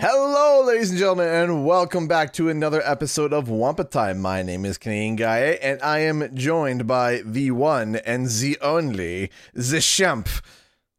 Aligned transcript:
Hello, 0.00 0.64
ladies 0.64 0.90
and 0.90 0.98
gentlemen, 1.00 1.26
and 1.26 1.66
welcome 1.66 2.06
back 2.06 2.32
to 2.34 2.48
another 2.48 2.80
episode 2.84 3.32
of 3.32 3.48
Wampa 3.48 3.82
Time. 3.82 4.20
My 4.20 4.44
name 4.44 4.64
is 4.64 4.78
Canadian 4.78 5.16
Guy, 5.16 5.58
and 5.60 5.82
I 5.82 5.98
am 5.98 6.36
joined 6.36 6.86
by 6.86 7.22
the 7.24 7.50
one 7.50 7.96
and 7.96 8.28
the 8.28 8.56
only, 8.60 9.32
the 9.54 9.80
Champ. 9.80 10.28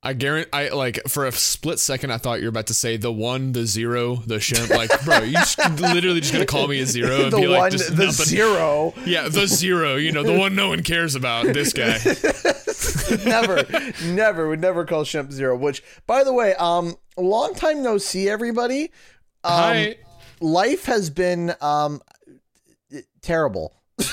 I 0.01 0.13
guarantee, 0.13 0.49
I 0.53 0.69
like 0.69 1.01
for 1.09 1.25
a 1.25 1.31
split 1.33 1.77
second, 1.77 2.11
I 2.11 2.17
thought 2.17 2.39
you 2.39 2.45
were 2.45 2.49
about 2.49 2.67
to 2.67 2.73
say 2.73 2.95
the 2.95 3.11
one, 3.11 3.51
the 3.51 3.65
zero, 3.65 4.15
the 4.15 4.39
shimp. 4.39 4.69
Like, 4.69 4.89
bro, 5.03 5.23
you 5.23 5.33
just 5.33 5.57
literally 5.81 6.21
just 6.21 6.31
gonna 6.31 6.45
call 6.45 6.69
me 6.69 6.79
a 6.79 6.85
zero 6.85 7.23
and 7.23 7.33
the 7.33 7.37
be 7.37 7.47
like, 7.47 7.59
one, 7.59 7.71
just 7.71 7.97
the 7.97 8.05
nothing. 8.05 8.25
zero. 8.25 8.93
Yeah, 9.05 9.27
the 9.27 9.45
zero. 9.45 9.97
You 9.97 10.13
know, 10.13 10.23
the 10.23 10.37
one 10.37 10.55
no 10.55 10.69
one 10.69 10.83
cares 10.83 11.15
about. 11.15 11.47
This 11.47 11.73
guy. 11.73 11.97
never, 13.25 13.65
never 14.05 14.47
would 14.47 14.61
never 14.61 14.85
call 14.85 15.03
Shemp 15.03 15.33
zero. 15.33 15.57
Which, 15.57 15.83
by 16.07 16.23
the 16.23 16.31
way, 16.31 16.55
um, 16.55 16.95
long 17.17 17.53
time 17.53 17.83
no 17.83 17.97
see, 17.97 18.29
everybody. 18.29 18.83
Um, 19.43 19.51
Hi. 19.53 19.95
life 20.39 20.85
has 20.85 21.09
been 21.09 21.53
um 21.59 22.01
terrible. 23.21 23.73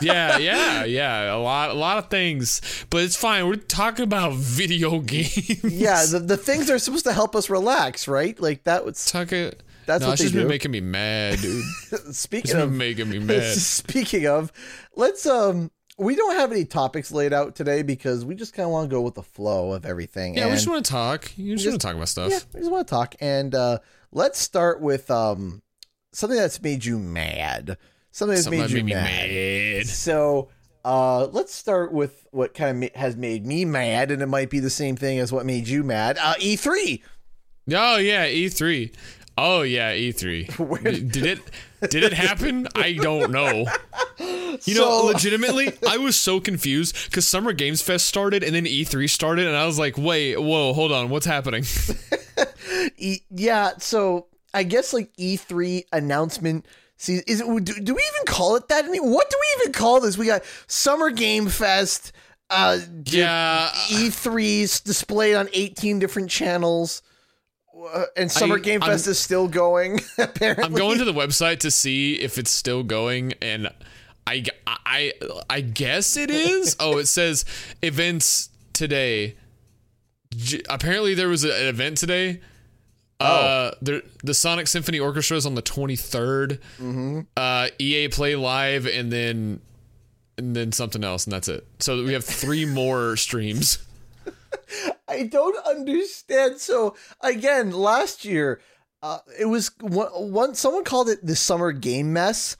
Yeah, 0.00 0.38
yeah, 0.38 0.84
yeah. 0.84 1.34
A 1.34 1.38
lot, 1.38 1.70
a 1.70 1.74
lot 1.74 1.98
of 1.98 2.10
things, 2.10 2.60
but 2.90 3.02
it's 3.02 3.16
fine. 3.16 3.46
We're 3.48 3.56
talking 3.56 4.04
about 4.04 4.34
video 4.34 5.00
games. 5.00 5.64
Yeah, 5.64 6.04
the, 6.06 6.18
the 6.20 6.36
things 6.36 6.70
are 6.70 6.78
supposed 6.78 7.04
to 7.06 7.12
help 7.12 7.34
us 7.34 7.50
relax, 7.50 8.08
right? 8.08 8.38
Like 8.40 8.64
that 8.64 8.84
was 8.84 9.04
Talking. 9.06 9.52
That's 9.86 10.02
no, 10.02 10.08
what 10.10 10.18
just 10.18 10.34
do. 10.34 10.40
been 10.40 10.48
making 10.48 10.70
me 10.70 10.82
mad, 10.82 11.38
dude. 11.40 11.64
speaking 12.14 12.56
of 12.56 12.70
making 12.70 13.08
me 13.08 13.18
mad. 13.20 13.54
Speaking 13.54 14.26
of, 14.26 14.52
let's 14.94 15.24
um 15.24 15.70
we 15.96 16.14
don't 16.14 16.36
have 16.36 16.52
any 16.52 16.66
topics 16.66 17.10
laid 17.10 17.32
out 17.32 17.56
today 17.56 17.82
because 17.82 18.24
we 18.24 18.34
just 18.34 18.52
kind 18.52 18.66
of 18.66 18.70
want 18.72 18.90
to 18.90 18.94
go 18.94 19.00
with 19.00 19.14
the 19.14 19.22
flow 19.22 19.72
of 19.72 19.86
everything. 19.86 20.34
Yeah, 20.34 20.42
and 20.42 20.50
we 20.50 20.56
just 20.56 20.68
want 20.68 20.84
to 20.84 20.90
talk. 20.90 21.32
You 21.38 21.56
just, 21.56 21.66
want 21.66 21.80
to 21.80 21.86
talk 21.86 21.96
about 21.96 22.08
stuff. 22.08 22.30
yeah, 22.30 22.38
we 22.52 22.60
just 22.60 22.70
want 22.70 22.86
to 22.86 22.90
talk. 22.94 23.14
And 23.20 23.54
uh 23.54 23.78
let's 24.12 24.38
start 24.38 24.82
with 24.82 25.10
um 25.10 25.62
something 26.12 26.38
that's 26.38 26.60
made 26.60 26.84
you 26.84 26.98
mad. 26.98 27.78
Something 28.18 28.34
that's 28.34 28.44
Something 28.44 28.60
made 28.60 28.64
that 28.70 28.70
you 28.70 28.84
made 28.84 28.84
me 28.86 28.94
mad. 28.94 29.76
mad. 29.78 29.86
So 29.86 30.48
uh 30.84 31.26
let's 31.26 31.54
start 31.54 31.92
with 31.92 32.26
what 32.32 32.52
kind 32.54 32.70
of 32.70 32.76
ma- 32.94 33.00
has 33.00 33.16
made 33.16 33.46
me 33.46 33.64
mad, 33.64 34.10
and 34.10 34.20
it 34.22 34.26
might 34.26 34.50
be 34.50 34.58
the 34.60 34.70
same 34.70 34.96
thing 34.96 35.18
as 35.20 35.30
what 35.32 35.46
made 35.46 35.68
you 35.68 35.84
mad. 35.84 36.18
Uh 36.20 36.34
E3. 36.34 37.00
Oh 37.72 37.96
yeah, 37.98 38.26
E3. 38.26 38.92
Oh 39.36 39.62
yeah, 39.62 39.94
E3. 39.94 41.12
did 41.12 41.26
it 41.26 41.40
did 41.90 42.02
it 42.02 42.12
happen? 42.26 42.66
I 42.74 42.94
don't 42.94 43.30
know. 43.30 43.66
You 44.64 44.74
know, 44.74 45.02
legitimately, 45.04 45.72
I 45.88 45.98
was 45.98 46.16
so 46.16 46.40
confused 46.40 46.96
because 47.08 47.24
Summer 47.26 47.52
Games 47.52 47.80
Fest 47.82 48.06
started 48.06 48.42
and 48.42 48.52
then 48.54 48.64
E3 48.64 49.08
started, 49.08 49.46
and 49.46 49.54
I 49.56 49.64
was 49.66 49.78
like, 49.78 49.96
wait, 49.96 50.40
whoa, 50.42 50.72
hold 50.72 50.90
on, 50.90 51.08
what's 51.08 51.26
happening? 51.26 51.64
E- 52.96 53.20
yeah, 53.30 53.72
so 53.78 54.26
I 54.54 54.62
guess 54.64 54.92
like 54.92 55.14
E3 55.16 55.84
announcement. 55.92 56.66
See, 57.00 57.22
is 57.26 57.40
it? 57.40 57.46
Do, 57.46 57.74
do 57.74 57.94
we 57.94 58.02
even 58.14 58.26
call 58.26 58.56
it 58.56 58.68
that? 58.68 58.84
I 58.84 58.88
mean, 58.88 59.08
what 59.08 59.30
do 59.30 59.36
we 59.40 59.62
even 59.62 59.72
call 59.72 60.00
this? 60.00 60.18
We 60.18 60.26
got 60.26 60.42
Summer 60.66 61.10
Game 61.10 61.46
Fest. 61.48 62.12
Uh, 62.50 62.78
yeah, 63.04 63.68
E3's 63.88 64.80
displayed 64.80 65.34
on 65.36 65.48
18 65.52 65.98
different 65.98 66.30
channels, 66.30 67.02
uh, 67.92 68.04
and 68.16 68.32
Summer 68.32 68.56
I- 68.56 68.60
Game 68.60 68.82
I'm- 68.82 68.90
Fest 68.92 69.06
is 69.06 69.18
still 69.18 69.46
going. 69.48 70.00
Apparently, 70.18 70.64
I'm 70.64 70.72
going 70.72 70.98
to 70.98 71.04
the 71.04 71.12
website 71.12 71.58
to 71.60 71.70
see 71.70 72.14
if 72.14 72.36
it's 72.38 72.50
still 72.50 72.82
going, 72.82 73.34
and 73.42 73.68
I, 74.26 74.44
I, 74.66 75.12
I 75.48 75.60
guess 75.60 76.16
it 76.16 76.30
is. 76.30 76.74
Oh, 76.80 76.98
it 76.98 77.06
says 77.06 77.44
events 77.82 78.48
today. 78.72 79.36
J- 80.34 80.62
apparently, 80.68 81.14
there 81.14 81.28
was 81.28 81.44
an 81.44 81.50
event 81.52 81.98
today. 81.98 82.40
Uh, 83.20 83.72
there, 83.82 84.02
the 84.22 84.34
Sonic 84.34 84.68
Symphony 84.68 85.00
Orchestra 85.00 85.36
is 85.36 85.44
on 85.46 85.54
the 85.56 85.62
23rd. 85.62 86.58
Mm-hmm. 86.78 87.20
Uh, 87.36 87.68
EA 87.78 88.08
Play 88.08 88.36
Live, 88.36 88.86
and 88.86 89.12
then 89.12 89.60
and 90.36 90.54
then 90.54 90.70
something 90.70 91.02
else, 91.02 91.24
and 91.24 91.32
that's 91.32 91.48
it. 91.48 91.66
So 91.80 92.04
we 92.04 92.12
have 92.12 92.24
three 92.24 92.64
more 92.72 93.16
streams. 93.16 93.78
I 95.08 95.24
don't 95.24 95.56
understand. 95.66 96.58
So 96.58 96.94
again, 97.20 97.72
last 97.72 98.24
year, 98.24 98.60
uh, 99.02 99.18
it 99.38 99.46
was 99.46 99.72
one, 99.80 100.08
one. 100.08 100.54
Someone 100.54 100.84
called 100.84 101.08
it 101.08 101.24
the 101.26 101.34
Summer 101.34 101.72
Game 101.72 102.12
Mess, 102.12 102.56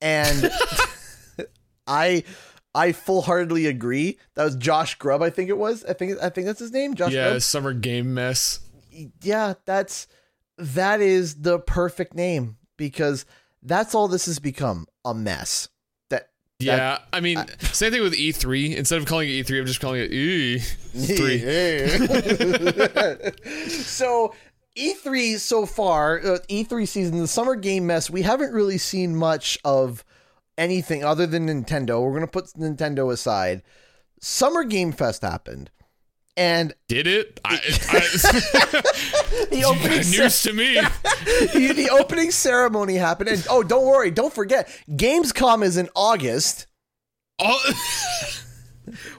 and 0.00 0.48
I, 1.88 2.22
I 2.74 2.92
full 2.92 3.22
heartedly 3.22 3.66
agree. 3.66 4.18
That 4.34 4.44
was 4.44 4.56
Josh 4.56 4.94
Grubb, 4.96 5.22
I 5.22 5.30
think 5.30 5.48
it 5.48 5.58
was. 5.58 5.84
I 5.84 5.92
think 5.94 6.18
I 6.22 6.28
think 6.28 6.46
that's 6.46 6.60
his 6.60 6.72
name, 6.72 6.94
Josh 6.94 7.12
Yeah, 7.12 7.30
Grubb. 7.30 7.42
summer 7.42 7.72
game 7.72 8.14
mess. 8.14 8.60
Yeah, 9.22 9.54
that's 9.64 10.08
that 10.56 11.00
is 11.00 11.42
the 11.42 11.58
perfect 11.58 12.14
name 12.14 12.56
because 12.76 13.26
that's 13.62 13.94
all 13.94 14.08
this 14.08 14.26
has 14.26 14.38
become 14.38 14.86
a 15.04 15.14
mess. 15.14 15.68
That 16.10 16.30
Yeah, 16.58 16.98
I 17.12 17.20
mean, 17.20 17.44
same 17.60 17.92
thing 17.92 18.02
with 18.02 18.14
E3. 18.14 18.76
Instead 18.76 18.98
of 18.98 19.06
calling 19.06 19.28
it 19.28 19.46
E3, 19.46 19.60
I'm 19.60 19.66
just 19.66 19.80
calling 19.80 20.00
it 20.00 20.12
E 20.12 20.58
three. 20.58 21.38
so 23.68 24.34
E3 24.78 25.38
so 25.38 25.66
far, 25.66 26.20
uh, 26.20 26.38
E3 26.48 26.86
season, 26.86 27.18
the 27.18 27.26
summer 27.26 27.56
game 27.56 27.86
mess, 27.86 28.08
we 28.08 28.22
haven't 28.22 28.52
really 28.52 28.78
seen 28.78 29.16
much 29.16 29.58
of 29.64 30.04
anything 30.56 31.02
other 31.02 31.26
than 31.26 31.48
Nintendo. 31.48 32.00
We're 32.00 32.10
going 32.10 32.22
to 32.22 32.28
put 32.28 32.46
Nintendo 32.54 33.12
aside. 33.12 33.62
Summer 34.20 34.64
Game 34.64 34.92
Fest 34.92 35.22
happened. 35.22 35.70
And 36.38 36.72
Did 36.86 37.08
it? 37.08 37.40
I, 37.44 37.56
the 39.50 39.60
I, 39.60 39.62
opening, 39.66 40.08
news 40.08 40.40
to 40.42 40.52
me. 40.52 40.74
the, 41.52 41.72
the 41.74 41.90
opening 41.90 42.30
ceremony 42.30 42.94
happened. 42.94 43.28
And 43.28 43.44
oh, 43.50 43.64
don't 43.64 43.84
worry, 43.84 44.12
don't 44.12 44.32
forget, 44.32 44.68
Gamescom 44.88 45.64
is 45.64 45.76
in 45.76 45.88
August. 45.96 46.68
Oh, 47.40 47.72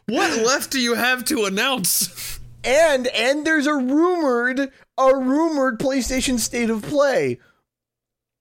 what 0.07 0.45
left 0.45 0.71
do 0.71 0.79
you 0.79 0.95
have 0.95 1.25
to 1.25 1.43
announce? 1.43 2.39
And 2.63 3.07
and 3.07 3.45
there's 3.45 3.67
a 3.67 3.75
rumored 3.75 4.71
a 4.97 5.15
rumored 5.15 5.77
PlayStation 5.77 6.39
State 6.39 6.69
of 6.69 6.83
Play. 6.83 7.39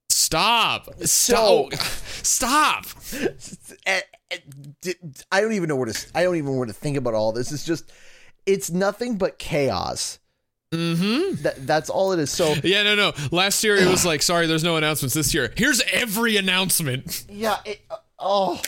Stop! 0.09 0.87
So- 1.01 1.69
Stop! 1.71 1.73
Stop! 2.23 2.85
eh, 3.85 4.01
eh, 4.31 4.93
I 5.31 5.41
don't 5.41 5.51
even 5.53 5.67
know 5.67 5.75
where 5.75 5.91
to. 5.91 6.07
I 6.15 6.23
don't 6.23 6.37
even 6.37 6.51
know 6.51 6.57
where 6.57 6.67
to 6.67 6.73
think 6.73 6.95
about 6.95 7.13
all 7.13 7.33
this. 7.33 7.51
It's 7.51 7.65
just, 7.65 7.91
it's 8.49 8.71
nothing 8.71 9.17
but 9.17 9.37
chaos. 9.37 10.19
Mm-hmm. 10.71 11.43
That 11.43 11.67
that's 11.67 11.89
all 11.89 12.11
it 12.11 12.19
is. 12.19 12.31
So 12.31 12.55
Yeah, 12.63 12.83
no, 12.83 12.95
no. 12.95 13.13
Last 13.31 13.63
year 13.63 13.75
it 13.75 13.87
was 13.87 14.05
like, 14.05 14.21
sorry, 14.21 14.47
there's 14.47 14.63
no 14.63 14.75
announcements 14.75 15.15
this 15.15 15.33
year. 15.33 15.53
Here's 15.55 15.81
every 15.91 16.37
announcement. 16.37 17.25
yeah. 17.29 17.57
It, 17.65 17.81
uh, 17.89 17.97
oh, 18.17 18.61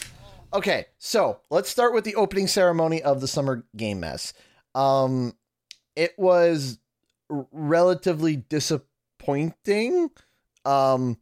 okay. 0.54 0.86
So 0.98 1.40
let's 1.50 1.70
start 1.70 1.94
with 1.94 2.04
the 2.04 2.16
opening 2.16 2.48
ceremony 2.48 3.02
of 3.02 3.22
the 3.22 3.28
Summer 3.28 3.66
Game 3.76 4.00
Mess. 4.00 4.34
Um, 4.74 5.34
it 5.96 6.14
was 6.18 6.80
relatively 7.52 8.36
disappointing. 8.36 10.10
Um, 10.66 11.18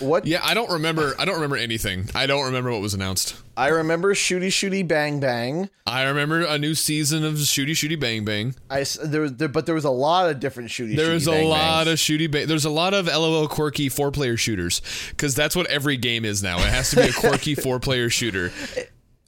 what 0.00 0.26
Yeah, 0.26 0.40
I 0.42 0.54
don't 0.54 0.70
remember. 0.70 1.14
I 1.18 1.24
don't 1.24 1.34
remember 1.36 1.56
anything. 1.56 2.08
I 2.14 2.26
don't 2.26 2.44
remember 2.46 2.70
what 2.70 2.80
was 2.80 2.94
announced. 2.94 3.36
I 3.56 3.68
remember, 3.68 4.14
shooty 4.14 4.46
shooty 4.48 4.86
bang 4.86 5.20
bang. 5.20 5.68
I 5.86 6.04
remember 6.04 6.42
a 6.42 6.56
new 6.56 6.74
season 6.74 7.24
of 7.24 7.34
Shooty 7.34 7.72
Shooty 7.72 7.98
Bang 7.98 8.24
Bang. 8.24 8.54
I 8.70 8.84
there 9.04 9.20
was 9.22 9.34
there, 9.34 9.48
but 9.48 9.66
there 9.66 9.74
was 9.74 9.84
a 9.84 9.90
lot 9.90 10.30
of 10.30 10.40
different 10.40 10.70
shooty. 10.70 10.96
There 10.96 11.08
shooty 11.08 11.14
was 11.14 11.26
a 11.26 11.32
bang 11.32 11.48
lot 11.48 11.84
bangs. 11.86 11.88
of 11.88 11.98
shooty 11.98 12.30
bang. 12.30 12.46
There's 12.46 12.64
a 12.64 12.70
lot 12.70 12.94
of 12.94 13.06
LOL 13.06 13.48
quirky 13.48 13.88
four 13.88 14.10
player 14.10 14.36
shooters 14.36 14.80
because 15.10 15.34
that's 15.34 15.54
what 15.54 15.66
every 15.66 15.96
game 15.96 16.24
is 16.24 16.42
now. 16.42 16.58
It 16.58 16.66
has 16.66 16.90
to 16.90 16.96
be 16.96 17.08
a 17.08 17.12
quirky 17.12 17.54
four 17.56 17.80
player 17.80 18.08
shooter. 18.08 18.52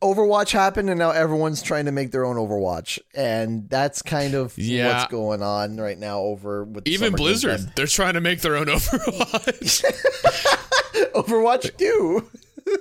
Overwatch 0.03 0.51
happened, 0.51 0.91
and 0.91 0.99
now 0.99 1.11
everyone's 1.11 1.63
trying 1.63 1.87
to 1.87 1.93
make 1.93 2.11
their 2.11 2.25
own 2.25 2.37
Overwatch, 2.37 2.99
and 3.15 3.69
that's 3.71 4.03
kind 4.03 4.35
of 4.35 4.57
Yeah. 4.59 4.89
what's 4.99 5.11
going 5.11 5.43
on 5.43 5.77
right 5.77 5.99
now. 5.99 6.19
Over 6.21 6.65
with 6.65 6.87
Even 6.89 7.13
Blizzard, 7.15 7.61
they're 7.77 7.87
trying 7.87 8.15
to 8.15 8.21
make 8.21 8.41
their 8.41 8.57
own 8.57 8.67
Overwatch. 8.67 9.85
Overwatch 11.15 11.76
too. 11.76 12.29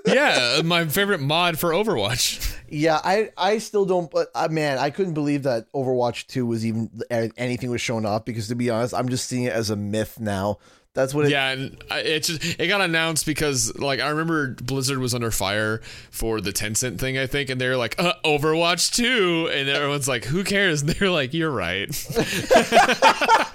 yeah, 0.05 0.61
my 0.63 0.85
favorite 0.85 1.21
mod 1.21 1.59
for 1.59 1.71
Overwatch. 1.71 2.57
Yeah, 2.69 2.99
I 3.03 3.31
I 3.37 3.57
still 3.57 3.85
don't. 3.85 4.09
But 4.09 4.29
uh, 4.33 4.47
man, 4.49 4.77
I 4.77 4.89
couldn't 4.89 5.13
believe 5.13 5.43
that 5.43 5.71
Overwatch 5.73 6.27
two 6.27 6.45
was 6.45 6.65
even 6.65 6.89
anything 7.09 7.69
was 7.69 7.81
shown 7.81 8.05
off 8.05 8.23
because 8.25 8.47
to 8.47 8.55
be 8.55 8.69
honest, 8.69 8.93
I'm 8.93 9.09
just 9.09 9.27
seeing 9.27 9.43
it 9.43 9.53
as 9.53 9.69
a 9.69 9.75
myth 9.75 10.19
now. 10.19 10.57
That's 10.93 11.13
what 11.13 11.25
it. 11.25 11.31
Yeah, 11.31 11.51
and 11.51 11.81
it 11.91 12.23
just 12.23 12.59
it 12.59 12.67
got 12.67 12.81
announced 12.81 13.25
because 13.25 13.77
like 13.77 13.99
I 14.01 14.09
remember 14.09 14.55
Blizzard 14.55 14.97
was 14.97 15.15
under 15.15 15.31
fire 15.31 15.81
for 16.09 16.41
the 16.41 16.51
Tencent 16.51 16.99
thing, 16.99 17.17
I 17.17 17.27
think, 17.27 17.49
and 17.49 17.61
they're 17.61 17.77
like 17.77 17.97
uh, 17.97 18.13
Overwatch 18.25 18.93
2 18.95 19.49
and 19.53 19.69
everyone's 19.69 20.07
like, 20.09 20.25
"Who 20.25 20.43
cares?" 20.43 20.81
And 20.81 20.89
they're 20.89 21.09
like, 21.09 21.33
"You're 21.33 21.51
right." 21.51 21.87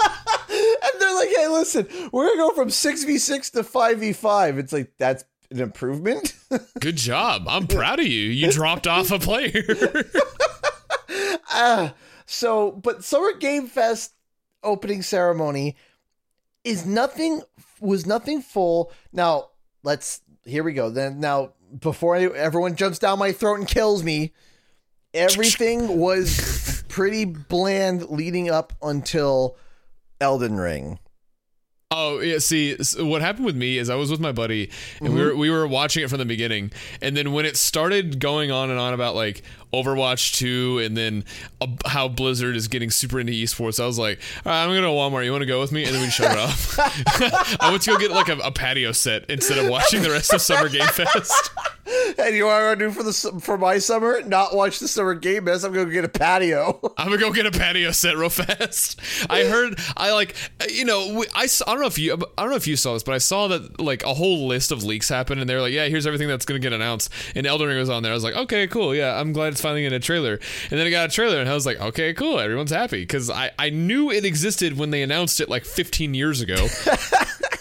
And 0.48 1.00
they're 1.00 1.14
like, 1.14 1.28
"Hey, 1.28 1.48
listen, 1.48 1.86
we're 2.12 2.26
gonna 2.28 2.38
go 2.48 2.54
from 2.54 2.70
six 2.70 3.04
v 3.04 3.18
six 3.18 3.50
to 3.50 3.62
five 3.64 3.98
v 3.98 4.12
five. 4.12 4.58
It's 4.58 4.72
like 4.72 4.92
that's 4.96 5.24
an 5.50 5.60
improvement." 5.60 6.34
Good 6.80 6.96
job. 6.96 7.44
I'm 7.48 7.66
proud 7.66 7.98
of 8.00 8.06
you. 8.06 8.30
You 8.30 8.50
dropped 8.50 8.86
off 8.86 9.10
a 9.10 9.18
player. 9.18 9.52
Ah, 11.58 11.94
so, 12.26 12.70
but 12.70 13.02
Summer 13.02 13.32
Game 13.32 13.66
Fest 13.66 14.12
opening 14.62 15.00
ceremony, 15.00 15.76
is 16.66 16.84
nothing 16.84 17.42
was 17.80 18.06
nothing 18.06 18.42
full. 18.42 18.92
Now 19.12 19.50
let's 19.82 20.20
here 20.44 20.64
we 20.64 20.72
go. 20.72 20.90
Then 20.90 21.20
now 21.20 21.52
before 21.78 22.16
any- 22.16 22.34
everyone 22.34 22.74
jumps 22.76 22.98
down 22.98 23.18
my 23.18 23.32
throat 23.32 23.58
and 23.58 23.68
kills 23.68 24.02
me, 24.02 24.32
everything 25.14 25.98
was 26.00 26.84
pretty 26.88 27.24
bland 27.24 28.08
leading 28.10 28.50
up 28.50 28.72
until 28.82 29.56
Elden 30.20 30.56
Ring. 30.56 30.98
Oh 31.92 32.18
yeah, 32.18 32.38
see, 32.38 32.76
what 32.98 33.22
happened 33.22 33.46
with 33.46 33.54
me 33.54 33.78
is 33.78 33.88
I 33.88 33.94
was 33.94 34.10
with 34.10 34.18
my 34.18 34.32
buddy 34.32 34.70
and 35.00 35.14
we 35.14 35.22
were 35.22 35.36
we 35.36 35.50
were 35.50 35.68
watching 35.68 36.02
it 36.02 36.10
from 36.10 36.18
the 36.18 36.24
beginning, 36.24 36.72
and 37.00 37.16
then 37.16 37.32
when 37.32 37.46
it 37.46 37.56
started 37.56 38.18
going 38.18 38.50
on 38.50 38.70
and 38.70 38.78
on 38.80 38.92
about 38.92 39.14
like 39.14 39.42
Overwatch 39.72 40.34
two, 40.36 40.80
and 40.80 40.96
then 40.96 41.24
uh, 41.60 41.68
how 41.86 42.08
Blizzard 42.08 42.56
is 42.56 42.66
getting 42.66 42.90
super 42.90 43.20
into 43.20 43.32
esports, 43.32 43.80
I 43.80 43.86
was 43.86 44.00
like, 44.00 44.20
All 44.44 44.50
right, 44.50 44.64
I'm 44.64 44.68
gonna 44.70 44.80
go 44.80 44.86
to 44.86 44.88
Walmart. 44.88 45.24
You 45.24 45.30
want 45.30 45.42
to 45.42 45.46
go 45.46 45.60
with 45.60 45.70
me? 45.70 45.84
And 45.84 45.94
then 45.94 46.02
we 46.02 46.10
shut 46.10 46.32
it 46.32 46.38
off. 46.38 46.76
I 47.62 47.70
went 47.70 47.82
to 47.84 47.92
go 47.92 47.98
get 47.98 48.10
like 48.10 48.28
a, 48.30 48.38
a 48.38 48.50
patio 48.50 48.90
set 48.90 49.30
instead 49.30 49.58
of 49.58 49.70
watching 49.70 50.02
the 50.02 50.10
rest 50.10 50.32
of 50.32 50.40
Summer 50.40 50.68
Game 50.68 50.88
Fest. 50.88 51.50
And 52.18 52.34
you 52.34 52.40
know 52.40 52.46
what 52.48 52.76
gonna 52.76 52.76
do 52.76 52.90
for 52.90 53.04
the 53.04 53.40
for 53.40 53.56
my 53.56 53.78
summer? 53.78 54.20
Not 54.22 54.56
watch 54.56 54.80
the 54.80 54.88
summer 54.88 55.14
game 55.14 55.44
mess. 55.44 55.62
I'm 55.62 55.72
gonna 55.72 55.92
get 55.92 56.04
a 56.04 56.08
patio. 56.08 56.80
I'm 56.96 57.06
gonna 57.06 57.18
go 57.20 57.30
get 57.32 57.46
a 57.46 57.52
patio 57.52 57.92
set 57.92 58.16
real 58.16 58.28
fast. 58.28 59.00
I 59.30 59.44
heard 59.48 59.78
I 59.96 60.12
like 60.12 60.34
you 60.68 60.84
know 60.84 61.14
we- 61.14 61.26
I, 61.32 61.46
saw, 61.46 61.70
I 61.70 61.75
don't 61.76 61.82
know 61.82 61.88
if 61.88 61.98
you 61.98 62.14
I 62.14 62.42
don't 62.42 62.50
know 62.50 62.56
if 62.56 62.66
you 62.66 62.76
saw 62.76 62.94
this, 62.94 63.02
but 63.02 63.14
I 63.14 63.18
saw 63.18 63.48
that 63.48 63.80
like 63.80 64.02
a 64.02 64.14
whole 64.14 64.46
list 64.46 64.72
of 64.72 64.82
leaks 64.82 65.08
happened, 65.08 65.40
and 65.40 65.48
they're 65.48 65.60
like, 65.60 65.72
yeah, 65.72 65.86
here's 65.86 66.06
everything 66.06 66.28
that's 66.28 66.44
gonna 66.44 66.60
get 66.60 66.72
announced, 66.72 67.12
and 67.34 67.46
Elden 67.46 67.68
Ring 67.68 67.78
was 67.78 67.90
on 67.90 68.02
there. 68.02 68.12
I 68.12 68.14
was 68.14 68.24
like, 68.24 68.34
okay, 68.34 68.66
cool, 68.66 68.94
yeah, 68.94 69.20
I'm 69.20 69.32
glad 69.32 69.52
it's 69.52 69.60
finally 69.60 69.84
in 69.84 69.92
a 69.92 70.00
trailer. 70.00 70.40
And 70.70 70.78
then 70.78 70.86
I 70.86 70.90
got 70.90 71.10
a 71.10 71.12
trailer, 71.12 71.38
and 71.38 71.48
I 71.48 71.54
was 71.54 71.66
like, 71.66 71.80
okay, 71.80 72.14
cool, 72.14 72.40
everyone's 72.40 72.70
happy 72.70 73.02
because 73.02 73.30
I 73.30 73.50
I 73.58 73.70
knew 73.70 74.10
it 74.10 74.24
existed 74.24 74.78
when 74.78 74.90
they 74.90 75.02
announced 75.02 75.40
it 75.40 75.48
like 75.48 75.64
15 75.64 76.14
years 76.14 76.40
ago. 76.40 76.56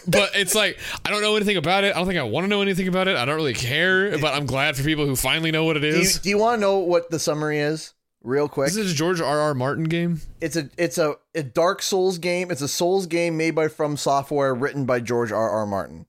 but 0.08 0.32
it's 0.36 0.56
like 0.56 0.80
I 1.04 1.10
don't 1.10 1.22
know 1.22 1.36
anything 1.36 1.58
about 1.58 1.84
it. 1.84 1.94
I 1.94 1.98
don't 1.98 2.08
think 2.08 2.20
I 2.20 2.24
want 2.24 2.46
to 2.46 2.50
know 2.50 2.62
anything 2.62 2.88
about 2.88 3.08
it. 3.08 3.18
I 3.18 3.26
don't 3.26 3.36
really 3.36 3.54
care, 3.54 4.18
but 4.18 4.34
I'm 4.34 4.46
glad 4.46 4.76
for 4.76 4.84
people 4.84 5.06
who 5.06 5.16
finally 5.16 5.52
know 5.52 5.66
what 5.66 5.78
it 5.78 5.84
is. 5.84 5.96
Do 5.96 6.18
you, 6.18 6.24
do 6.24 6.30
you 6.30 6.38
want 6.38 6.58
to 6.58 6.62
know 6.62 6.80
what 6.80 7.10
the 7.10 7.20
summary 7.20 7.60
is? 7.60 7.94
Real 8.26 8.50
quick. 8.50 8.70
Is 8.70 8.76
this 8.76 8.92
a 8.92 8.96
George 8.96 9.22
R. 9.22 9.40
R. 9.40 9.54
Martin 9.54 9.84
game? 9.84 10.20
It's 10.42 10.56
a 10.56 10.70
it's 10.78 10.98
a, 10.98 11.16
a 11.36 11.44
Dark 11.44 11.84
Souls 11.84 12.18
game. 12.18 12.50
It's 12.50 12.62
a 12.62 12.68
Souls 12.68 13.06
game 13.06 13.38
made 13.38 13.52
by 13.52 13.68
From 13.68 13.98
Software, 13.98 14.54
written 14.56 14.86
by 14.86 15.00
George 15.00 15.32
R. 15.32 15.48
R. 15.50 15.66
Martin. 15.68 16.08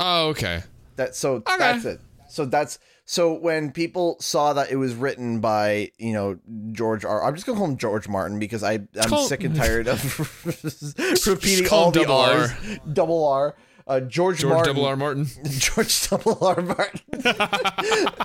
Oh, 0.00 0.28
okay. 0.30 0.64
That 0.96 1.14
so 1.14 1.42
that's 1.46 1.84
it. 1.84 2.00
So 2.28 2.44
that's 2.44 2.80
so 3.04 3.34
when 3.34 3.70
people 3.70 4.16
saw 4.18 4.52
that 4.54 4.70
it 4.72 4.76
was 4.76 4.94
written 4.94 5.38
by 5.38 5.92
you 5.96 6.12
know 6.12 6.38
George 6.72 7.04
R. 7.04 7.24
I'm 7.24 7.34
just 7.34 7.46
gonna 7.46 7.58
call 7.58 7.68
him 7.68 7.76
George 7.76 8.08
Martin 8.08 8.40
because 8.40 8.64
I 8.64 8.72
I'm 9.00 9.08
call- 9.08 9.26
sick 9.28 9.44
and 9.44 9.54
tired 9.54 9.86
of 9.86 10.02
repeating 11.26 11.68
all 11.70 11.92
the 11.92 12.04
R's. 12.08 12.50
R. 12.50 12.78
Double 12.92 13.24
R. 13.28 13.54
Uh, 13.86 14.00
George, 14.00 14.40
George 14.40 14.52
Martin. 14.52 14.74
Double 14.74 14.86
R. 14.86 14.96
Martin. 14.96 15.26
George 15.44 16.08
Double 16.08 16.38
R. 16.40 16.62
Martin. 16.62 17.00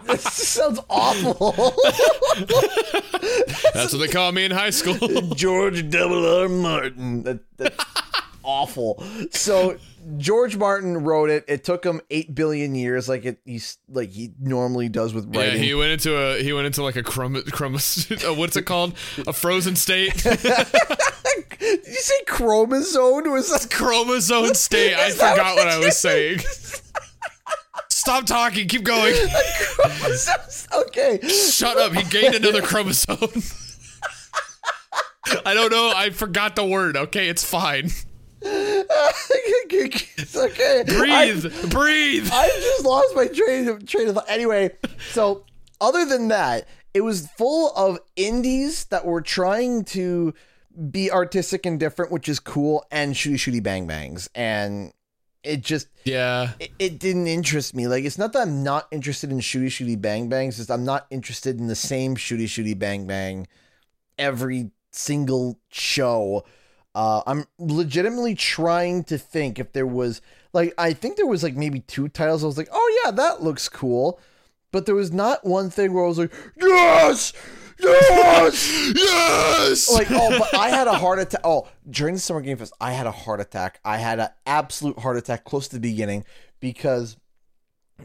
this 0.06 0.24
sounds 0.24 0.80
awful. 0.90 1.52
That's 3.74 3.92
what 3.92 4.00
they 4.00 4.08
call 4.08 4.32
me 4.32 4.46
in 4.46 4.52
high 4.52 4.70
school. 4.70 4.96
George 5.36 5.90
Double 5.90 6.26
R. 6.26 6.48
Martin. 6.48 7.24
That, 7.24 7.40
that's 7.58 7.86
awful. 8.42 9.04
So 9.32 9.78
George 10.18 10.58
Martin 10.58 11.04
wrote 11.04 11.30
it. 11.30 11.46
It 11.48 11.64
took 11.64 11.86
him 11.86 12.02
eight 12.10 12.34
billion 12.34 12.76
years, 12.76 13.08
like 13.08 13.26
it 13.26 13.40
he's 13.46 13.78
like 13.88 14.10
he 14.10 14.34
normally 14.40 14.90
does 14.90 15.14
with 15.14 15.34
yeah, 15.34 15.42
writing. 15.42 15.64
he 15.64 15.74
went 15.74 15.92
into 15.92 16.16
a 16.16 16.42
he 16.42 16.54
went 16.54 16.66
into 16.68 16.84
like 16.84 16.96
a 16.96 17.04
chroma, 17.04 17.44
chroma 17.44 18.28
uh, 18.30 18.34
what's 18.34 18.56
it 18.56 18.64
called? 18.64 18.94
A 19.28 19.34
frozen 19.34 19.76
state, 19.76 20.14
Did 21.60 21.86
you 21.86 21.94
say 21.94 22.24
chromosome? 22.26 23.32
Was 23.32 23.50
that 23.52 23.70
chromosome 23.72 24.54
state. 24.54 24.96
I 24.96 25.12
forgot 25.12 25.56
what 25.56 25.66
what 25.66 25.68
I 25.68 25.78
was 25.80 25.98
saying. 25.98 26.40
Stop 27.90 28.26
talking. 28.26 28.68
Keep 28.68 28.84
going. 28.84 29.16
Okay. 30.72 31.20
Shut 31.28 31.78
up. 31.78 31.94
He 31.94 32.04
gained 32.04 32.36
another 32.36 32.62
chromosome. 32.62 33.44
I 35.46 35.54
don't 35.54 35.72
know. 35.72 35.92
I 35.96 36.10
forgot 36.10 36.56
the 36.56 36.66
word. 36.66 36.96
Okay, 36.98 37.28
it's 37.30 37.44
fine. 37.44 37.90
It's 38.42 40.36
okay. 40.36 40.84
Breathe. 40.86 41.46
I, 41.46 41.68
breathe. 41.68 42.30
I 42.32 42.48
just 42.48 42.86
lost 42.86 43.16
my 43.16 43.28
train 43.28 43.68
of 43.68 43.86
train 43.86 44.08
of 44.08 44.16
thought. 44.16 44.26
Anyway, 44.30 44.72
so 45.12 45.44
other 45.82 46.06
than 46.06 46.30
that, 46.30 46.68
it 46.94 47.02
was 47.02 47.28
full 47.38 47.72
of 47.76 48.00
indies 48.16 48.86
that 48.86 49.06
were 49.06 49.22
trying 49.22 49.84
to 49.86 50.34
be 50.92 51.12
artistic 51.12 51.66
and 51.66 51.80
different, 51.80 52.12
which 52.12 52.30
is 52.30 52.40
cool, 52.40 52.86
and 52.92 53.14
shooty 53.14 53.36
shooty 53.36 53.62
bang 53.62 53.88
bangs. 53.88 54.30
And 54.34 54.94
it 55.44 55.62
just 55.62 55.88
Yeah. 56.06 56.52
it, 56.60 56.72
it 56.80 57.00
didn't 57.00 57.28
interest 57.28 57.76
me. 57.76 57.88
Like 57.88 58.04
it's 58.06 58.18
not 58.18 58.34
that 58.34 58.42
I'm 58.42 58.64
not 58.64 58.88
interested 58.92 59.32
in 59.32 59.40
shooty 59.40 59.68
shooty 59.68 60.00
bang 60.00 60.30
bangs, 60.30 60.60
it's 60.60 60.70
I'm 60.70 60.86
not 60.86 61.08
interested 61.10 61.60
in 61.60 61.68
the 61.68 61.76
same 61.76 62.16
shooty 62.16 62.46
shooty 62.46 62.78
bang 62.78 63.08
bang 63.08 63.48
every 64.18 64.72
single 64.92 65.60
show. 65.70 66.44
Uh, 66.96 67.22
I'm 67.28 67.46
legitimately 67.60 68.36
trying 68.36 69.04
to 69.06 69.18
think 69.18 69.60
if 69.60 69.74
there 69.74 69.86
was 69.88 70.22
like 70.54 70.74
I 70.78 70.94
think 70.94 71.18
there 71.18 71.28
was 71.28 71.44
like 71.44 71.56
maybe 71.56 71.82
two 71.82 72.08
titles. 72.10 72.44
I 72.44 72.48
was 72.48 72.58
like, 72.58 72.70
oh 72.72 73.02
yeah, 73.06 73.12
that 73.12 73.44
looks 73.44 73.70
cool, 73.70 74.20
but 74.72 74.86
there 74.86 74.96
was 74.96 75.12
not 75.12 75.46
one 75.46 75.70
thing 75.70 75.94
where 75.94 76.04
I 76.04 76.08
was 76.08 76.18
like, 76.18 76.34
yes, 76.60 77.34
yes. 77.80 78.94
Yes. 78.96 79.90
like 79.92 80.08
oh 80.12 80.38
but 80.38 80.54
i 80.60 80.70
had 80.70 80.88
a 80.88 80.94
heart 80.94 81.20
attack 81.20 81.42
oh 81.44 81.68
during 81.90 82.16
the 82.16 82.20
summer 82.20 82.42
game 82.42 82.58
fest 82.58 82.74
i 82.82 82.92
had 82.92 83.08
a 83.08 83.12
heart 83.12 83.40
attack 83.40 83.80
i 83.86 83.98
had 83.98 84.20
an 84.20 84.30
absolute 84.46 85.00
heart 85.00 85.16
attack 85.16 85.46
close 85.46 85.68
to 85.70 85.76
the 85.76 85.80
beginning 85.80 86.26
because 86.60 87.16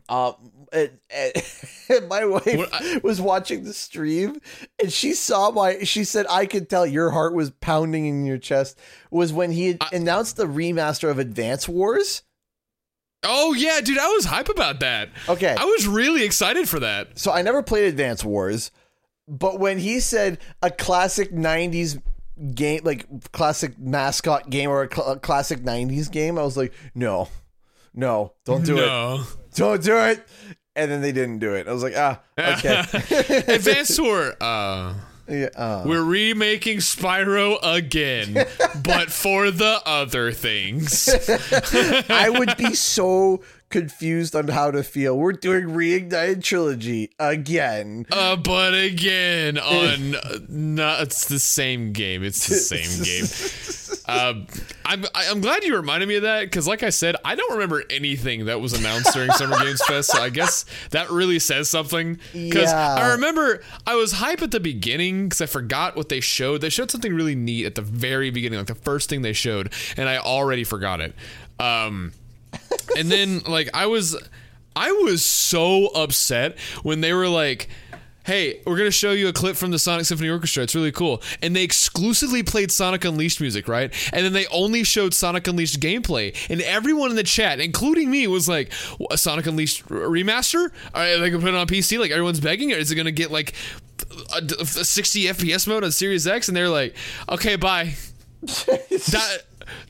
uh 0.08 0.32
it, 0.72 1.00
it- 1.10 2.08
my 2.08 2.24
wife 2.24 2.68
I- 2.72 3.00
was 3.02 3.20
watching 3.20 3.64
the 3.64 3.72
stream 3.74 4.40
and 4.80 4.92
she 4.92 5.12
saw 5.14 5.50
my 5.50 5.84
she 5.84 6.04
said 6.04 6.26
i 6.30 6.46
could 6.46 6.68
tell 6.70 6.86
your 6.86 7.10
heart 7.10 7.34
was 7.34 7.50
pounding 7.50 8.06
in 8.06 8.24
your 8.26 8.38
chest 8.38 8.78
was 9.10 9.32
when 9.32 9.50
he 9.52 9.66
had 9.68 9.78
announced 9.92 10.36
the 10.36 10.46
remaster 10.46 11.10
of 11.10 11.18
advance 11.18 11.68
wars 11.68 12.22
oh 13.26 13.54
yeah, 13.54 13.80
dude. 13.80 13.98
I 13.98 14.08
was 14.08 14.26
hype 14.26 14.48
about 14.50 14.80
that. 14.80 15.08
okay 15.28 15.54
I 15.58 15.64
was 15.64 15.86
really 15.86 16.24
excited 16.24 16.68
for 16.68 16.80
that. 16.80 17.18
so 17.18 17.32
I 17.32 17.42
never 17.42 17.62
played 17.62 17.84
Advance 17.86 18.22
Wars, 18.24 18.70
but 19.26 19.58
when 19.58 19.78
he 19.78 20.00
said 20.00 20.38
a 20.60 20.70
classic 20.70 21.32
'90s 21.32 22.02
game, 22.54 22.82
like 22.84 23.06
classic 23.32 23.78
mascot 23.78 24.50
game 24.50 24.68
or 24.68 24.82
a, 24.82 24.94
cl- 24.94 25.12
a 25.12 25.18
classic 25.18 25.60
'90s 25.60 26.10
game, 26.10 26.38
I 26.38 26.42
was 26.42 26.56
like, 26.58 26.74
no, 26.94 27.28
no, 27.94 28.34
don't 28.44 28.64
do 28.64 28.76
it, 28.76 28.86
no. 28.86 29.24
don't 29.56 29.82
do 29.82 29.96
it. 29.96 30.26
And 30.76 30.90
then 30.90 31.00
they 31.00 31.12
didn't 31.12 31.38
do 31.38 31.54
it. 31.54 31.68
I 31.68 31.72
was 31.72 31.84
like, 31.84 31.94
ah, 31.96 32.20
okay, 32.36 32.80
Advanced 33.46 33.94
Tour. 33.94 34.34
Uh, 34.40 34.94
yeah, 35.28 35.48
uh, 35.56 35.84
we're 35.86 36.02
remaking 36.02 36.78
Spyro 36.78 37.58
again, 37.62 38.34
but 38.82 39.10
for 39.12 39.52
the 39.52 39.80
other 39.86 40.32
things. 40.32 41.08
I 42.10 42.28
would 42.28 42.56
be 42.56 42.74
so 42.74 43.42
confused 43.70 44.36
on 44.36 44.48
how 44.48 44.70
to 44.72 44.82
feel. 44.82 45.16
We're 45.16 45.32
doing 45.32 45.64
reignited 45.66 46.42
trilogy 46.42 47.10
again. 47.18 48.06
Uh, 48.10 48.36
but 48.36 48.74
again, 48.74 49.56
on 49.58 50.16
no, 50.48 50.98
it's 51.00 51.28
the 51.28 51.38
same 51.38 51.92
game. 51.92 52.22
It's 52.22 52.46
the 52.46 52.56
same 52.56 53.02
game. 53.04 53.24
Um, 54.06 54.46
I'm 54.84 55.04
I'm 55.14 55.40
glad 55.40 55.64
you 55.64 55.74
reminded 55.76 56.08
me 56.08 56.16
of 56.16 56.22
that 56.22 56.42
because, 56.42 56.66
like 56.68 56.82
I 56.82 56.90
said, 56.90 57.16
I 57.24 57.34
don't 57.34 57.52
remember 57.52 57.84
anything 57.88 58.44
that 58.46 58.60
was 58.60 58.72
announced 58.74 59.14
during 59.14 59.30
Summer 59.32 59.58
Games 59.58 59.82
Fest. 59.86 60.10
So 60.10 60.20
I 60.20 60.28
guess 60.28 60.66
that 60.90 61.10
really 61.10 61.38
says 61.38 61.68
something. 61.70 62.18
Because 62.32 62.70
Yeah. 62.70 62.94
I 62.98 63.12
remember 63.12 63.62
I 63.86 63.94
was 63.94 64.12
hype 64.12 64.42
at 64.42 64.50
the 64.50 64.60
beginning 64.60 65.28
because 65.28 65.40
I 65.40 65.46
forgot 65.46 65.96
what 65.96 66.08
they 66.10 66.20
showed. 66.20 66.60
They 66.60 66.68
showed 66.68 66.90
something 66.90 67.14
really 67.14 67.34
neat 67.34 67.64
at 67.64 67.74
the 67.76 67.82
very 67.82 68.30
beginning, 68.30 68.58
like 68.58 68.68
the 68.68 68.74
first 68.74 69.08
thing 69.08 69.22
they 69.22 69.32
showed, 69.32 69.72
and 69.96 70.08
I 70.08 70.18
already 70.18 70.64
forgot 70.64 71.00
it. 71.00 71.14
Um, 71.58 72.12
and 72.96 73.10
then 73.10 73.40
like 73.48 73.70
I 73.72 73.86
was 73.86 74.16
I 74.76 74.90
was 74.92 75.24
so 75.24 75.86
upset 75.88 76.58
when 76.82 77.00
they 77.00 77.12
were 77.12 77.28
like 77.28 77.68
Hey, 78.24 78.62
we're 78.66 78.78
gonna 78.78 78.90
show 78.90 79.12
you 79.12 79.28
a 79.28 79.34
clip 79.34 79.54
from 79.54 79.70
the 79.70 79.78
Sonic 79.78 80.06
Symphony 80.06 80.30
Orchestra. 80.30 80.62
It's 80.62 80.74
really 80.74 80.92
cool. 80.92 81.22
And 81.42 81.54
they 81.54 81.62
exclusively 81.62 82.42
played 82.42 82.72
Sonic 82.72 83.04
Unleashed 83.04 83.38
music, 83.38 83.68
right? 83.68 83.92
And 84.14 84.24
then 84.24 84.32
they 84.32 84.46
only 84.46 84.82
showed 84.82 85.12
Sonic 85.12 85.46
Unleashed 85.46 85.78
gameplay. 85.78 86.34
And 86.48 86.62
everyone 86.62 87.10
in 87.10 87.16
the 87.16 87.22
chat, 87.22 87.60
including 87.60 88.10
me, 88.10 88.26
was 88.26 88.48
like, 88.48 88.72
"A 89.10 89.18
Sonic 89.18 89.46
Unleashed 89.46 89.86
remaster? 89.88 90.70
Uh, 90.94 90.98
Are 91.00 91.18
they 91.18 91.28
gonna 91.28 91.42
put 91.42 91.50
it 91.52 91.54
on 91.54 91.66
PC? 91.66 91.98
Like 91.98 92.12
everyone's 92.12 92.40
begging? 92.40 92.72
Or 92.72 92.76
is 92.76 92.90
it 92.90 92.94
gonna 92.94 93.12
get 93.12 93.30
like 93.30 93.52
a, 94.34 94.42
a 94.42 94.64
60 94.64 95.24
FPS 95.24 95.66
mode 95.66 95.84
on 95.84 95.92
Series 95.92 96.26
X?" 96.26 96.48
And 96.48 96.56
they're 96.56 96.70
like, 96.70 96.96
"Okay, 97.28 97.56
bye." 97.56 97.94
that 98.42 99.38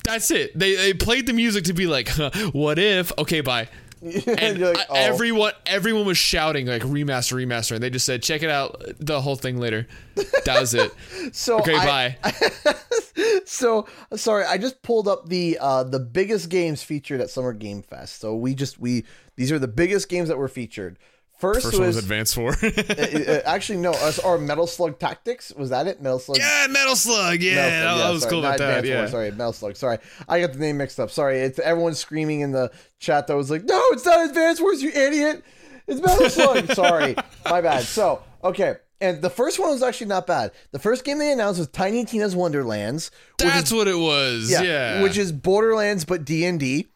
that's 0.02 0.30
it. 0.32 0.58
They 0.58 0.74
they 0.74 0.92
played 0.92 1.26
the 1.26 1.32
music 1.32 1.64
to 1.64 1.72
be 1.72 1.86
like, 1.86 2.08
huh, 2.08 2.30
"What 2.52 2.80
if?" 2.80 3.12
Okay, 3.16 3.42
bye. 3.42 3.68
And 4.26 4.58
like, 4.60 4.78
I- 4.78 4.84
oh. 4.90 4.94
everyone 4.94 5.52
everyone 5.66 6.04
was 6.06 6.18
shouting 6.18 6.66
like 6.66 6.82
remaster, 6.82 7.34
remaster, 7.44 7.72
and 7.72 7.82
they 7.82 7.90
just 7.90 8.04
said, 8.06 8.22
check 8.22 8.42
it 8.42 8.50
out, 8.50 8.82
the 8.98 9.20
whole 9.20 9.36
thing 9.36 9.58
later. 9.58 9.86
That 10.44 10.60
was 10.60 10.74
it. 10.74 10.92
so 11.32 11.58
Okay, 11.60 11.74
I- 11.74 12.16
bye. 12.22 12.74
so 13.46 13.86
sorry, 14.14 14.44
I 14.44 14.58
just 14.58 14.82
pulled 14.82 15.08
up 15.08 15.28
the 15.28 15.58
uh 15.60 15.84
the 15.84 16.00
biggest 16.00 16.48
games 16.50 16.82
featured 16.82 17.20
at 17.20 17.30
Summer 17.30 17.52
Game 17.52 17.82
Fest. 17.82 18.20
So 18.20 18.34
we 18.36 18.54
just 18.54 18.78
we 18.78 19.04
these 19.36 19.50
are 19.50 19.58
the 19.58 19.68
biggest 19.68 20.08
games 20.08 20.28
that 20.28 20.36
were 20.38 20.48
featured. 20.48 20.98
First, 21.36 21.62
First 21.62 21.78
one 21.78 21.86
was 21.88 21.96
was, 21.96 22.04
Advance 22.04 22.36
Wars. 22.36 22.62
uh, 22.62 23.42
uh, 23.44 23.48
actually 23.48 23.78
no, 23.78 23.92
uh, 23.92 24.12
or 24.24 24.38
Metal 24.38 24.68
Slug 24.68 25.00
Tactics. 25.00 25.52
Was 25.54 25.70
that 25.70 25.88
it? 25.88 26.00
Metal 26.00 26.20
Slug. 26.20 26.38
yeah, 26.38 26.68
Metal 26.70 26.94
Slug. 26.94 27.40
Yeah, 27.42 27.54
Metal 27.54 27.70
that, 27.70 27.82
Slug, 27.82 27.98
that 27.98 28.12
was 28.12 28.22
sorry, 28.22 28.30
cool 28.30 28.38
about 28.40 28.58
that. 28.58 28.78
Advance 28.78 28.98
War, 28.98 29.08
sorry, 29.08 29.30
Metal 29.32 29.52
Slug. 29.52 29.76
Sorry, 29.76 29.98
I 30.28 30.40
got 30.40 30.52
the 30.52 30.58
name 30.60 30.76
mixed 30.76 31.00
up. 31.00 31.10
Sorry, 31.10 31.40
it's 31.40 31.58
everyone's 31.58 31.98
screaming 31.98 32.40
in 32.40 32.52
the 32.52 32.70
chat 33.00 33.26
that 33.26 33.36
was 33.36 33.50
like, 33.50 33.64
"No, 33.64 33.80
it's 33.90 34.04
not 34.04 34.28
Advance 34.28 34.60
Wars, 34.60 34.82
you 34.82 34.90
idiot! 34.90 35.44
It's 35.88 36.00
Metal 36.00 36.30
Slug." 36.30 36.72
sorry, 36.72 37.16
my 37.46 37.60
bad. 37.60 37.82
So 37.82 38.22
okay, 38.44 38.76
and 39.00 39.20
the 39.20 39.30
first 39.30 39.58
one 39.58 39.70
was 39.70 39.82
actually 39.82 40.06
not 40.06 40.28
bad. 40.28 40.52
The 40.70 40.78
first 40.78 41.04
game 41.04 41.18
they 41.18 41.32
announced 41.32 41.58
was 41.58 41.68
Tiny 41.68 42.04
Tina's 42.04 42.36
Wonderlands. 42.36 43.10
That's 43.38 43.72
is, 43.72 43.76
what 43.76 43.88
it 43.88 43.98
was. 43.98 44.50
Yeah, 44.52 45.02
which 45.02 45.18
is 45.18 45.32
Borderlands 45.32 46.04
but 46.04 46.24
D 46.24 46.44
and 46.44 46.60
D. 46.60 46.88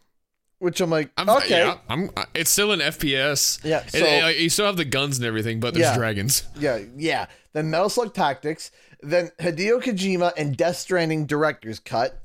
Which 0.60 0.80
I'm 0.80 0.90
like, 0.90 1.10
I'm, 1.16 1.28
okay, 1.30 1.50
yeah, 1.50 1.78
I'm. 1.88 2.10
It's 2.34 2.50
still 2.50 2.72
an 2.72 2.80
FPS. 2.80 3.64
Yeah, 3.64 3.86
so- 3.86 3.98
it- 3.98 4.22
like, 4.22 4.38
you 4.40 4.48
still 4.50 4.66
have 4.66 4.76
the 4.76 4.84
guns 4.84 5.18
and 5.18 5.26
everything, 5.26 5.60
but 5.60 5.72
there's 5.74 5.86
Yeah. 5.86 5.96
dragons. 5.96 6.42
yeah, 6.58 6.80
yeah. 6.96 7.26
Then 7.52 7.70
Metal 7.70 7.88
Slug 7.88 8.12
Tactics. 8.12 8.70
Then 9.00 9.30
Hideo 9.38 9.80
Kojima 9.80 10.32
and 10.36 10.56
Death 10.56 10.76
Stranding 10.76 11.26
director's 11.26 11.78
cut. 11.78 12.20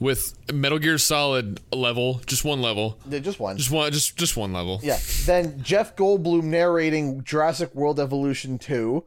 with 0.00 0.34
Metal 0.52 0.78
Gear 0.78 0.96
Solid 0.98 1.60
level, 1.72 2.20
just 2.26 2.44
one 2.44 2.62
level, 2.62 2.98
They're 3.04 3.20
just 3.20 3.38
one. 3.40 3.56
just 3.58 3.70
one, 3.70 3.92
just 3.92 4.16
just 4.16 4.34
one 4.36 4.52
level. 4.54 4.80
Yeah. 4.82 4.98
Then 5.26 5.60
Jeff 5.62 5.94
Goldblum 5.96 6.44
narrating 6.44 7.22
Jurassic 7.24 7.74
World 7.74 8.00
Evolution 8.00 8.58
2. 8.58 9.04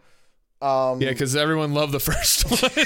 Um, 0.61 1.01
Yeah, 1.01 1.09
because 1.09 1.35
everyone 1.35 1.73
loved 1.73 1.93
the 1.93 1.99
first 2.11 2.49
one. 2.51 2.85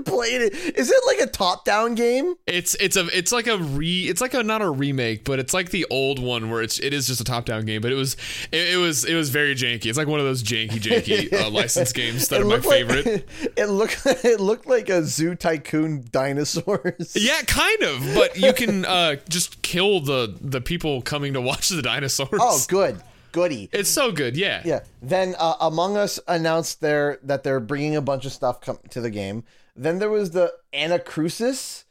I 0.00 0.10
played 0.10 0.42
it. 0.42 0.54
Is 0.76 0.90
it 0.90 1.00
like 1.06 1.20
a 1.20 1.30
top-down 1.30 1.94
game? 1.94 2.34
it's 2.46 2.74
it's 2.76 2.96
a 2.96 3.06
it's 3.16 3.32
like 3.32 3.46
a 3.46 3.58
re 3.58 4.02
it's 4.08 4.20
like 4.20 4.34
a 4.34 4.42
not 4.42 4.62
a 4.62 4.70
remake, 4.70 5.24
but 5.24 5.38
it's 5.38 5.54
like 5.54 5.70
the 5.70 5.86
old 5.90 6.18
one 6.18 6.50
where 6.50 6.62
it's 6.62 6.78
it 6.80 6.92
is 6.92 7.06
just 7.06 7.20
a 7.20 7.24
top 7.24 7.44
down 7.44 7.64
game, 7.66 7.80
but 7.80 7.92
it 7.92 7.96
was 7.96 8.16
it, 8.52 8.74
it 8.74 8.76
was 8.76 9.04
it 9.04 9.14
was 9.14 9.30
very 9.30 9.54
janky. 9.54 9.86
It's 9.86 9.98
like 9.98 10.08
one 10.08 10.20
of 10.20 10.26
those 10.26 10.42
janky 10.42 10.80
janky 10.80 11.32
uh, 11.40 11.50
licensed 11.50 11.94
games 11.94 12.28
that 12.28 12.36
it 12.36 12.42
are 12.42 12.44
my 12.44 12.54
looked 12.54 12.66
like- 12.66 12.86
favorite. 12.88 13.28
it 13.56 13.66
looked 13.66 14.02
it 14.06 14.40
looked 14.40 14.66
like 14.66 14.88
a 14.88 15.04
Zoo 15.04 15.34
Tycoon 15.34 16.04
dinosaurs. 16.10 17.16
Yeah, 17.16 17.40
kind 17.42 17.82
of, 17.82 18.14
but 18.14 18.36
you 18.38 18.52
can 18.52 18.84
uh, 18.84 19.16
just 19.28 19.62
kill 19.62 20.00
the 20.00 20.34
the 20.40 20.60
people 20.60 21.02
coming 21.02 21.34
to 21.34 21.40
watch 21.40 21.68
the 21.68 21.82
dinosaurs. 21.82 22.28
Oh, 22.40 22.60
good. 22.68 23.00
Goody. 23.32 23.68
it's 23.72 23.88
so 23.88 24.10
good. 24.10 24.36
Yeah. 24.36 24.60
Yeah. 24.64 24.80
Then 25.00 25.36
uh, 25.38 25.54
Among 25.60 25.96
Us 25.96 26.18
announced 26.26 26.80
their 26.80 27.20
that 27.22 27.44
they're 27.44 27.60
bringing 27.60 27.94
a 27.94 28.00
bunch 28.00 28.24
of 28.26 28.32
stuff 28.32 28.60
come 28.60 28.78
to 28.90 29.00
the 29.00 29.10
game. 29.10 29.44
Then 29.76 29.98
there 29.98 30.10
was 30.10 30.30
the 30.30 30.52
Anacrusis. 30.72 31.84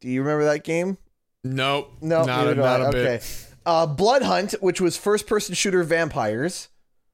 Do 0.00 0.08
you 0.08 0.22
remember 0.22 0.44
that 0.44 0.64
game? 0.64 0.98
Nope. 1.44 1.92
No, 2.00 2.24
not 2.24 2.46
a, 2.48 2.54
not 2.54 2.80
a 2.82 2.90
bit. 2.92 3.06
okay. 3.06 3.24
Uh, 3.66 3.86
Blood 3.86 4.22
Hunt, 4.22 4.52
which 4.60 4.80
was 4.80 4.96
first-person 4.96 5.54
shooter 5.54 5.82
vampires. 5.82 6.68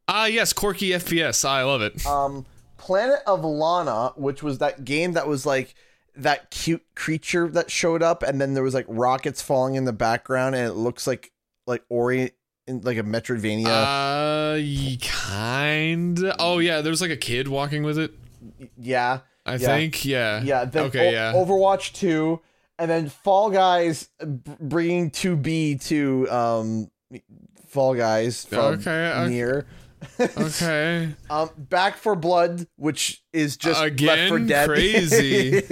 Ah, 0.06 0.26
yes, 0.26 0.52
quirky 0.52 0.90
FPS. 0.90 1.44
I 1.46 1.62
love 1.64 1.82
it. 1.82 2.04
um 2.06 2.46
Planet 2.78 3.20
of 3.26 3.44
Lana, 3.44 4.12
which 4.16 4.42
was 4.42 4.58
that 4.58 4.84
game 4.84 5.12
that 5.12 5.26
was 5.26 5.44
like 5.44 5.74
that 6.16 6.50
cute 6.50 6.82
creature 6.94 7.48
that 7.48 7.70
showed 7.70 8.02
up 8.02 8.22
and 8.22 8.40
then 8.40 8.54
there 8.54 8.62
was 8.62 8.72
like 8.74 8.86
rockets 8.88 9.42
falling 9.42 9.74
in 9.74 9.84
the 9.84 9.92
background 9.92 10.54
and 10.54 10.66
it 10.66 10.72
looks 10.74 11.06
like 11.06 11.32
like 11.66 11.82
Ori 11.88 12.32
in 12.66 12.80
like 12.82 12.96
a 12.96 13.02
Metroidvania. 13.02 13.66
Uh, 13.66 14.98
kind. 15.06 16.32
Oh 16.38 16.58
yeah, 16.60 16.80
there's 16.80 17.00
like 17.00 17.10
a 17.10 17.16
kid 17.16 17.48
walking 17.48 17.82
with 17.82 17.98
it. 17.98 18.12
yeah. 18.78 19.20
I 19.48 19.54
Yeah. 19.56 19.66
think. 19.66 20.04
Yeah. 20.04 20.42
Yeah, 20.42 20.64
then 20.64 20.84
okay. 20.86 21.08
O- 21.08 21.10
yeah. 21.10 21.32
Overwatch 21.32 21.92
2 21.94 22.40
and 22.78 22.90
then 22.90 23.08
Fall 23.08 23.50
Guys 23.50 24.08
bringing 24.60 25.10
2B 25.10 25.84
to 25.88 26.30
um 26.30 26.90
Fall 27.66 27.94
Guys 27.94 28.44
from 28.44 28.58
Okay, 28.80 29.10
okay. 29.10 29.30
NieR. 29.34 29.64
Okay. 30.20 31.14
Um 31.30 31.50
Back 31.58 31.96
4 31.96 32.16
Blood, 32.16 32.66
which 32.76 33.22
is 33.32 33.56
just 33.56 33.80
Left 33.80 33.92
Again? 33.92 34.28
4 34.28 34.38
Dead. 34.40 34.68
Crazy. 34.68 35.62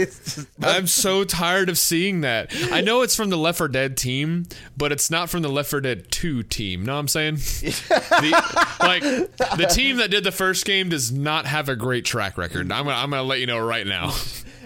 I'm 0.62 0.86
so 0.86 1.24
tired 1.24 1.68
of 1.68 1.78
seeing 1.78 2.20
that. 2.20 2.52
I 2.70 2.80
know 2.82 3.02
it's 3.02 3.16
from 3.16 3.30
the 3.30 3.38
Left 3.38 3.58
4 3.58 3.68
Dead 3.68 3.96
team, 3.96 4.44
but 4.76 4.92
it's 4.92 5.10
not 5.10 5.30
from 5.30 5.42
the 5.42 5.48
Left 5.48 5.70
4 5.70 5.80
Dead 5.80 6.10
2 6.10 6.42
team. 6.42 6.84
Know 6.84 6.94
what 6.94 7.00
I'm 7.00 7.08
saying? 7.08 7.34
the, 7.36 8.76
like 8.80 9.02
the 9.02 9.66
team 9.70 9.96
that 9.96 10.10
did 10.10 10.24
the 10.24 10.32
first 10.32 10.64
game 10.66 10.88
does 10.90 11.10
not 11.10 11.46
have 11.46 11.68
a 11.68 11.76
great 11.76 12.04
track 12.04 12.36
record. 12.36 12.70
I'm 12.70 12.84
gonna, 12.84 12.96
I'm 12.96 13.10
gonna 13.10 13.22
let 13.22 13.40
you 13.40 13.46
know 13.46 13.58
right 13.58 13.86
now. 13.86 14.12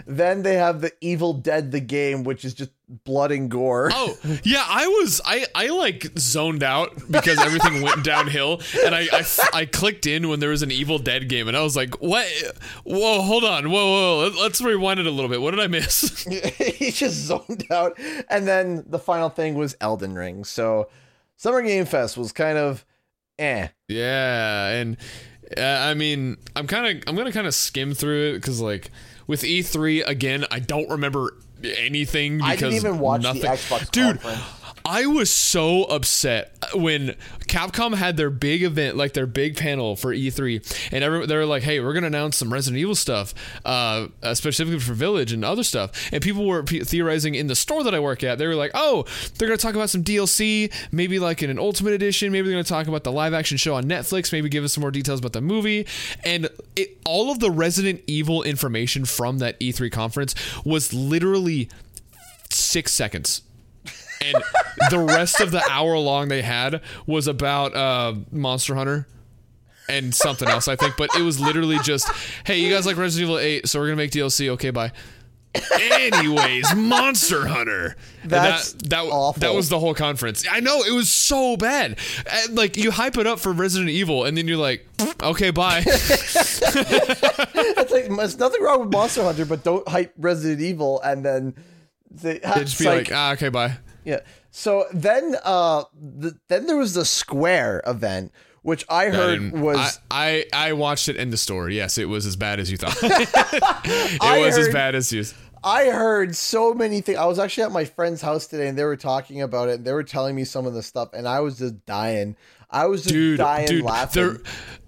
Then 0.06 0.42
they 0.42 0.54
have 0.54 0.80
the 0.80 0.92
Evil 1.00 1.34
Dead 1.34 1.70
the 1.70 1.80
game, 1.80 2.24
which 2.24 2.44
is 2.44 2.54
just 2.54 2.70
blood 3.04 3.30
and 3.32 3.50
gore. 3.50 3.90
Oh 3.92 4.16
yeah, 4.42 4.64
I 4.66 4.86
was 4.86 5.20
I 5.24 5.46
I 5.54 5.68
like 5.68 6.06
zoned 6.18 6.62
out 6.62 6.90
because 7.10 7.38
everything 7.38 7.82
went 7.82 8.04
downhill, 8.04 8.60
and 8.84 8.94
I, 8.94 9.08
I 9.12 9.24
I 9.52 9.64
clicked 9.66 10.06
in 10.06 10.28
when 10.28 10.40
there 10.40 10.50
was 10.50 10.62
an 10.62 10.70
Evil 10.70 10.98
Dead 10.98 11.28
game, 11.28 11.48
and 11.48 11.56
I 11.56 11.62
was 11.62 11.76
like, 11.76 12.00
what? 12.00 12.26
Whoa, 12.84 13.22
hold 13.22 13.44
on, 13.44 13.70
whoa, 13.70 13.86
whoa, 13.86 14.18
Let- 14.28 14.34
let's 14.42 14.60
rewind 14.60 15.00
it 15.00 15.06
a 15.06 15.10
little 15.10 15.30
bit. 15.30 15.40
What 15.40 15.52
did 15.52 15.60
I 15.60 15.66
miss? 15.68 16.24
he 16.58 16.90
just 16.90 17.16
zoned 17.16 17.64
out. 17.70 17.98
And 18.28 18.46
then 18.46 18.84
the 18.88 18.98
final 18.98 19.28
thing 19.28 19.54
was 19.54 19.76
Elden 19.80 20.14
Ring. 20.14 20.44
So 20.44 20.88
Summer 21.36 21.62
Game 21.62 21.84
Fest 21.86 22.16
was 22.18 22.32
kind 22.32 22.58
of 22.58 22.84
eh. 23.38 23.68
Yeah, 23.88 24.68
and 24.68 24.96
uh, 25.56 25.60
I 25.62 25.94
mean, 25.94 26.36
I'm 26.56 26.66
kind 26.66 26.98
of 26.98 27.04
I'm 27.08 27.16
gonna 27.16 27.32
kind 27.32 27.46
of 27.46 27.54
skim 27.54 27.94
through 27.94 28.30
it 28.30 28.34
because 28.34 28.60
like 28.60 28.90
with 29.26 29.42
E3 29.42 30.06
again, 30.06 30.44
I 30.50 30.58
don't 30.58 30.88
remember 30.90 31.36
anything 31.64 32.38
because 32.38 32.50
I 32.50 32.56
didn't 32.56 32.74
even 32.74 32.98
watch 32.98 33.22
nothing. 33.22 33.42
the 33.42 33.48
Xbox 33.48 33.90
dude. 33.90 34.20
conference. 34.20 34.59
I 34.90 35.06
was 35.06 35.30
so 35.30 35.84
upset 35.84 36.52
when 36.74 37.14
Capcom 37.46 37.94
had 37.94 38.16
their 38.16 38.28
big 38.28 38.64
event, 38.64 38.96
like 38.96 39.12
their 39.12 39.24
big 39.24 39.56
panel 39.56 39.94
for 39.94 40.12
E3, 40.12 40.90
and 40.90 41.04
every, 41.04 41.26
they 41.26 41.36
were 41.36 41.46
like, 41.46 41.62
"Hey, 41.62 41.78
we're 41.78 41.92
gonna 41.92 42.08
announce 42.08 42.36
some 42.36 42.52
Resident 42.52 42.80
Evil 42.80 42.96
stuff, 42.96 43.32
uh, 43.64 44.08
uh, 44.20 44.34
specifically 44.34 44.80
for 44.80 44.94
Village 44.94 45.32
and 45.32 45.44
other 45.44 45.62
stuff." 45.62 45.92
And 46.12 46.20
people 46.20 46.44
were 46.44 46.64
pe- 46.64 46.80
theorizing 46.80 47.36
in 47.36 47.46
the 47.46 47.54
store 47.54 47.84
that 47.84 47.94
I 47.94 48.00
work 48.00 48.24
at. 48.24 48.38
They 48.38 48.48
were 48.48 48.56
like, 48.56 48.72
"Oh, 48.74 49.04
they're 49.38 49.46
gonna 49.46 49.58
talk 49.58 49.76
about 49.76 49.90
some 49.90 50.02
DLC, 50.02 50.72
maybe 50.90 51.20
like 51.20 51.40
in 51.40 51.50
an 51.50 51.60
Ultimate 51.60 51.92
Edition. 51.92 52.32
Maybe 52.32 52.48
they're 52.48 52.56
gonna 52.56 52.64
talk 52.64 52.88
about 52.88 53.04
the 53.04 53.12
live 53.12 53.32
action 53.32 53.58
show 53.58 53.76
on 53.76 53.84
Netflix. 53.84 54.32
Maybe 54.32 54.48
give 54.48 54.64
us 54.64 54.72
some 54.72 54.80
more 54.80 54.90
details 54.90 55.20
about 55.20 55.34
the 55.34 55.40
movie." 55.40 55.86
And 56.24 56.48
it, 56.74 56.98
all 57.04 57.30
of 57.30 57.38
the 57.38 57.52
Resident 57.52 58.02
Evil 58.08 58.42
information 58.42 59.04
from 59.04 59.38
that 59.38 59.56
E3 59.60 59.88
conference 59.88 60.34
was 60.64 60.92
literally 60.92 61.68
six 62.50 62.92
seconds 62.92 63.42
and 64.20 64.34
the 64.90 64.98
rest 64.98 65.40
of 65.40 65.50
the 65.50 65.62
hour 65.70 65.96
long 65.98 66.28
they 66.28 66.42
had 66.42 66.82
was 67.06 67.26
about 67.26 67.74
uh, 67.74 68.14
Monster 68.30 68.74
Hunter 68.74 69.06
and 69.88 70.14
something 70.14 70.48
else, 70.48 70.68
I 70.68 70.76
think. 70.76 70.96
But 70.96 71.10
it 71.18 71.22
was 71.22 71.40
literally 71.40 71.78
just, 71.78 72.10
hey, 72.44 72.58
you 72.58 72.72
guys 72.72 72.86
like 72.86 72.96
Resident 72.96 73.28
Evil 73.28 73.38
8, 73.38 73.68
so 73.68 73.78
we're 73.80 73.86
gonna 73.86 73.96
make 73.96 74.10
DLC. 74.10 74.48
Okay, 74.50 74.70
bye. 74.70 74.92
Anyways, 75.80 76.76
Monster 76.76 77.46
Hunter. 77.46 77.96
And 78.22 78.30
That's 78.30 78.72
that 78.72 78.90
that, 78.90 79.04
awful. 79.04 79.40
that 79.40 79.52
was 79.52 79.68
the 79.68 79.80
whole 79.80 79.94
conference. 79.94 80.44
I 80.48 80.60
know 80.60 80.82
it 80.84 80.92
was 80.92 81.08
so 81.08 81.56
bad. 81.56 81.98
And, 82.30 82.56
like 82.56 82.76
you 82.76 82.92
hype 82.92 83.16
it 83.16 83.26
up 83.26 83.40
for 83.40 83.52
Resident 83.52 83.90
Evil, 83.90 84.24
and 84.24 84.36
then 84.36 84.46
you're 84.46 84.58
like, 84.58 84.86
okay, 85.22 85.50
bye. 85.50 85.80
That's 85.84 86.60
like 87.90 88.08
there's 88.08 88.38
nothing 88.38 88.62
wrong 88.62 88.80
with 88.80 88.92
Monster 88.92 89.24
Hunter, 89.24 89.44
but 89.44 89.64
don't 89.64 89.86
hype 89.88 90.12
Resident 90.18 90.60
Evil 90.60 91.00
and 91.00 91.24
then 91.24 91.54
they 92.10 92.36
It'd 92.36 92.66
just 92.66 92.78
be 92.78 92.86
like, 92.86 93.10
ah, 93.12 93.32
okay, 93.32 93.48
bye. 93.48 93.76
Yeah. 94.04 94.20
So 94.50 94.86
then 94.92 95.36
uh 95.44 95.84
the, 95.94 96.38
then 96.48 96.66
there 96.66 96.76
was 96.76 96.94
the 96.94 97.04
Square 97.04 97.82
event, 97.86 98.32
which 98.62 98.84
I 98.88 99.08
heard 99.08 99.52
was 99.52 99.98
I, 100.10 100.44
I 100.52 100.68
I 100.68 100.72
watched 100.72 101.08
it 101.08 101.16
in 101.16 101.30
the 101.30 101.36
store. 101.36 101.70
Yes, 101.70 101.98
it 101.98 102.08
was 102.08 102.26
as 102.26 102.36
bad 102.36 102.60
as 102.60 102.70
you 102.70 102.76
thought. 102.76 102.96
it 103.02 104.18
I 104.22 104.40
was 104.40 104.58
as 104.58 104.68
bad 104.68 104.94
as 104.94 105.12
you. 105.12 105.24
I 105.62 105.86
heard 105.86 106.34
so 106.34 106.72
many 106.72 107.02
things. 107.02 107.18
I 107.18 107.26
was 107.26 107.38
actually 107.38 107.64
at 107.64 107.72
my 107.72 107.84
friend's 107.84 108.22
house 108.22 108.46
today 108.46 108.68
and 108.68 108.78
they 108.78 108.84
were 108.84 108.96
talking 108.96 109.42
about 109.42 109.68
it 109.68 109.76
and 109.76 109.84
they 109.84 109.92
were 109.92 110.02
telling 110.02 110.34
me 110.34 110.44
some 110.44 110.66
of 110.66 110.72
the 110.72 110.82
stuff 110.82 111.10
and 111.12 111.28
I 111.28 111.40
was 111.40 111.58
just 111.58 111.84
dying. 111.84 112.36
I 112.70 112.86
was 112.86 113.02
just 113.02 113.12
dude, 113.12 113.38
dying 113.38 113.66
dude, 113.66 113.84
laughing. 113.84 114.22
they're 114.22 114.40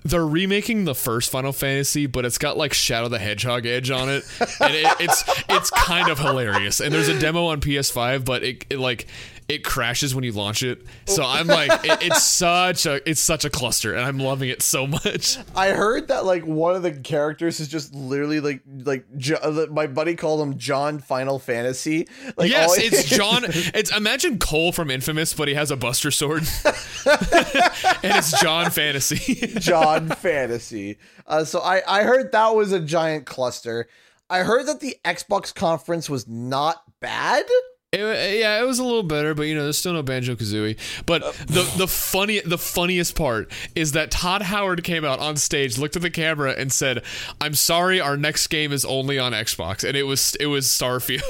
they're 0.05 0.27
remaking 0.27 0.85
the 0.85 0.95
first 0.95 1.31
Final 1.31 1.53
Fantasy, 1.53 2.07
but 2.07 2.25
it's 2.25 2.39
got 2.39 2.57
like 2.57 2.73
Shadow 2.73 3.09
the 3.09 3.19
Hedgehog 3.19 3.67
edge 3.67 3.91
on 3.91 4.09
it, 4.09 4.25
and 4.61 4.75
it, 4.75 4.87
it's 5.01 5.25
it's 5.49 5.71
kind 5.71 6.09
of 6.09 6.19
hilarious. 6.19 6.81
And 6.81 6.93
there's 6.93 7.09
a 7.09 7.19
demo 7.19 7.47
on 7.47 7.61
PS5, 7.61 8.25
but 8.25 8.43
it, 8.43 8.67
it 8.71 8.79
like 8.79 9.07
it 9.53 9.65
crashes 9.65 10.15
when 10.15 10.25
you 10.25 10.33
launch 10.33 10.63
it. 10.63 10.83
So 11.05 11.23
I'm 11.23 11.47
like, 11.47 11.71
it, 11.85 12.03
it's 12.03 12.23
such 12.27 12.87
a 12.87 13.07
it's 13.09 13.21
such 13.21 13.45
a 13.45 13.51
cluster, 13.51 13.95
and 13.95 14.05
I'm 14.05 14.19
loving 14.19 14.49
it 14.49 14.63
so 14.63 14.87
much. 14.87 15.37
I 15.55 15.71
heard 15.71 16.09
that 16.09 16.25
like 16.25 16.47
one 16.47 16.75
of 16.75 16.83
the 16.83 16.93
characters 16.93 17.61
is 17.61 17.69
just 17.69 17.95
literally 17.95 18.41
like 18.41 18.63
like 18.85 19.05
Jo- 19.19 19.69
my 19.71 19.87
buddy 19.87 20.17
called 20.17 20.41
him 20.41 20.57
John 20.57 20.99
Final 21.01 21.39
Fantasy. 21.39 22.09
Like 22.37 22.51
yes, 22.51 22.79
it's 22.79 23.09
John. 23.09 23.45
It's 23.75 23.95
imagine 23.95 24.39
Cole 24.39 24.73
from 24.73 24.91
Infamous, 24.91 25.35
but 25.35 25.49
he 25.49 25.55
has 25.55 25.71
a 25.71 25.77
Buster 25.77 26.11
Sword, 26.11 26.43
and 27.07 28.17
it's 28.17 28.41
John 28.41 28.71
Fantasy. 28.71 29.47
John 29.61 30.09
Fantasy. 30.09 30.99
Uh, 31.27 31.45
so 31.45 31.61
I 31.61 31.83
I 31.87 32.03
heard 32.03 32.33
that 32.33 32.55
was 32.55 32.73
a 32.73 32.81
giant 32.81 33.27
cluster. 33.27 33.89
I 34.29 34.41
heard 34.41 34.67
that 34.67 34.81
the 34.81 34.97
Xbox 35.05 35.55
conference 35.55 36.09
was 36.09 36.27
not 36.27 36.83
bad. 37.01 37.45
It, 37.93 38.01
uh, 38.01 38.35
yeah, 38.35 38.59
it 38.59 38.65
was 38.67 38.79
a 38.79 38.85
little 38.85 39.03
better, 39.03 39.35
but 39.35 39.43
you 39.43 39.55
know, 39.55 39.65
there's 39.65 39.77
still 39.77 39.93
no 39.93 40.03
Banjo 40.03 40.35
Kazooie. 40.35 40.79
But 41.05 41.23
uh, 41.23 41.33
the 41.47 41.71
the 41.77 41.87
funny 41.87 42.41
the 42.41 42.57
funniest 42.57 43.15
part 43.15 43.53
is 43.75 43.93
that 43.93 44.11
Todd 44.11 44.41
Howard 44.41 44.83
came 44.83 45.05
out 45.05 45.19
on 45.19 45.37
stage, 45.37 45.77
looked 45.77 45.95
at 45.95 46.01
the 46.01 46.09
camera, 46.09 46.53
and 46.53 46.73
said, 46.73 47.03
"I'm 47.39 47.53
sorry, 47.53 48.01
our 48.01 48.17
next 48.17 48.47
game 48.47 48.73
is 48.73 48.87
only 48.87 49.19
on 49.19 49.33
Xbox," 49.33 49.87
and 49.87 49.95
it 49.95 50.05
was 50.05 50.35
it 50.37 50.47
was 50.47 50.67
Starfield. 50.69 51.21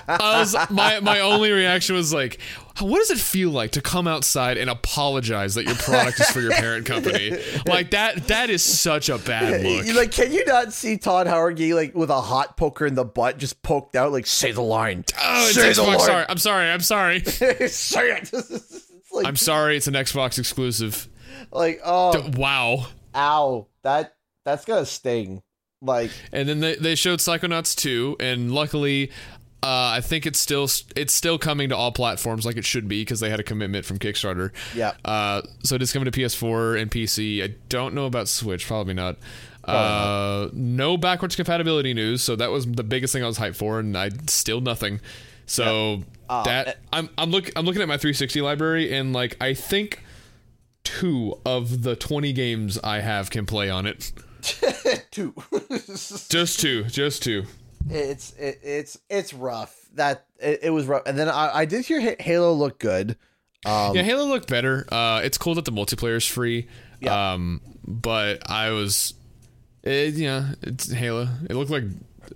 I 0.08 0.38
was 0.38 0.56
my 0.70 1.00
my 1.00 1.20
only 1.20 1.50
reaction 1.50 1.94
was 1.94 2.14
like, 2.14 2.40
what 2.80 2.98
does 2.98 3.10
it 3.10 3.18
feel 3.18 3.50
like 3.50 3.72
to 3.72 3.80
come 3.80 4.06
outside 4.06 4.56
and 4.58 4.68
apologize 4.70 5.54
that 5.54 5.64
your 5.64 5.74
product 5.76 6.20
is 6.20 6.30
for 6.30 6.40
your 6.40 6.52
parent 6.52 6.86
company? 6.86 7.32
Like 7.66 7.90
that 7.90 8.28
that 8.28 8.50
is 8.50 8.62
such 8.62 9.08
a 9.08 9.18
bad 9.18 9.62
look. 9.86 9.94
Like, 9.94 10.12
can 10.12 10.32
you 10.32 10.44
not 10.44 10.72
see 10.72 10.96
Todd 10.96 11.26
Howard 11.26 11.58
like 11.60 11.94
with 11.94 12.10
a 12.10 12.20
hot 12.20 12.56
poker 12.56 12.86
in 12.86 12.94
the 12.94 13.04
butt, 13.04 13.38
just 13.38 13.62
poked 13.62 13.94
out, 13.96 14.12
like 14.12 14.26
say 14.26 14.52
the 14.52 14.62
line, 14.62 15.04
Oh, 15.20 15.46
it's 15.46 15.54
say 15.54 15.72
the 15.72 15.82
line, 15.82 16.00
Sorry, 16.00 16.24
I'm 16.28 16.38
sorry. 16.38 16.70
I'm 16.70 16.80
sorry. 16.80 17.20
say 17.68 18.10
it. 18.12 18.32
like, 19.12 19.26
I'm 19.26 19.36
sorry. 19.36 19.76
It's 19.76 19.86
an 19.86 19.94
Xbox 19.94 20.38
exclusive. 20.38 21.08
like, 21.52 21.80
oh, 21.84 22.30
Wow. 22.36 22.86
ow, 23.14 23.66
that 23.82 24.14
that's 24.44 24.64
gonna 24.64 24.86
sting. 24.86 25.42
Like, 25.80 26.10
And 26.32 26.48
then 26.48 26.58
they, 26.60 26.74
they 26.74 26.94
showed 26.96 27.20
Psychonauts 27.20 27.76
2, 27.76 28.16
and 28.18 28.52
luckily, 28.52 29.12
uh, 29.62 29.92
I 29.96 30.00
think 30.00 30.26
it's 30.26 30.38
still 30.38 30.68
it's 30.96 31.12
still 31.12 31.38
coming 31.38 31.68
to 31.70 31.76
all 31.76 31.90
platforms 31.92 32.46
like 32.46 32.56
it 32.56 32.64
should 32.64 32.86
be 32.88 33.02
because 33.02 33.20
they 33.20 33.30
had 33.30 33.40
a 33.40 33.42
commitment 33.42 33.84
from 33.84 33.98
Kickstarter. 33.98 34.52
Yeah. 34.74 34.92
Uh, 35.04 35.42
so 35.64 35.74
it 35.74 35.82
is 35.82 35.92
coming 35.92 36.10
to 36.10 36.18
PS4 36.20 36.80
and 36.80 36.90
PC. 36.90 37.42
I 37.42 37.54
don't 37.68 37.94
know 37.94 38.06
about 38.06 38.28
Switch, 38.28 38.66
probably 38.66 38.94
not. 38.94 39.16
uh, 39.64 40.48
no 40.52 40.96
backwards 40.96 41.36
compatibility 41.36 41.92
news, 41.92 42.22
so 42.22 42.34
that 42.36 42.50
was 42.50 42.66
the 42.66 42.84
biggest 42.84 43.12
thing 43.12 43.22
I 43.22 43.26
was 43.26 43.38
hyped 43.38 43.56
for, 43.56 43.80
and 43.80 43.96
I 43.98 44.10
still 44.26 44.60
nothing. 44.60 45.00
So 45.46 46.02
Uh, 46.28 46.42
that 46.44 46.78
I'm 46.92 47.08
I'm 47.18 47.30
look 47.30 47.50
I'm 47.56 47.64
looking 47.66 47.82
at 47.82 47.88
my 47.88 47.96
360 47.96 48.40
library, 48.42 48.94
and 48.94 49.12
like 49.12 49.36
I 49.42 49.54
think 49.54 50.02
two 50.84 51.38
of 51.44 51.82
the 51.82 51.96
20 51.96 52.32
games 52.32 52.78
I 52.82 53.00
have 53.00 53.30
can 53.30 53.44
play 53.44 53.68
on 53.68 53.86
it. 53.86 54.12
two. 55.10 55.34
Just 56.28 56.60
two, 56.60 56.84
just 56.84 57.22
two. 57.22 57.44
It's 57.88 58.32
it, 58.32 58.60
it's 58.62 58.98
it's 59.08 59.32
rough. 59.32 59.74
That 59.94 60.24
it, 60.38 60.60
it 60.64 60.70
was 60.70 60.86
rough. 60.86 61.02
And 61.06 61.18
then 61.18 61.28
I, 61.28 61.58
I 61.58 61.64
did 61.64 61.84
hear 61.84 62.16
Halo 62.20 62.52
look 62.52 62.78
good. 62.78 63.16
Um, 63.64 63.96
Yeah, 63.96 64.02
Halo 64.02 64.26
looked 64.26 64.48
better. 64.48 64.86
Uh, 64.90 65.20
it's 65.24 65.38
cool 65.38 65.54
that 65.56 65.64
the 65.64 65.72
multiplayer 65.72 66.16
is 66.16 66.26
free. 66.26 66.68
Yeah. 67.00 67.32
Um, 67.32 67.60
but 67.86 68.48
I 68.50 68.70
was, 68.70 69.14
it, 69.82 70.14
yeah, 70.14 70.54
it's 70.62 70.90
Halo. 70.90 71.28
It 71.48 71.54
looked 71.54 71.70
like, 71.70 71.84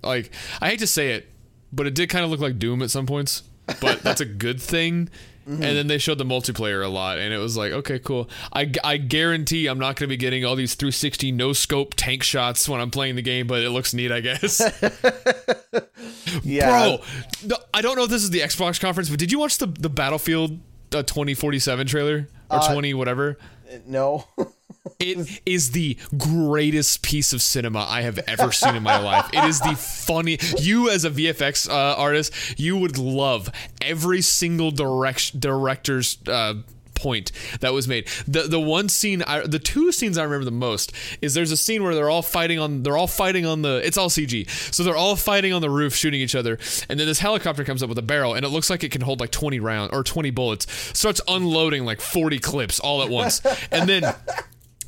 like 0.02 0.32
I 0.60 0.70
hate 0.70 0.80
to 0.80 0.86
say 0.86 1.12
it, 1.12 1.28
but 1.72 1.86
it 1.86 1.94
did 1.94 2.08
kind 2.08 2.24
of 2.24 2.30
look 2.30 2.40
like 2.40 2.58
Doom 2.58 2.82
at 2.82 2.90
some 2.90 3.06
points. 3.06 3.42
But 3.80 4.02
that's 4.02 4.20
a 4.20 4.24
good 4.26 4.60
thing. 4.60 5.08
Mm-hmm. 5.48 5.62
And 5.62 5.76
then 5.76 5.86
they 5.88 5.98
showed 5.98 6.18
the 6.18 6.24
multiplayer 6.24 6.84
a 6.84 6.88
lot, 6.88 7.18
and 7.18 7.34
it 7.34 7.38
was 7.38 7.56
like, 7.56 7.72
okay, 7.72 7.98
cool. 7.98 8.30
I, 8.52 8.70
I 8.84 8.96
guarantee 8.96 9.66
I'm 9.66 9.78
not 9.78 9.96
going 9.96 10.06
to 10.06 10.06
be 10.06 10.16
getting 10.16 10.44
all 10.44 10.54
these 10.54 10.74
360 10.76 11.32
no 11.32 11.52
scope 11.52 11.94
tank 11.94 12.22
shots 12.22 12.68
when 12.68 12.80
I'm 12.80 12.90
playing 12.92 13.16
the 13.16 13.22
game, 13.22 13.46
but 13.48 13.60
it 13.62 13.70
looks 13.70 13.92
neat, 13.92 14.12
I 14.12 14.20
guess. 14.20 14.60
yeah, 16.42 16.96
Bro, 17.42 17.56
I 17.74 17.82
don't 17.82 17.96
know 17.96 18.04
if 18.04 18.10
this 18.10 18.22
is 18.22 18.30
the 18.30 18.40
Xbox 18.40 18.80
conference, 18.80 19.08
but 19.10 19.18
did 19.18 19.32
you 19.32 19.38
watch 19.38 19.58
the 19.58 19.66
the 19.66 19.90
Battlefield 19.90 20.60
uh, 20.94 21.02
2047 21.02 21.86
trailer 21.86 22.28
or 22.50 22.58
Uh, 22.58 22.72
20 22.72 22.94
whatever? 22.94 23.38
No. 23.86 24.26
It 24.98 25.40
is 25.46 25.72
the 25.72 25.96
greatest 26.16 27.02
piece 27.02 27.32
of 27.32 27.42
cinema 27.42 27.86
I 27.88 28.02
have 28.02 28.18
ever 28.26 28.52
seen 28.52 28.74
in 28.74 28.82
my 28.82 28.98
life. 29.02 29.30
It 29.32 29.44
is 29.44 29.60
the 29.60 29.74
funny. 29.74 30.38
You 30.58 30.90
as 30.90 31.04
a 31.04 31.10
VFX 31.10 31.68
uh, 31.68 31.72
artist, 31.72 32.32
you 32.58 32.76
would 32.76 32.98
love 32.98 33.50
every 33.80 34.22
single 34.22 34.70
direct 34.70 35.38
director's. 35.38 36.18
Uh, 36.26 36.54
point 37.02 37.32
that 37.60 37.72
was 37.72 37.88
made. 37.88 38.06
The 38.26 38.42
the 38.42 38.60
one 38.60 38.88
scene 38.88 39.22
I, 39.22 39.40
the 39.46 39.58
two 39.58 39.90
scenes 39.92 40.16
i 40.18 40.22
remember 40.22 40.44
the 40.44 40.50
most 40.50 40.92
is 41.20 41.34
there's 41.34 41.50
a 41.50 41.56
scene 41.56 41.82
where 41.82 41.94
they're 41.94 42.10
all 42.10 42.22
fighting 42.22 42.58
on 42.58 42.82
they're 42.82 42.96
all 42.96 43.06
fighting 43.06 43.44
on 43.44 43.62
the 43.62 43.80
it's 43.84 43.96
all 43.96 44.08
cg 44.08 44.48
so 44.72 44.82
they're 44.82 44.96
all 44.96 45.16
fighting 45.16 45.52
on 45.52 45.60
the 45.60 45.70
roof 45.70 45.94
shooting 45.94 46.20
each 46.20 46.34
other. 46.34 46.58
And 46.88 46.98
then 46.98 47.06
this 47.06 47.18
helicopter 47.18 47.64
comes 47.64 47.82
up 47.82 47.88
with 47.88 47.98
a 47.98 48.02
barrel 48.02 48.34
and 48.34 48.44
it 48.44 48.48
looks 48.50 48.70
like 48.70 48.84
it 48.84 48.90
can 48.90 49.00
hold 49.02 49.20
like 49.20 49.30
20 49.30 49.60
rounds 49.60 49.92
or 49.92 50.02
20 50.02 50.30
bullets. 50.30 50.66
Starts 50.96 51.20
unloading 51.28 51.84
like 51.84 52.00
40 52.00 52.38
clips 52.38 52.80
all 52.80 53.02
at 53.02 53.08
once. 53.08 53.42
And 53.70 53.88
then 53.88 54.14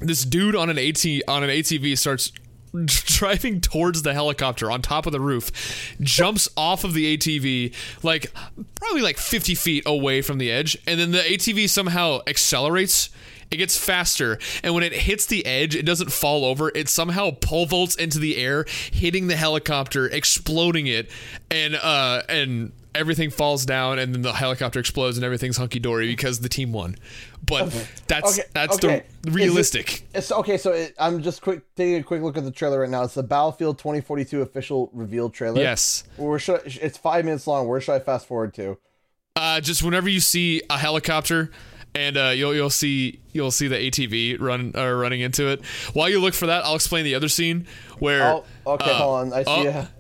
this 0.01 0.25
dude 0.25 0.57
on 0.57 0.71
an 0.71 0.79
AT 0.79 1.05
on 1.29 1.43
an 1.43 1.51
ATV 1.51 1.97
starts 1.97 2.33
driving 2.85 3.61
towards 3.61 4.03
the 4.03 4.15
helicopter 4.15 4.71
on 4.71 4.83
top 4.83 5.07
of 5.07 5.13
the 5.13 5.21
roof, 5.21 5.95
jumps 6.01 6.49
off 6.57 6.85
of 6.85 6.95
the 6.95 7.17
ATV 7.17 7.75
like 8.03 8.33
probably 8.75 9.03
like 9.03 9.17
50 9.17 9.55
feet 9.55 9.83
away 9.87 10.23
from 10.23 10.39
the 10.39 10.51
edge, 10.51 10.77
and 10.87 10.99
then 10.99 11.13
the 11.13 11.19
ATV 11.19 11.69
somehow 11.69 12.21
accelerates. 12.27 13.11
It 13.51 13.59
gets 13.59 13.77
faster, 13.77 14.39
and 14.65 14.75
when 14.75 14.83
it 14.83 14.93
hits 14.93 15.27
the 15.27 15.47
edge, 15.47 15.77
it 15.77 15.85
doesn't 15.85 16.11
fall 16.11 16.45
over. 16.45 16.73
It 16.75 16.89
somehow 16.89 17.31
pole 17.31 17.67
vaults 17.67 17.95
into 17.95 18.19
the 18.19 18.37
air, 18.37 18.65
hitting 18.91 19.29
the 19.29 19.37
helicopter, 19.37 20.07
exploding 20.09 20.87
it, 20.89 21.11
and 21.51 21.77
uh 21.77 22.23
and 22.29 22.73
everything 22.95 23.31
falls 23.31 23.65
down, 23.67 23.99
and 23.99 24.15
then 24.15 24.23
the 24.23 24.33
helicopter 24.33 24.79
explodes, 24.81 25.17
and 25.17 25.25
everything's 25.25 25.57
hunky 25.57 25.79
dory 25.79 26.07
because 26.07 26.41
the 26.41 26.49
team 26.49 26.73
won. 26.73 26.97
But 27.47 27.71
that's 28.07 28.39
Okay, 28.39 28.49
that's 28.53 28.77
okay. 28.77 29.05
the 29.23 29.29
Is 29.31 29.35
it- 29.35 29.39
realistic. 29.39 30.09
It's 30.15 30.31
okay. 30.33 30.57
So 30.57 30.73
it, 30.73 30.95
I'm 30.99 31.23
just 31.23 31.43
quick 31.43 31.63
taking 31.75 31.97
a 31.97 32.03
quick 32.03 32.23
look 32.23 32.37
at 32.37 32.45
the 32.45 32.51
trailer 32.51 32.81
right 32.81 32.91
now. 32.91 33.03
It's 33.05 33.15
the 33.15 33.23
Battlefield 33.23 33.79
2042 33.79 34.43
official 34.43 34.91
reveal 34.93 35.29
trailer. 35.31 35.61
Yes. 35.61 36.05
Where 36.17 36.39
should 36.39 36.61
it's 36.65 36.97
five 36.99 37.25
minutes 37.25 37.47
long. 37.47 37.69
Where 37.69 37.81
should 37.81 37.93
I 37.95 37.99
fast 38.01 38.27
forward 38.27 38.55
to? 38.55 38.79
Uh, 39.37 39.61
just 39.61 39.83
whenever 39.83 40.09
you 40.09 40.21
see 40.21 40.63
a 40.71 40.79
helicopter, 40.79 41.51
and 41.95 42.17
uh, 42.17 42.29
you'll 42.35 42.55
you'll 42.55 42.71
see 42.71 43.21
you'll 43.33 43.51
see 43.51 43.67
the 43.69 43.77
ATV 43.77 44.41
run 44.41 44.73
uh, 44.77 44.91
running 44.93 45.21
into 45.21 45.49
it. 45.49 45.65
While 45.93 46.09
you 46.09 46.21
look 46.21 46.35
for 46.35 46.47
that, 46.47 46.65
I'll 46.65 46.77
explain 46.77 47.05
the 47.05 47.15
other 47.17 47.29
scene 47.29 47.67
where. 47.99 48.23
Oh, 48.25 48.45
okay. 48.67 48.91
uh, 48.91 48.95
hold 48.95 49.21
on. 49.21 49.33
I 49.33 49.43
see. 49.43 49.51
oh, 49.51 49.69
a- 49.69 49.91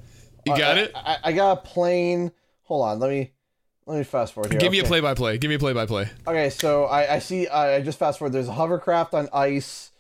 you 0.46 0.56
got 0.56 0.76
I, 0.76 0.80
it. 0.80 0.92
I, 0.94 1.16
I 1.24 1.32
got 1.32 1.52
a 1.58 1.60
plane. 1.62 2.30
Hold 2.64 2.84
on. 2.86 2.98
Let 2.98 3.10
me 3.10 3.32
let 3.86 3.98
me 3.98 4.04
fast 4.04 4.32
forward 4.32 4.52
here. 4.52 4.60
Give 4.60 4.72
me 4.72 4.78
a 4.78 4.84
play 4.84 5.00
by 5.00 5.14
play. 5.14 5.38
Give 5.38 5.48
me 5.48 5.56
a 5.56 5.58
play 5.58 5.72
by 5.72 5.86
play. 5.86 6.08
Okay, 6.26 6.50
so 6.50 6.84
I, 6.84 7.14
I 7.14 7.18
see. 7.18 7.46
I, 7.46 7.76
I 7.76 7.80
just 7.82 7.98
fast 7.98 8.18
forward. 8.18 8.32
There's 8.32 8.48
a 8.48 8.52
hovercraft 8.52 9.14
on 9.14 9.28
ice 9.32 9.90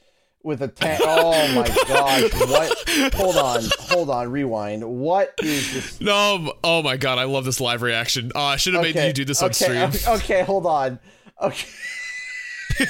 with 0.42 0.62
a 0.62 0.68
tank. 0.68 1.00
Oh 1.04 1.30
my 1.54 1.66
gosh! 1.88 2.32
What? 2.48 3.14
Hold 3.14 3.36
on. 3.36 3.62
Hold 3.90 4.10
on. 4.10 4.30
Rewind. 4.30 4.84
What 4.84 5.34
is 5.42 5.72
this? 5.74 6.00
No, 6.00 6.54
oh 6.64 6.82
my 6.82 6.96
god, 6.96 7.18
I 7.18 7.24
love 7.24 7.44
this 7.44 7.60
live 7.60 7.82
reaction. 7.82 8.32
Oh, 8.34 8.40
I 8.40 8.56
should 8.56 8.74
have 8.74 8.82
made 8.82 8.96
you 8.96 9.12
do 9.12 9.24
this 9.24 9.42
on 9.42 9.50
okay, 9.50 9.54
stream. 9.54 9.82
Okay, 9.82 10.14
okay, 10.14 10.42
hold 10.42 10.66
on. 10.66 10.98
Okay. 11.40 11.68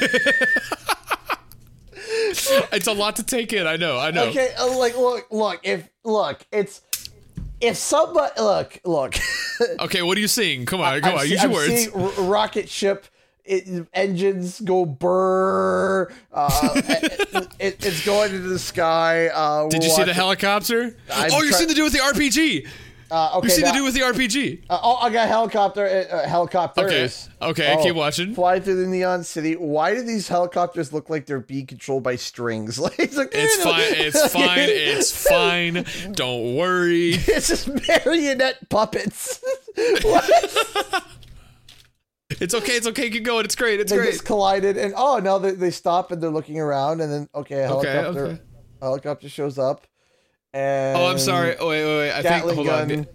It's 2.72 2.86
a 2.86 2.92
lot 2.92 3.16
to 3.16 3.22
take 3.22 3.52
in. 3.52 3.66
I 3.66 3.76
know. 3.76 3.98
I 3.98 4.10
know. 4.10 4.24
Okay. 4.24 4.52
uh, 4.58 4.76
Like, 4.78 4.96
look, 4.96 5.26
look. 5.30 5.60
If 5.62 5.88
look, 6.04 6.44
it's 6.52 6.80
if 7.68 7.76
somebody 7.76 8.32
look, 8.40 8.80
look. 8.84 9.16
Okay, 9.80 10.02
what 10.02 10.18
are 10.18 10.20
you 10.20 10.26
seeing? 10.28 10.66
Come 10.66 10.80
on, 10.80 11.00
come 11.00 11.12
I'm 11.12 11.18
on. 11.18 11.24
see- 11.26 11.30
Use 11.32 11.42
your 11.42 11.50
I'm 11.50 11.54
words. 11.54 11.84
seeing 12.16 12.26
rocket 12.28 12.68
ship. 12.68 13.06
It, 13.44 13.86
engines 13.92 14.60
go 14.60 14.84
brr. 14.86 16.10
Uh, 16.32 16.70
it, 16.76 17.48
it- 17.60 17.86
it's 17.86 18.04
going 18.04 18.34
into 18.34 18.48
the 18.48 18.58
sky. 18.58 19.28
Uh, 19.28 19.68
Did 19.68 19.84
you 19.84 19.90
see 19.90 20.02
the 20.04 20.14
helicopter? 20.14 20.96
I'm 21.12 21.30
oh, 21.32 21.40
you're 21.42 21.50
try- 21.50 21.58
seeing 21.58 21.68
the 21.68 21.74
dude 21.74 21.84
with 21.84 21.92
the 21.92 21.98
RPG. 22.00 22.66
Uh, 23.10 23.32
okay, 23.38 23.46
you 23.46 23.50
see 23.50 23.62
now- 23.62 23.68
the 23.72 23.78
dude 23.78 23.84
with 23.84 23.94
the 23.94 24.00
RPG. 24.00 24.62
Uh, 24.68 24.78
oh, 24.82 24.96
I 24.96 25.10
got 25.10 25.28
helicopter. 25.28 25.86
Uh, 25.86 26.14
uh, 26.16 26.28
helicopters. 26.28 27.28
Okay, 27.40 27.74
Oh, 27.78 27.82
keep 27.82 27.94
watching. 27.94 28.34
Fly 28.34 28.60
through 28.60 28.80
the 28.82 28.86
neon 28.86 29.22
city. 29.24 29.54
Why 29.54 29.94
do 29.94 30.02
these 30.02 30.26
helicopters 30.28 30.92
look 30.92 31.10
like 31.10 31.26
they're 31.26 31.40
being 31.40 31.66
controlled 31.66 32.02
by 32.02 32.16
strings? 32.16 32.78
Like 32.84 32.98
it's 32.98 33.16
like 33.16 33.30
It's 33.32 33.62
fine. 33.62 33.80
It's 33.82 34.32
fine. 34.32 34.58
It's 34.68 35.28
fine. 35.28 36.12
Don't 36.12 36.56
worry. 36.56 37.10
It's 37.14 37.48
just 37.48 37.68
marionette 37.68 38.68
puppets. 38.70 39.42
What? 40.02 41.04
It's 42.30 42.54
okay. 42.54 42.72
It's 42.72 42.86
okay. 42.86 43.10
Keep 43.10 43.24
going. 43.24 43.44
It's 43.44 43.54
great. 43.56 43.80
It's 43.80 43.90
they 43.92 43.98
great. 43.98 44.12
just 44.12 44.24
collided, 44.24 44.76
and 44.76 44.94
oh, 44.96 45.18
now 45.18 45.38
they, 45.38 45.52
they 45.52 45.70
stop 45.70 46.10
and 46.10 46.22
they're 46.22 46.30
looking 46.30 46.58
around, 46.58 47.00
and 47.00 47.12
then 47.12 47.28
okay, 47.34 47.62
a 47.64 47.70
Okay, 47.72 47.88
helicopter, 47.90 48.24
okay. 48.26 48.40
a 48.80 48.84
helicopter 48.84 49.28
shows 49.28 49.58
up, 49.58 49.86
Oh, 50.54 51.06
I'm 51.10 51.18
sorry. 51.18 51.56
Oh, 51.58 51.68
wait, 51.68 51.84
wait, 51.84 51.96
wait. 51.98 52.10
I 52.12 52.22
think. 52.22 52.24
Gatling 52.28 52.54
Hold 52.54 52.66
gun. 52.66 52.90
on. 52.92 53.06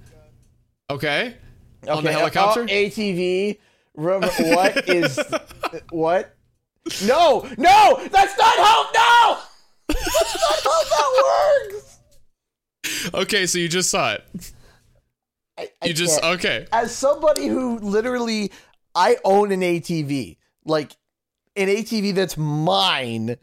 Okay. 0.91 1.35
Okay, 1.83 1.91
On 1.91 2.03
the 2.03 2.09
uh, 2.09 2.13
helicopter? 2.13 2.61
oh, 2.63 2.65
ATV. 2.65 3.57
What 3.93 4.89
is 4.89 5.19
what? 5.91 6.35
No, 7.05 7.47
no, 7.57 7.99
that's 8.11 8.37
not 8.37 8.57
how. 8.57 8.89
No, 8.93 9.39
that's 9.87 10.35
not 10.35 10.63
how 10.63 10.83
that 10.83 11.69
works. 11.73 11.99
Okay. 13.13 13.45
So 13.45 13.59
you 13.59 13.67
just 13.69 13.89
saw 13.89 14.13
it. 14.13 14.51
I, 15.57 15.69
I 15.81 15.87
You 15.87 15.93
just 15.93 16.21
can't. 16.21 16.39
okay. 16.39 16.67
as 16.71 16.93
somebody 16.95 17.47
who 17.47 17.77
literally, 17.79 18.51
I 18.95 19.17
own 19.23 19.51
an 19.51 19.61
ATV, 19.61 20.37
like 20.65 20.95
an 21.55 21.67
ATV 21.67 22.13
that's 22.15 22.37
mine. 22.37 23.37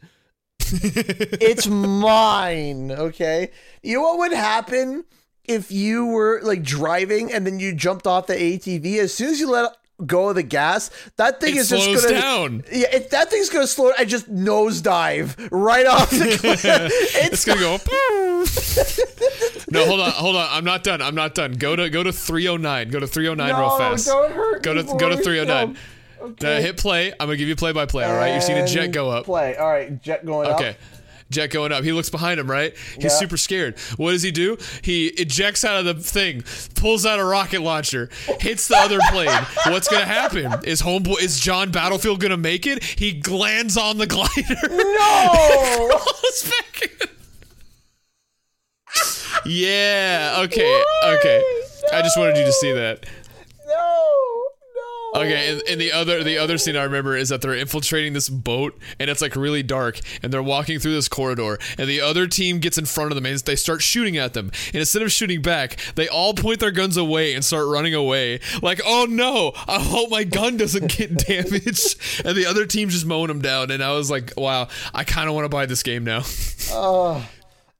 it's 0.59 1.67
mine. 1.67 2.91
Okay. 2.91 3.51
You 3.87 3.93
know 3.93 4.01
what 4.01 4.17
would 4.17 4.33
happen 4.33 5.05
if 5.45 5.71
you 5.71 6.07
were 6.07 6.41
like 6.43 6.61
driving 6.61 7.31
and 7.31 7.47
then 7.47 7.57
you 7.57 7.73
jumped 7.73 8.05
off 8.05 8.27
the 8.27 8.33
ATV? 8.33 8.97
As 8.97 9.13
soon 9.13 9.29
as 9.29 9.39
you 9.39 9.49
let 9.49 9.77
go 10.05 10.27
of 10.27 10.35
the 10.35 10.43
gas, 10.43 10.91
that 11.15 11.39
thing 11.39 11.55
It 11.55 11.59
is 11.59 11.69
just 11.69 11.85
gonna 11.85 11.97
slow 11.97 12.11
down. 12.11 12.63
Yeah, 12.69 12.87
it, 12.93 13.11
that 13.11 13.29
thing's 13.29 13.47
gonna 13.49 13.65
slow 13.65 13.93
I 13.97 14.03
just 14.03 14.29
nosedive 14.29 15.47
right 15.51 15.85
off 15.85 16.09
the 16.09 16.37
cliff. 16.37 16.65
It's 16.65 17.45
it's 17.45 17.45
gonna 17.45 17.61
go. 17.61 17.77
no, 19.71 19.85
hold 19.85 20.01
on, 20.01 20.11
hold 20.11 20.35
on. 20.35 20.49
I'm 20.51 20.65
not 20.65 20.83
done. 20.83 21.01
I'm 21.01 21.15
not 21.15 21.33
done. 21.33 21.53
Go 21.53 21.77
to 21.77 21.89
go 21.89 22.03
to 22.03 22.11
309. 22.11 22.89
Go 22.89 22.99
to 22.99 23.07
309 23.07 23.57
real 23.57 23.77
fast. 23.77 24.05
don't 24.05 24.33
hurt 24.33 24.63
Go 24.63 24.73
to 24.73 24.83
go 24.83 25.07
to 25.07 25.15
309. 25.15 25.73
No. 25.73 25.73
Uh, 25.73 25.83
Okay. 26.19 26.61
hit 26.61 26.77
play. 26.77 27.11
I'm 27.11 27.27
gonna 27.27 27.37
give 27.37 27.47
you 27.47 27.55
play 27.55 27.71
by 27.71 27.85
play. 27.85 28.03
All 28.03 28.13
right. 28.17 28.31
You're 28.31 28.41
seeing 28.41 28.57
a 28.57 28.67
jet 28.67 28.87
go 28.87 29.09
up. 29.09 29.25
Play. 29.25 29.55
All 29.55 29.69
right, 29.69 30.01
jet 30.01 30.25
going 30.25 30.49
up. 30.49 30.55
Okay. 30.59 30.75
Jet 31.29 31.47
going 31.47 31.71
up. 31.73 31.83
He 31.83 31.91
looks 31.91 32.09
behind 32.09 32.39
him, 32.39 32.49
right? 32.49 32.73
He's 32.95 33.03
Yeah. 33.05 33.09
super 33.09 33.35
scared. 33.37 33.77
What 33.97 34.11
does 34.11 34.23
he 34.23 34.31
do? 34.31 34.57
He 34.81 35.07
ejects 35.07 35.65
out 35.65 35.77
of 35.77 35.85
the 35.85 35.93
thing, 35.95 36.43
pulls 36.75 37.05
out 37.05 37.19
a 37.19 37.25
rocket 37.25 37.61
launcher, 37.61 38.09
hits 38.39 38.67
the 38.69 38.77
other 38.77 38.99
plane. 39.11 39.45
What's 39.67 39.87
gonna 39.89 40.05
happen? 40.05 40.53
Is 40.63 40.81
homeboy 40.81 41.21
is 41.21 41.39
John 41.39 41.69
Battlefield 41.71 42.21
gonna 42.21 42.37
make 42.37 42.65
it? 42.65 42.81
He 42.83 43.21
lands 43.29 43.77
on 43.77 43.97
the 43.97 44.07
glider. 44.07 44.29
No. 44.69 45.89
Back 46.49 46.81
in. 47.01 47.09
yeah. 49.45 50.35
Okay. 50.45 50.83
Okay. 51.03 51.43
I 51.93 52.01
just 52.01 52.17
wanted 52.17 52.37
you 52.37 52.45
to 52.45 52.51
see 52.53 52.71
that. 52.73 53.05
Okay, 55.15 55.53
and, 55.53 55.61
and 55.69 55.81
the 55.81 55.91
other 55.93 56.23
the 56.23 56.37
other 56.37 56.57
scene 56.57 56.75
I 56.75 56.83
remember 56.83 57.15
is 57.15 57.29
that 57.29 57.41
they're 57.41 57.55
infiltrating 57.55 58.13
this 58.13 58.29
boat 58.29 58.77
and 58.99 59.09
it's 59.09 59.21
like 59.21 59.35
really 59.35 59.63
dark 59.63 59.99
and 60.21 60.31
they're 60.33 60.43
walking 60.43 60.79
through 60.79 60.93
this 60.93 61.07
corridor 61.07 61.57
and 61.77 61.87
the 61.87 62.01
other 62.01 62.27
team 62.27 62.59
gets 62.59 62.77
in 62.77 62.85
front 62.85 63.11
of 63.11 63.15
them 63.15 63.25
and 63.25 63.39
they 63.39 63.55
start 63.55 63.81
shooting 63.81 64.17
at 64.17 64.33
them 64.33 64.51
and 64.67 64.75
instead 64.75 65.01
of 65.01 65.11
shooting 65.11 65.41
back 65.41 65.77
they 65.95 66.07
all 66.09 66.33
point 66.33 66.59
their 66.59 66.71
guns 66.71 66.97
away 66.97 67.33
and 67.33 67.45
start 67.45 67.67
running 67.67 67.93
away 67.93 68.39
like 68.61 68.81
oh 68.85 69.05
no 69.09 69.53
I 69.67 69.79
hope 69.79 70.09
my 70.11 70.23
gun 70.23 70.57
doesn't 70.57 70.95
get 70.97 71.17
damaged 71.27 72.25
and 72.25 72.35
the 72.35 72.45
other 72.45 72.65
team's 72.65 72.93
just 72.93 73.05
mowing 73.05 73.27
them 73.29 73.41
down 73.41 73.71
and 73.71 73.81
I 73.83 73.93
was 73.93 74.11
like 74.11 74.33
wow 74.35 74.67
I 74.93 75.03
kind 75.03 75.29
of 75.29 75.35
want 75.35 75.45
to 75.45 75.49
buy 75.49 75.65
this 75.65 75.83
game 75.83 76.03
now 76.03 76.23
uh, 76.73 77.23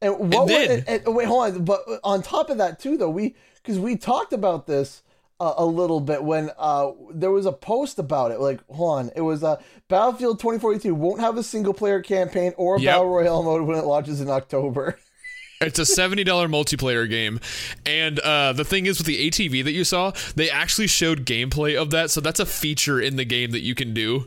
And 0.01 0.17
what? 0.31 0.49
And 0.49 0.49
then- 0.49 0.83
and 1.05 1.15
wait, 1.15 1.25
hold 1.27 1.43
on. 1.43 1.65
But 1.65 1.81
on 2.03 2.21
top 2.21 2.49
of 2.49 2.57
that, 2.59 2.79
too, 2.79 2.97
though, 2.97 3.09
we 3.09 3.35
because 3.55 3.79
we 3.79 3.97
talked 3.97 4.31
about 4.31 4.67
this 4.67 5.01
uh, 5.39 5.53
a 5.57 5.65
little 5.65 5.99
bit 5.99 6.23
when 6.23 6.51
uh, 6.57 6.91
there 7.13 7.31
was 7.31 7.45
a 7.45 7.51
post 7.51 7.99
about 7.99 8.31
it. 8.31 8.39
Like, 8.39 8.59
hold 8.69 8.99
on, 8.99 9.11
it 9.15 9.21
was 9.21 9.43
uh, 9.43 9.61
Battlefield 9.87 10.39
2042 10.39 10.93
won't 10.95 11.19
have 11.21 11.37
a 11.37 11.43
single 11.43 11.73
player 11.73 12.01
campaign 12.01 12.53
or 12.57 12.75
a 12.77 12.79
Yep. 12.81 12.93
battle 12.93 13.09
royale 13.09 13.43
mode 13.43 13.61
when 13.67 13.77
it 13.77 13.85
launches 13.85 14.21
in 14.21 14.29
October. 14.29 14.97
It's 15.59 15.79
a 15.79 15.87
seventy 15.87 16.23
dollar 16.23 16.47
multiplayer 16.47 17.09
game, 17.09 17.39
and 17.83 18.19
uh, 18.19 18.53
the 18.53 18.63
thing 18.63 18.85
is 18.85 18.99
with 18.99 19.07
the 19.07 19.27
ATV 19.27 19.63
that 19.63 19.71
you 19.71 19.83
saw, 19.83 20.11
they 20.35 20.51
actually 20.51 20.85
showed 20.85 21.25
gameplay 21.25 21.75
of 21.75 21.89
that, 21.89 22.11
so 22.11 22.21
that's 22.21 22.39
a 22.39 22.45
feature 22.45 23.01
in 23.01 23.15
the 23.15 23.25
game 23.25 23.49
that 23.49 23.61
you 23.61 23.73
can 23.73 23.91
do. 23.91 24.25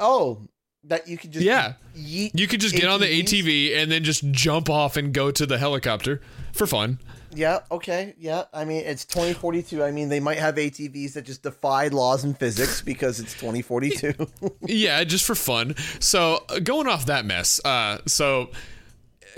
oh, 0.00 0.40
that 0.84 1.06
you 1.06 1.18
could 1.18 1.32
just 1.32 1.44
Yeah. 1.44 1.74
You 1.94 2.46
could 2.48 2.62
just 2.62 2.74
get 2.74 2.88
on 2.88 3.00
the 3.00 3.06
ATV 3.06 3.76
and 3.76 3.90
then 3.92 4.04
just 4.04 4.30
jump 4.30 4.70
off 4.70 4.96
and 4.96 5.12
go 5.12 5.30
to 5.30 5.44
the 5.44 5.58
helicopter 5.58 6.22
for 6.54 6.66
fun. 6.66 6.98
Yeah. 7.34 7.60
Okay. 7.70 8.14
Yeah. 8.18 8.44
I 8.52 8.64
mean, 8.64 8.84
it's 8.84 9.04
2042. 9.04 9.82
I 9.82 9.90
mean, 9.90 10.08
they 10.08 10.20
might 10.20 10.38
have 10.38 10.56
ATVs 10.56 11.14
that 11.14 11.24
just 11.24 11.42
defy 11.42 11.88
laws 11.88 12.24
and 12.24 12.36
physics 12.38 12.80
because 12.82 13.20
it's 13.20 13.34
2042. 13.34 14.14
Yeah, 14.66 15.04
just 15.04 15.24
for 15.24 15.34
fun. 15.34 15.74
So 16.00 16.44
uh, 16.48 16.58
going 16.58 16.86
off 16.86 17.06
that 17.06 17.24
mess, 17.24 17.60
uh, 17.64 17.98
so 18.06 18.50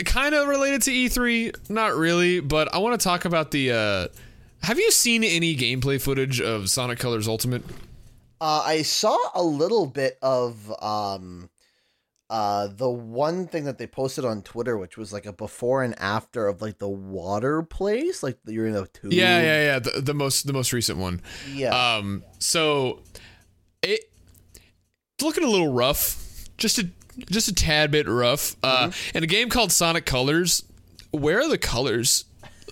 kind 0.05 0.35
of 0.35 0.49
related 0.49 0.83
to 0.83 0.91
E3, 0.91 1.71
not 1.71 1.95
really, 1.95 2.41
but 2.41 2.73
I 2.75 2.79
want 2.79 2.99
to 3.01 3.05
talk 3.05 3.25
about 3.25 3.51
the. 3.51 3.73
Uh, 3.73 4.09
have 4.63 4.79
you 4.79 4.91
seen 4.91 5.25
any 5.25 5.57
gameplay 5.57 6.01
footage 6.01 6.41
of 6.41 6.69
Sonic 6.71 6.99
Colors 6.99 7.29
Ultimate? 7.29 7.63
Uh, 8.41 8.63
I 8.65 8.83
saw 8.83 9.17
a 9.35 9.43
little 9.43 9.87
bit 9.87 10.19
of 10.23 10.73
um, 10.83 11.49
uh, 12.29 12.69
the 12.69 12.91
one 12.91 13.47
thing 13.47 13.65
that 13.65 13.79
they 13.79 13.87
posted 13.87 14.25
on 14.25 14.43
Twitter, 14.43 14.77
which 14.77 14.97
was 14.97 15.13
like 15.13 15.27
a 15.27 15.33
before 15.33 15.83
and 15.85 15.99
after 15.99 16.49
of 16.49 16.61
like 16.61 16.79
the 16.79 16.89
water 16.89 17.63
place, 17.63 18.23
like 18.23 18.39
you're 18.47 18.67
in 18.67 18.75
a 18.75 18.87
tube. 18.87 19.13
Yeah, 19.13 19.41
yeah, 19.41 19.65
yeah. 19.65 19.79
The, 19.79 20.01
the 20.01 20.15
most 20.15 20.47
the 20.47 20.53
most 20.53 20.73
recent 20.73 20.99
one. 20.99 21.23
yeah. 21.53 21.97
Um, 21.97 22.25
so 22.39 23.03
it 23.83 24.01
it's 25.15 25.25
looking 25.25 25.45
a 25.45 25.49
little 25.49 25.73
rough, 25.73 26.49
just 26.57 26.79
a 26.79 26.89
just 27.31 27.49
a 27.49 27.55
tad 27.55 27.91
bit 27.91 28.09
rough. 28.09 28.57
Uh, 28.63 28.91
in 29.15 29.23
a 29.23 29.27
game 29.27 29.49
called 29.49 29.71
Sonic 29.71 30.05
Colors, 30.05 30.65
where 31.13 31.41
are 31.41 31.49
the 31.49 31.59
colors? 31.59 32.25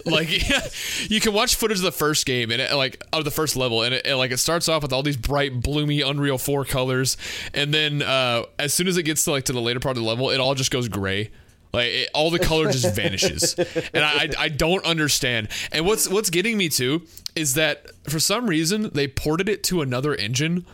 Like 0.05 0.49
yeah, 0.49 0.61
you 1.09 1.21
can 1.21 1.33
watch 1.33 1.55
footage 1.55 1.79
of 1.79 1.85
the 1.85 1.93
first 1.93 2.27
game 2.27 2.51
and 2.51 2.61
it, 2.61 2.75
like 2.75 3.03
of 3.13 3.25
the 3.25 3.31
first 3.31 3.57
level 3.57 3.83
and 3.83 3.95
it, 3.95 4.07
it, 4.07 4.17
like 4.17 4.31
it 4.31 4.39
starts 4.39 4.69
off 4.69 4.83
with 4.83 4.93
all 4.93 5.03
these 5.03 5.17
bright 5.17 5.61
bloomy 5.61 6.01
unreal 6.01 6.39
4 6.39 6.65
colors. 6.65 7.17
And 7.53 7.73
then 7.73 8.03
uh 8.03 8.45
as 8.59 8.75
soon 8.75 8.89
as 8.89 8.97
it 8.97 9.05
gets 9.05 9.25
to 9.25 9.31
like 9.31 9.45
to 9.45 9.53
the 9.53 9.61
later 9.61 9.81
part 9.81 9.97
of 9.97 10.03
the 10.03 10.09
level 10.09 10.31
it 10.31 10.41
all 10.41 10.55
just 10.55 10.71
goes 10.71 10.89
gray. 10.89 11.31
Like 11.73 11.89
it, 11.89 12.11
all 12.15 12.31
the 12.31 12.39
color 12.39 12.71
just 12.71 12.95
vanishes. 12.95 13.55
And 13.93 14.05
I, 14.05 14.25
I 14.25 14.29
i 14.39 14.49
don't 14.49 14.85
understand. 14.85 15.49
And 15.73 15.87
what's 15.87 16.09
what's 16.09 16.31
getting 16.31 16.57
me 16.57 16.69
too 16.69 17.03
is 17.35 17.55
that 17.55 17.87
for 18.09 18.21
some 18.21 18.47
reason 18.47 18.91
they 18.95 19.09
ported 19.09 19.49
it 19.49 19.65
to 19.65 19.83
another 19.83 20.15
engine 20.15 20.67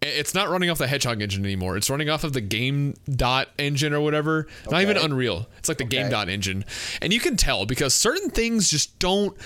it's 0.00 0.34
not 0.34 0.48
running 0.48 0.70
off 0.70 0.78
the 0.78 0.86
Hedgehog 0.86 1.20
engine 1.20 1.44
anymore. 1.44 1.76
It's 1.76 1.90
running 1.90 2.08
off 2.08 2.22
of 2.24 2.32
the 2.32 2.40
Game 2.40 2.94
Dot 3.10 3.48
engine 3.58 3.92
or 3.92 4.00
whatever. 4.00 4.46
Not 4.70 4.82
even 4.82 4.96
Unreal. 4.96 5.48
It's 5.58 5.68
like 5.68 5.78
the 5.78 5.84
Godot 5.84 6.30
engine. 6.30 6.64
And 7.02 7.12
you 7.12 7.20
can 7.20 7.36
tell 7.36 7.66
because 7.66 7.94
certain 7.94 8.30
things 8.30 8.68
just 8.68 8.98
don't 8.98 9.36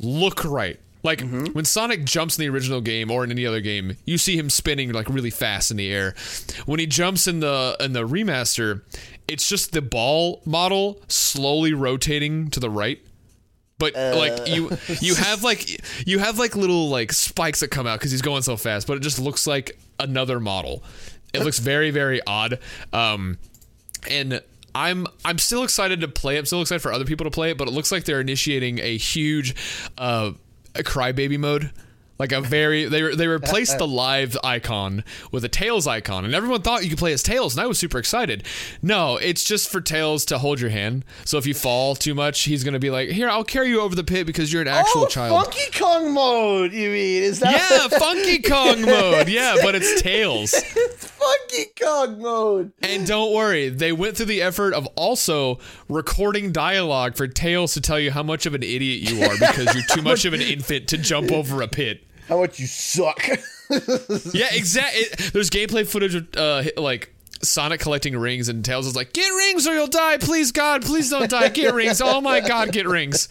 look 0.00 0.44
right. 0.44 0.78
Like 1.04 1.18
Mm-hmm. 1.18 1.46
when 1.46 1.64
Sonic 1.64 2.04
jumps 2.04 2.38
in 2.38 2.42
the 2.44 2.48
original 2.48 2.80
game 2.80 3.10
or 3.10 3.24
in 3.24 3.30
any 3.32 3.44
other 3.44 3.60
game, 3.60 3.96
you 4.04 4.18
see 4.18 4.36
him 4.36 4.48
spinning 4.48 4.92
like 4.92 5.08
really 5.08 5.30
fast 5.30 5.70
in 5.72 5.76
the 5.76 5.90
air. 5.92 6.14
When 6.64 6.78
he 6.78 6.86
jumps 6.86 7.26
in 7.26 7.40
the 7.40 7.76
in 7.80 7.92
the 7.92 8.06
remaster, 8.06 8.82
it's 9.26 9.48
just 9.48 9.72
the 9.72 9.82
ball 9.82 10.42
model 10.44 11.00
slowly 11.08 11.72
rotating 11.74 12.50
to 12.50 12.60
the 12.60 12.70
right 12.70 13.00
but 13.82 13.94
like 14.16 14.46
you 14.46 14.70
you 15.00 15.14
have 15.16 15.42
like 15.50 16.06
you 16.06 16.20
have 16.20 16.38
like 16.38 16.54
little 16.54 16.88
like 16.88 17.12
spikes 17.12 17.60
that 17.60 17.68
come 17.68 17.86
out 17.86 17.98
because 17.98 18.12
he's 18.12 18.22
going 18.22 18.42
so 18.42 18.56
fast 18.56 18.86
but 18.86 18.96
it 18.96 19.00
just 19.00 19.18
looks 19.18 19.46
like 19.46 19.78
another 19.98 20.38
model. 20.38 20.82
It 21.34 21.42
looks 21.42 21.58
very 21.58 21.90
very 21.90 22.20
odd. 22.26 22.58
Um 22.92 23.38
and 24.08 24.40
i'm 24.74 25.06
i'm 25.24 25.38
still 25.38 25.64
excited 25.64 26.00
to 26.00 26.08
play 26.08 26.36
it. 26.36 26.40
I'm 26.40 26.46
still 26.46 26.62
excited 26.62 26.80
for 26.80 26.92
other 26.92 27.04
people 27.04 27.24
to 27.24 27.30
play 27.30 27.50
it 27.50 27.58
but 27.58 27.68
it 27.68 27.72
looks 27.72 27.90
like 27.92 28.04
they're 28.04 28.20
initiating 28.20 28.78
a 28.78 28.96
huge 28.96 29.54
uh 29.98 30.32
crybaby 30.76 31.38
mode 31.38 31.70
like 32.22 32.30
a 32.30 32.40
very 32.40 32.84
they 32.84 33.16
they 33.16 33.26
replaced 33.26 33.78
the 33.78 33.86
live 34.04 34.38
icon 34.44 35.02
with 35.32 35.44
a 35.44 35.48
tails 35.48 35.88
icon 35.88 36.24
and 36.24 36.36
everyone 36.36 36.62
thought 36.62 36.84
you 36.84 36.88
could 36.88 36.98
play 36.98 37.12
as 37.12 37.20
tails 37.20 37.54
and 37.54 37.60
i 37.60 37.66
was 37.66 37.76
super 37.76 37.98
excited 37.98 38.44
no 38.80 39.16
it's 39.16 39.42
just 39.42 39.68
for 39.68 39.80
tails 39.80 40.24
to 40.24 40.38
hold 40.38 40.60
your 40.60 40.70
hand 40.70 41.04
so 41.24 41.36
if 41.36 41.46
you 41.46 41.52
fall 41.52 41.96
too 41.96 42.14
much 42.14 42.42
he's 42.42 42.62
gonna 42.62 42.78
be 42.78 42.90
like 42.90 43.08
here 43.08 43.28
i'll 43.28 43.42
carry 43.42 43.68
you 43.68 43.80
over 43.80 43.96
the 43.96 44.04
pit 44.04 44.24
because 44.24 44.52
you're 44.52 44.62
an 44.62 44.68
oh, 44.68 44.70
actual 44.70 45.02
oh, 45.02 45.06
child 45.06 45.44
Funky 45.44 45.76
Kong 45.76 46.14
mode. 46.14 46.72
You 46.72 46.90
mean 46.90 47.24
is 47.24 47.40
that? 47.40 47.88
yeah 47.90 47.98
funky 47.98 48.38
kong 48.38 48.82
mode 48.82 49.28
yeah 49.28 49.56
but 49.60 49.74
it's 49.74 50.00
tails 50.00 50.54
it's 50.76 51.06
Funky 51.06 51.72
Kong 51.80 52.22
mode. 52.22 52.72
and 52.82 53.04
don't 53.04 53.34
worry 53.34 53.68
they 53.68 53.90
went 53.90 54.16
through 54.16 54.26
the 54.26 54.42
effort 54.42 54.74
of 54.74 54.86
also 54.94 55.58
recording 55.88 56.52
dialogue 56.52 57.16
for 57.16 57.26
tails 57.26 57.74
to 57.74 57.80
tell 57.80 57.98
you 57.98 58.12
how 58.12 58.22
much 58.22 58.46
of 58.46 58.54
an 58.54 58.62
idiot 58.62 59.10
you 59.10 59.24
are 59.24 59.34
because 59.40 59.74
you're 59.74 59.96
too 59.96 60.02
much 60.02 60.24
of 60.24 60.32
an 60.32 60.40
infant 60.40 60.86
to 60.86 60.96
jump 60.96 61.32
over 61.32 61.62
a 61.62 61.66
pit 61.66 62.04
How 62.28 62.38
much 62.38 62.58
you 62.58 62.66
suck. 62.66 63.22
Yeah, 64.34 64.48
exactly. 64.52 65.04
There's 65.32 65.48
gameplay 65.48 65.86
footage 65.86 66.14
of 66.14 66.28
uh, 66.36 66.62
like 66.76 67.14
Sonic 67.42 67.80
collecting 67.80 68.14
rings, 68.16 68.50
and 68.50 68.62
Tails 68.62 68.86
is 68.86 68.94
like, 68.94 69.14
"Get 69.14 69.28
rings 69.30 69.66
or 69.66 69.72
you'll 69.72 69.86
die! 69.86 70.18
Please 70.18 70.52
God, 70.52 70.82
please 70.82 71.08
don't 71.08 71.30
die! 71.30 71.48
Get 71.48 71.72
rings! 71.72 72.02
Oh 72.02 72.20
my 72.20 72.40
God, 72.40 72.70
get 72.72 72.86
rings!" 72.86 73.28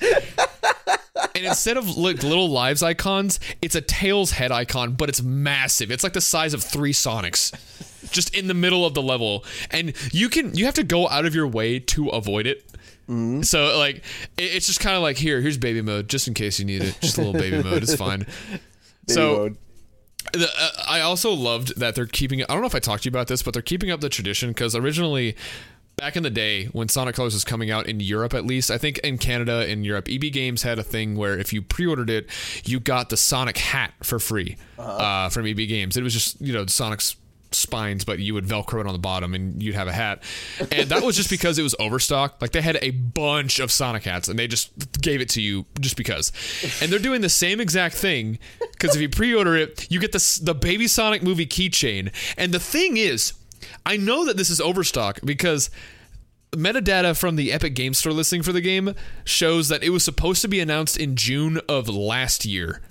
and 1.36 1.46
instead 1.46 1.78
of 1.78 1.96
like 1.96 2.24
little 2.24 2.50
lives 2.50 2.82
icons, 2.82 3.40
it's 3.62 3.76
a 3.76 3.82
Tails 3.82 4.32
head 4.32 4.52
icon, 4.52 4.94
but 4.94 5.10
it's 5.10 5.22
massive. 5.22 5.92
It's 5.92 6.04
like 6.04 6.14
the 6.14 6.22
size 6.22 6.56
of 6.56 6.64
three 6.64 6.94
Sonics, 6.94 7.54
just 8.12 8.36
in 8.36 8.48
the 8.48 8.56
middle 8.56 8.84
of 8.84 8.96
the 8.96 9.02
level, 9.02 9.46
and 9.70 9.94
you 10.12 10.28
can 10.28 10.56
you 10.56 10.66
have 10.66 10.74
to 10.76 10.84
go 10.84 11.08
out 11.08 11.26
of 11.26 11.36
your 11.36 11.48
way 11.48 11.80
to 11.80 12.10
avoid 12.10 12.48
it. 12.48 12.66
So 13.44 13.78
like 13.78 13.98
it, 14.38 14.56
it's 14.56 14.66
just 14.68 14.80
kind 14.80 14.96
of 14.96 15.04
like 15.04 15.18
here, 15.18 15.40
here's 15.40 15.58
baby 15.58 15.82
mode, 15.82 16.10
just 16.10 16.28
in 16.28 16.34
case 16.34 16.60
you 16.60 16.66
need 16.66 16.82
it. 16.82 16.98
Just 17.02 17.18
a 17.18 17.22
little 17.22 17.40
baby 17.40 17.62
mode, 17.62 17.84
it's 17.84 17.96
fine. 17.96 18.26
so 19.08 19.50
the, 20.34 20.48
uh, 20.48 20.70
I 20.88 21.02
also 21.02 21.34
loved 21.34 21.80
that 21.80 21.96
they're 21.96 22.06
keeping. 22.06 22.44
I 22.44 22.48
don't 22.48 22.62
know 22.62 22.68
if 22.68 22.76
I 22.76 22.80
talked 22.80 23.04
to 23.04 23.08
you 23.08 23.12
about 23.12 23.28
this, 23.28 23.42
but 23.42 23.54
they're 23.54 23.62
keeping 23.62 23.92
up 23.92 24.02
the 24.02 24.10
tradition 24.10 24.50
because 24.50 24.76
originally, 24.76 25.36
back 25.98 26.16
in 26.16 26.24
the 26.24 26.30
day 26.30 26.66
when 26.66 26.88
Sonic 26.88 27.16
Colors 27.16 27.34
was 27.34 27.44
coming 27.44 27.70
out 27.72 27.88
in 27.88 28.00
Europe, 28.00 28.34
at 28.34 28.46
least 28.46 28.72
I 28.72 28.78
think 28.78 29.00
in 29.00 29.18
Canada 29.18 29.70
in 29.70 29.84
Europe, 29.84 30.08
EB 30.10 30.32
Games 30.32 30.64
had 30.64 30.80
a 30.80 30.84
thing 30.84 31.16
where 31.16 31.38
if 31.38 31.52
you 31.54 31.62
pre-ordered 31.62 32.10
it, 32.10 32.30
you 32.66 32.80
got 32.80 33.10
the 33.10 33.18
Sonic 33.18 33.58
hat 33.58 33.94
for 34.04 34.20
free 34.20 34.58
uh 34.78 35.30
from 35.30 35.46
EB 35.46 35.58
Games. 35.58 35.98
It 35.98 36.04
was 36.04 36.14
just 36.14 36.40
you 36.42 36.54
know 36.54 36.66
Sonic's 36.66 37.16
spines 37.52 38.06
but 38.06 38.20
you 38.20 38.34
would 38.34 38.46
velcro 38.46 38.80
it 38.80 38.88
on 38.88 38.94
the 38.94 39.00
bottom 39.00 39.34
and 39.34 39.62
you'd 39.62 39.76
have 39.76 39.88
a 39.88 39.92
hat. 39.92 40.24
And 40.72 40.90
that 40.90 41.04
was 41.04 41.16
just 41.16 41.30
because 41.30 41.58
it 41.58 41.64
was 41.64 41.76
overstock 41.80 42.42
like 42.42 42.52
they 42.52 42.62
had 42.62 42.78
a 42.82 42.92
bunch 42.92 43.60
of 43.60 43.72
sonic 43.72 44.04
hats 44.04 44.28
and 44.28 44.38
they 44.40 44.48
just 44.48 45.02
gave 45.02 45.22
it 45.22 45.30
to 45.30 45.42
you 45.42 45.66
just 45.80 45.98
because. 45.98 46.32
And 46.82 46.92
they're 46.92 47.00
doing 47.00 47.22
the 47.22 47.30
same 47.30 47.60
exact 47.60 47.96
thing 47.96 48.40
because 48.72 48.96
if 48.96 49.02
you 49.02 49.10
pre-order 49.10 49.56
it 49.56 49.92
you 49.92 50.00
get 50.00 50.12
the, 50.12 50.40
the 50.44 50.56
baby 50.56 50.88
sonic 50.88 51.24
movie 51.24 51.46
keychain. 51.48 52.12
And 52.38 52.54
the 52.54 52.60
thing 52.60 52.98
is 52.98 53.34
i 53.86 53.96
know 53.96 54.26
that 54.26 54.38
this 54.38 54.50
is 54.50 54.60
overstock 54.60 55.20
because 55.24 55.70
metadata 56.52 57.18
from 57.18 57.36
the 57.36 57.52
Epic 57.52 57.74
Game 57.76 57.94
Store 57.94 58.14
listing 58.14 58.44
for 58.44 58.52
the 58.52 58.62
game 58.62 58.94
shows 59.24 59.70
that 59.70 59.84
it 59.84 59.90
was 59.90 60.04
supposed 60.04 60.42
to 60.42 60.48
be 60.48 60.60
announced 60.60 60.98
in 60.98 61.16
June 61.16 61.60
of 61.70 61.88
last 61.88 62.46
year. 62.46 62.82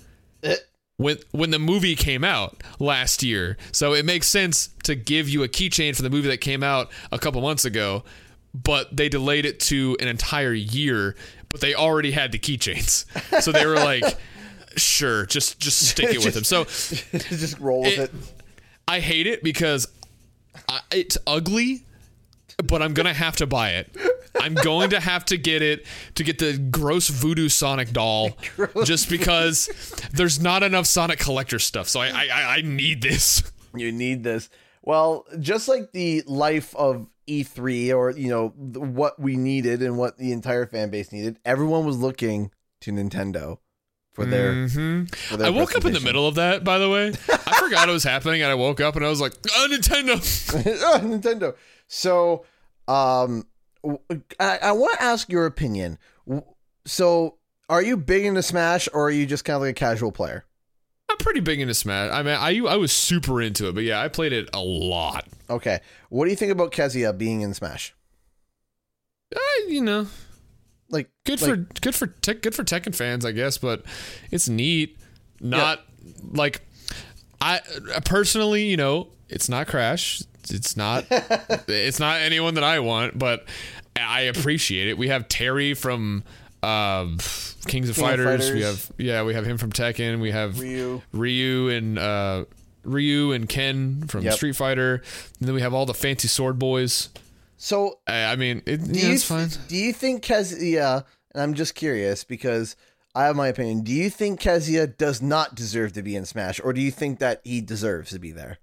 Eh. 0.42 0.56
When 1.00 1.16
when 1.30 1.50
the 1.50 1.58
movie 1.58 1.96
came 1.96 2.24
out 2.24 2.62
last 2.78 3.22
year. 3.22 3.56
So 3.72 3.94
it 3.94 4.04
makes 4.04 4.26
sense 4.26 4.68
to 4.84 4.94
give 4.94 5.30
you 5.30 5.42
a 5.42 5.48
keychain 5.48 5.96
for 5.96 6.02
the 6.02 6.10
movie 6.10 6.28
that 6.28 6.42
came 6.42 6.62
out 6.62 6.90
a 7.10 7.18
couple 7.18 7.40
months 7.40 7.64
ago, 7.64 8.04
but 8.52 8.94
they 8.94 9.08
delayed 9.08 9.46
it 9.46 9.60
to 9.60 9.96
an 9.98 10.08
entire 10.08 10.52
year, 10.52 11.16
but 11.48 11.62
they 11.62 11.74
already 11.74 12.10
had 12.10 12.32
the 12.32 12.38
keychains. 12.38 13.06
So 13.42 13.50
they 13.50 13.64
were 13.64 13.76
like 13.76 14.04
Sure, 14.76 15.24
just 15.26 15.58
just 15.58 15.88
stick 15.88 16.10
it 16.10 16.22
with 16.24 16.34
them. 16.34 16.44
So 16.44 16.64
just 17.18 17.58
roll 17.58 17.80
with 17.82 17.98
it- 17.98 18.12
it. 18.14 18.42
I 18.86 19.00
hate 19.00 19.26
it 19.26 19.42
because 19.42 19.88
I, 20.68 20.80
it's 20.92 21.16
ugly, 21.26 21.86
but 22.62 22.82
I'm 22.82 22.92
gonna 22.92 23.14
have 23.14 23.36
to 23.36 23.46
buy 23.46 23.70
it. 23.76 23.88
I'm 24.40 24.54
going 24.54 24.90
to 24.90 25.00
have 25.00 25.24
to 25.26 25.36
get 25.38 25.62
it 25.62 25.86
to 26.16 26.24
get 26.24 26.38
the 26.38 26.58
gross 26.58 27.08
voodoo 27.08 27.48
Sonic 27.48 27.92
doll, 27.92 28.30
just 28.84 29.08
because 29.08 29.68
there's 30.12 30.40
not 30.40 30.62
enough 30.62 30.86
Sonic 30.86 31.18
collector 31.18 31.58
stuff. 31.58 31.88
So 31.88 32.00
I 32.00 32.08
I, 32.08 32.28
I- 32.32 32.54
I 32.56 32.60
need 32.62 33.02
this. 33.02 33.42
You 33.74 33.92
need 33.92 34.22
this. 34.24 34.48
Well, 34.82 35.26
just 35.38 35.68
like 35.68 35.92
the 35.92 36.22
life 36.26 36.74
of 36.74 37.06
E3 37.28 37.94
or, 37.94 38.10
you 38.10 38.28
know, 38.28 38.48
what 38.48 39.20
we 39.20 39.36
needed 39.36 39.82
and 39.82 39.96
what 39.96 40.18
the 40.18 40.32
entire 40.32 40.66
fan 40.66 40.90
base 40.90 41.12
needed, 41.12 41.38
everyone 41.44 41.84
was 41.86 41.96
looking 41.98 42.50
to 42.80 42.90
Nintendo 42.90 43.58
for 44.12 44.24
their, 44.24 44.52
Mhm. 44.54 45.14
for 45.14 45.36
their 45.36 45.46
I 45.46 45.50
woke 45.50 45.76
up 45.76 45.84
in 45.84 45.92
the 45.92 46.00
middle 46.00 46.26
of 46.26 46.34
that, 46.36 46.64
by 46.64 46.78
the 46.78 46.88
way. 46.90 47.08
I 47.46 47.60
forgot 47.60 47.88
it 47.88 47.92
was 47.92 48.02
happening, 48.02 48.42
and 48.42 48.50
I 48.50 48.54
woke 48.54 48.80
up 48.80 48.96
and 48.96 49.04
I 49.04 49.08
was 49.08 49.20
like, 49.20 49.34
"Oh, 49.54 49.68
Nintendo!" 49.70 50.16
oh, 50.82 51.00
Nintendo. 51.00 51.54
So, 51.86 52.44
um, 52.88 53.46
I, 54.38 54.58
I 54.58 54.72
want 54.72 54.94
to 54.98 55.02
ask 55.02 55.30
your 55.30 55.46
opinion. 55.46 55.98
So, 56.86 57.36
are 57.68 57.82
you 57.82 57.96
big 57.96 58.24
into 58.24 58.42
Smash 58.42 58.88
or 58.92 59.06
are 59.06 59.10
you 59.10 59.26
just 59.26 59.44
kind 59.44 59.56
of 59.56 59.62
like 59.62 59.70
a 59.70 59.74
casual 59.74 60.12
player? 60.12 60.44
I'm 61.08 61.16
pretty 61.18 61.40
big 61.40 61.60
into 61.60 61.74
Smash. 61.74 62.10
I 62.12 62.22
mean, 62.22 62.34
I 62.38 62.58
I 62.72 62.76
was 62.76 62.92
super 62.92 63.40
into 63.42 63.68
it, 63.68 63.74
but 63.74 63.84
yeah, 63.84 64.00
I 64.00 64.08
played 64.08 64.32
it 64.32 64.48
a 64.52 64.60
lot. 64.60 65.26
Okay. 65.48 65.80
What 66.08 66.24
do 66.26 66.30
you 66.30 66.36
think 66.36 66.52
about 66.52 66.72
Kazuya 66.72 67.16
being 67.16 67.40
in 67.40 67.52
Smash? 67.54 67.94
I, 69.34 69.66
you 69.68 69.80
know, 69.80 70.06
Like, 70.88 71.10
good 71.24 71.40
like- 71.40 71.50
for 71.50 71.56
good 71.80 71.94
for 71.94 72.06
tech, 72.08 72.42
good 72.42 72.54
for 72.54 72.64
Tekken 72.64 72.94
fans, 72.94 73.24
I 73.24 73.32
guess. 73.32 73.58
But 73.58 73.84
it's 74.30 74.48
neat. 74.48 74.98
Not 75.40 75.80
like 76.32 76.60
I 77.40 77.60
personally, 78.04 78.64
you 78.64 78.76
know, 78.76 79.08
it's 79.28 79.48
not 79.48 79.66
Crash. 79.68 80.22
It's 80.52 80.76
not. 80.76 81.06
it's 81.10 82.00
not 82.00 82.20
anyone 82.20 82.54
that 82.54 82.64
I 82.64 82.80
want, 82.80 83.18
but 83.18 83.44
I 83.96 84.22
appreciate 84.22 84.88
it. 84.88 84.98
We 84.98 85.08
have 85.08 85.28
Terry 85.28 85.74
from 85.74 86.24
um, 86.62 87.18
Kings 87.18 87.58
of 87.58 87.66
King 87.66 87.88
of 87.88 87.96
Fighters. 87.96 88.50
We 88.52 88.62
have 88.62 88.92
yeah, 88.98 89.22
we 89.22 89.34
have 89.34 89.44
him 89.46 89.58
from 89.58 89.72
Tekken. 89.72 90.20
We 90.20 90.30
have 90.30 90.58
Ryu. 90.58 91.02
Ryu 91.12 91.68
and 91.68 91.98
uh, 91.98 92.44
Ryu 92.84 93.32
and 93.32 93.48
Ken 93.48 94.06
from 94.06 94.24
Yep. 94.24 94.34
Street 94.34 94.56
Fighter. 94.56 95.02
And 95.38 95.48
then 95.48 95.54
we 95.54 95.60
have 95.60 95.74
all 95.74 95.86
the 95.86 95.94
fancy 95.94 96.28
sword 96.28 96.58
boys. 96.58 97.08
So, 97.56 97.98
I, 98.06 98.24
I 98.24 98.36
mean, 98.36 98.62
it, 98.64 98.82
do 98.84 98.98
yeah, 98.98 99.08
you 99.08 99.12
it's 99.14 99.24
fine. 99.24 99.48
do 99.68 99.76
you 99.76 99.92
think 99.92 100.24
Kazuya? 100.24 101.04
And 101.32 101.42
I'm 101.42 101.54
just 101.54 101.74
curious 101.74 102.24
because 102.24 102.74
I 103.14 103.24
have 103.24 103.36
my 103.36 103.48
opinion. 103.48 103.82
Do 103.82 103.92
you 103.92 104.08
think 104.08 104.40
Kazuya 104.40 104.96
does 104.96 105.20
not 105.20 105.54
deserve 105.54 105.92
to 105.92 106.02
be 106.02 106.16
in 106.16 106.24
Smash, 106.24 106.60
or 106.62 106.72
do 106.72 106.80
you 106.80 106.90
think 106.90 107.18
that 107.18 107.40
he 107.44 107.60
deserves 107.60 108.10
to 108.10 108.18
be 108.18 108.32
there? 108.32 108.58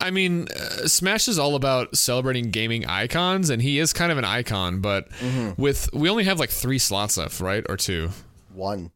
I 0.00 0.10
mean, 0.10 0.46
uh, 0.54 0.86
Smash 0.86 1.26
is 1.28 1.38
all 1.38 1.54
about 1.56 1.96
celebrating 1.96 2.50
gaming 2.50 2.86
icons, 2.86 3.50
and 3.50 3.60
he 3.60 3.78
is 3.78 3.92
kind 3.92 4.12
of 4.12 4.18
an 4.18 4.24
icon. 4.24 4.80
But 4.80 5.10
Mm-hmm. 5.10 5.60
with 5.60 5.90
we 5.92 6.08
only 6.08 6.24
have 6.24 6.38
like 6.38 6.50
three 6.50 6.78
slots 6.78 7.16
left, 7.16 7.40
right, 7.40 7.64
or 7.68 7.76
two. 7.76 8.10
One. 8.52 8.92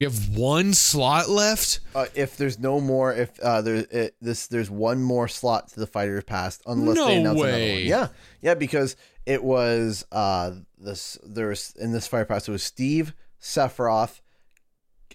We 0.00 0.04
have 0.04 0.36
one 0.36 0.74
slot 0.74 1.30
left. 1.30 1.80
Uh, 1.94 2.06
if 2.14 2.36
there's 2.36 2.58
no 2.58 2.80
more, 2.80 3.14
if 3.14 3.38
uh, 3.40 3.62
there 3.62 3.86
it, 3.90 4.14
this 4.20 4.46
there's 4.48 4.68
one 4.68 5.02
more 5.02 5.26
slot 5.28 5.68
to 5.68 5.80
the 5.80 5.86
fighter 5.86 6.20
pass, 6.20 6.60
unless 6.66 6.96
No 6.96 7.06
they 7.06 7.16
announce 7.16 7.40
another 7.40 7.52
one. 7.52 7.60
Yeah, 7.84 8.08
yeah, 8.42 8.54
because 8.54 8.96
it 9.24 9.42
was 9.42 10.04
uh 10.12 10.52
this 10.76 11.18
there's 11.24 11.72
in 11.78 11.92
this 11.92 12.06
fighter 12.06 12.26
pass 12.26 12.46
it 12.46 12.52
was 12.52 12.62
Steve 12.62 13.14
Sephiroth, 13.40 14.20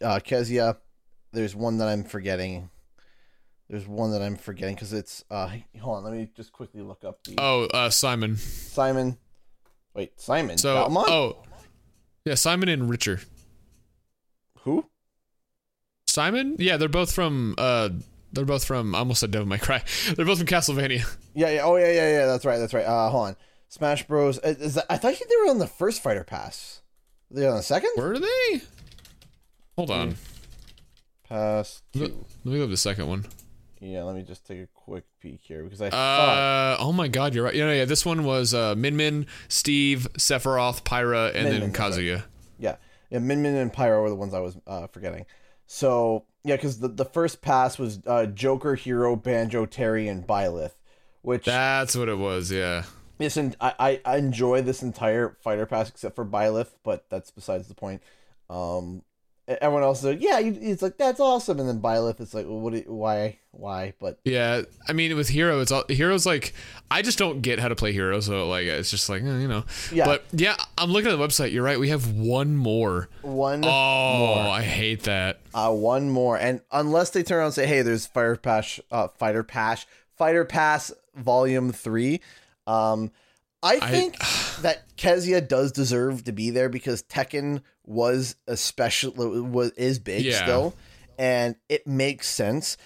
uh, 0.01 0.19
Kazuya. 0.23 0.77
There's 1.31 1.55
one 1.55 1.77
that 1.77 1.87
I'm 1.87 2.03
forgetting. 2.03 2.69
There's 3.71 3.87
one 3.87 4.11
that 4.11 4.21
I'm 4.21 4.35
forgetting 4.35 4.75
because 4.75 4.91
it's 4.91 5.23
uh 5.31 5.49
hold 5.79 5.99
on, 5.99 6.03
let 6.03 6.11
me 6.13 6.29
just 6.35 6.51
quickly 6.51 6.81
look 6.81 7.05
up 7.05 7.23
the 7.23 7.35
Oh, 7.37 7.63
uh, 7.73 7.89
Simon. 7.89 8.35
Simon. 8.35 9.17
Wait, 9.95 10.19
Simon. 10.19 10.57
So, 10.57 10.75
Belmont? 10.75 11.09
oh, 11.09 11.37
yeah, 12.25 12.35
Simon 12.35 12.67
and 12.67 12.89
Richard. 12.89 13.21
Who? 14.63 14.85
Simon? 16.05 16.57
Yeah, 16.59 16.75
they're 16.75 16.89
both 16.89 17.13
from. 17.13 17.55
Uh, 17.57 17.89
they're 18.33 18.43
both 18.43 18.65
from. 18.65 18.93
I 18.93 18.99
almost 18.99 19.21
said 19.21 19.31
Devil 19.31 19.47
May 19.47 19.57
Cry. 19.57 19.83
They're 20.15 20.25
both 20.25 20.37
from 20.37 20.47
Castlevania. 20.47 21.05
Yeah, 21.33 21.49
yeah. 21.49 21.61
Oh, 21.63 21.75
yeah, 21.77 21.91
yeah, 21.91 22.09
yeah. 22.19 22.25
That's 22.27 22.45
right. 22.45 22.57
That's 22.59 22.73
right. 22.73 22.85
Uh, 22.85 23.09
hold 23.09 23.27
on. 23.29 23.35
Smash 23.69 24.07
Bros. 24.07 24.37
uh, 24.39 24.55
Is 24.59 24.75
that, 24.75 24.85
I 24.89 24.95
thought 24.97 25.15
they 25.19 25.35
were 25.43 25.49
on 25.49 25.59
the 25.59 25.67
first 25.67 26.01
fighter 26.03 26.23
pass. 26.23 26.81
Are 27.31 27.35
they 27.39 27.47
on 27.47 27.55
the 27.57 27.63
second? 27.63 27.89
Were 27.97 28.19
they? 28.19 28.61
Hold 29.77 29.91
on. 29.91 30.15
Pass 31.27 31.81
two. 31.93 32.25
let 32.45 32.53
me 32.53 32.57
go 32.59 32.65
to 32.65 32.67
the 32.67 32.77
second 32.77 33.07
one. 33.07 33.25
Yeah, 33.81 34.03
let 34.03 34.15
me 34.15 34.21
just 34.21 34.45
take 34.45 34.59
a 34.59 34.67
quick 34.75 35.05
peek 35.19 35.39
here 35.41 35.63
because 35.63 35.81
I 35.81 35.89
thought 35.89 36.77
Uh, 36.77 36.77
oh 36.79 36.93
my 36.93 37.07
God, 37.07 37.33
you're 37.33 37.43
right. 37.43 37.55
Yeah, 37.55 37.73
yeah. 37.73 37.85
This 37.85 38.05
one 38.05 38.23
was 38.23 38.53
uh, 38.53 38.75
Min 38.75 38.95
Min, 38.95 39.25
Steve, 39.47 40.07
Sephiroth, 40.19 40.83
Pyra, 40.83 41.33
and 41.33 41.45
Min 41.45 41.51
then 41.51 41.59
Min, 41.61 41.73
Kazuya. 41.73 42.23
yeah, 42.59 42.75
yeah, 43.09 43.19
Min 43.19 43.41
Min 43.41 43.55
and 43.55 43.73
Pyra 43.73 43.99
were 44.01 44.09
the 44.09 44.15
ones 44.15 44.35
I 44.35 44.39
was 44.39 44.55
uh, 44.67 44.85
forgetting. 44.87 45.25
So 45.65 46.25
yeah, 46.43 46.57
because 46.57 46.79
the 46.79 46.89
the 46.89 47.05
first 47.05 47.41
pass 47.41 47.79
was 47.79 47.99
uh, 48.05 48.27
Joker, 48.27 48.75
Hero, 48.75 49.15
Banjo, 49.15 49.65
Terry, 49.65 50.07
and 50.07 50.27
Byleth, 50.27 50.73
which 51.23 51.45
That's 51.45 51.95
what 51.95 52.07
it 52.07 52.17
was. 52.19 52.51
Yeah. 52.51 52.83
listen, 53.19 53.55
I, 53.59 53.73
I 53.79 54.01
I 54.05 54.17
enjoy 54.17 54.61
this 54.61 54.83
entire 54.83 55.37
fighter 55.41 55.65
pass 55.65 55.89
except 55.89 56.15
for 56.15 56.25
Byleth, 56.25 56.69
but 56.83 57.09
that's 57.09 57.31
besides 57.31 57.67
the 57.67 57.73
point. 57.75 58.03
Um, 58.47 59.01
everyone 59.47 59.83
else 59.83 59.99
is 59.99 60.05
like, 60.05 60.21
yeah, 60.21 60.39
it's 60.39 60.81
like 60.81 60.97
that's 60.97 61.19
awesome, 61.19 61.59
and 61.59 61.67
then 61.67 61.79
Byleth 61.81 62.19
is 62.21 62.33
like, 62.33 62.45
well, 62.45 62.59
what? 62.59 62.73
Do 62.73 62.79
you, 62.79 62.85
why? 62.93 63.37
Why? 63.51 63.93
But 63.99 64.19
Yeah, 64.23 64.61
I 64.87 64.93
mean, 64.93 65.15
with 65.17 65.27
Hero, 65.29 65.59
it's 65.59 65.71
all 65.71 65.83
Hero's 65.89 66.25
like 66.25 66.53
I 66.89 67.01
just 67.01 67.17
don't 67.17 67.41
get 67.41 67.59
how 67.59 67.67
to 67.67 67.75
play 67.75 67.91
Hero, 67.91 68.19
so 68.21 68.47
like 68.47 68.65
it's 68.65 68.89
just 68.89 69.09
like 69.09 69.21
eh, 69.23 69.39
you 69.39 69.47
know. 69.47 69.65
Yeah. 69.91 70.05
But 70.05 70.23
yeah, 70.31 70.55
I'm 70.77 70.91
looking 70.91 71.11
at 71.11 71.17
the 71.17 71.25
website. 71.25 71.51
You're 71.51 71.63
right. 71.63 71.79
We 71.79 71.89
have 71.89 72.11
one 72.13 72.55
more. 72.55 73.09
one 73.21 73.63
Oh, 73.65 73.67
more. 73.67 74.47
I 74.47 74.61
hate 74.61 75.03
that. 75.03 75.41
Uh, 75.53 75.71
one 75.73 76.09
more, 76.09 76.37
and 76.37 76.61
unless 76.71 77.09
they 77.09 77.23
turn 77.23 77.39
around 77.39 77.45
and 77.47 77.53
say, 77.55 77.65
"Hey, 77.67 77.81
there's 77.81 78.05
Fire 78.05 78.35
Pass, 78.37 78.79
uh, 78.91 79.09
Fighter 79.09 79.43
Pass, 79.43 79.85
Fighter 80.17 80.45
Pass 80.45 80.93
Volume 81.15 81.73
3. 81.73 82.21
Um, 82.67 83.11
I 83.63 83.79
think 83.79 84.15
that 84.61 84.95
Kazuya 84.97 85.47
does 85.47 85.71
deserve 85.71 86.23
to 86.25 86.31
be 86.31 86.49
there 86.49 86.69
because 86.69 87.03
Tekken 87.03 87.61
was 87.85 88.35
especially 88.47 89.41
was 89.41 89.71
is 89.71 89.99
big 89.99 90.25
Yeah. 90.25 90.43
still, 90.43 90.75
and 91.19 91.55
it 91.69 91.85
makes 91.87 92.27
sense. 92.27 92.77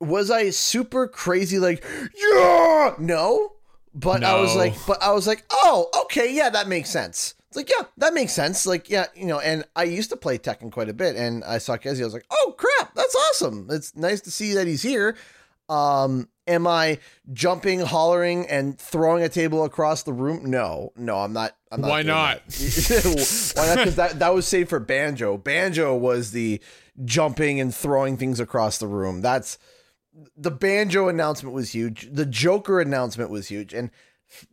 was 0.00 0.30
I 0.30 0.50
super 0.50 1.08
crazy 1.08 1.58
like 1.58 1.84
yeah! 2.16 2.94
No. 2.98 3.52
But 3.94 4.22
I 4.24 4.38
was 4.40 4.54
like 4.54 4.74
but 4.86 5.02
I 5.02 5.12
was 5.12 5.26
like 5.26 5.44
oh 5.50 5.88
okay 6.04 6.32
yeah 6.34 6.50
that 6.50 6.68
makes 6.68 6.90
sense. 6.90 7.34
It's 7.48 7.56
like 7.56 7.70
yeah 7.70 7.86
that 7.96 8.12
makes 8.12 8.32
sense. 8.34 8.66
Like 8.66 8.90
yeah 8.90 9.06
you 9.14 9.24
know 9.26 9.40
and 9.40 9.64
I 9.74 9.84
used 9.84 10.10
to 10.10 10.16
play 10.16 10.36
Tekken 10.36 10.70
quite 10.70 10.90
a 10.90 10.94
bit 10.94 11.16
and 11.16 11.42
I 11.44 11.56
saw 11.58 11.78
Kezi 11.78 12.02
I 12.02 12.04
was 12.04 12.12
like 12.12 12.26
oh 12.30 12.54
crap 12.58 12.94
that's 12.94 13.16
awesome. 13.30 13.68
It's 13.70 13.96
nice 13.96 14.20
to 14.22 14.30
see 14.30 14.52
that 14.52 14.66
he's 14.66 14.82
here. 14.82 15.16
Um 15.70 16.28
am 16.46 16.66
I 16.66 16.98
jumping 17.32 17.80
hollering 17.80 18.46
and 18.48 18.78
throwing 18.78 19.22
a 19.24 19.28
table 19.28 19.64
across 19.64 20.02
the 20.02 20.12
room 20.12 20.50
no 20.50 20.92
no 20.96 21.18
I'm 21.18 21.32
not 21.32 21.56
I'm 21.70 21.80
not 21.80 21.90
Why 21.90 22.02
doing 22.02 22.14
not? 22.14 22.38
why 23.54 23.66
not 23.66 23.76
because 23.78 23.96
that 23.96 24.18
that 24.18 24.34
was 24.34 24.46
saved 24.46 24.70
for 24.70 24.80
Banjo 24.80 25.36
Banjo 25.38 25.96
was 25.96 26.30
the 26.30 26.60
jumping 27.04 27.60
and 27.60 27.74
throwing 27.74 28.16
things 28.16 28.40
across 28.40 28.78
the 28.78 28.86
room 28.86 29.20
that's 29.20 29.58
the 30.36 30.50
banjo 30.50 31.08
announcement 31.08 31.54
was 31.54 31.74
huge. 31.74 32.08
The 32.10 32.26
Joker 32.26 32.80
announcement 32.80 33.30
was 33.30 33.48
huge. 33.48 33.74
And 33.74 33.90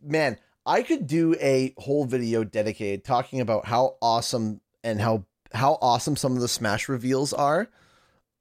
man, 0.02 0.38
I 0.66 0.82
could 0.82 1.06
do 1.06 1.34
a 1.40 1.74
whole 1.78 2.04
video 2.04 2.44
dedicated 2.44 3.04
talking 3.04 3.40
about 3.40 3.66
how 3.66 3.96
awesome 4.00 4.60
and 4.82 5.00
how 5.00 5.24
how 5.52 5.78
awesome 5.80 6.16
some 6.16 6.34
of 6.34 6.40
the 6.40 6.48
Smash 6.48 6.88
reveals 6.88 7.32
are. 7.32 7.68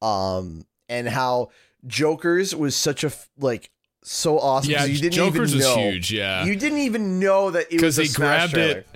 Um 0.01 0.65
and 0.89 1.07
how 1.07 1.49
Joker's 1.87 2.55
was 2.55 2.75
such 2.75 3.03
a 3.03 3.11
like 3.37 3.69
so 4.03 4.39
awesome. 4.39 4.71
Yeah, 4.71 4.85
you 4.85 4.97
didn't 4.97 5.13
Joker's 5.13 5.55
even 5.55 5.67
was 5.67 5.75
know. 5.75 5.91
huge. 5.91 6.11
Yeah, 6.11 6.45
You 6.45 6.55
didn't 6.55 6.79
even 6.79 7.19
know 7.19 7.51
that 7.51 7.71
it 7.71 7.81
was 7.81 7.97
because 7.97 7.99
a 7.99 8.01
he 8.03 8.07
Smash 8.07 8.27
grabbed 8.27 8.53
trailer. 8.53 8.77
it. 8.79 8.87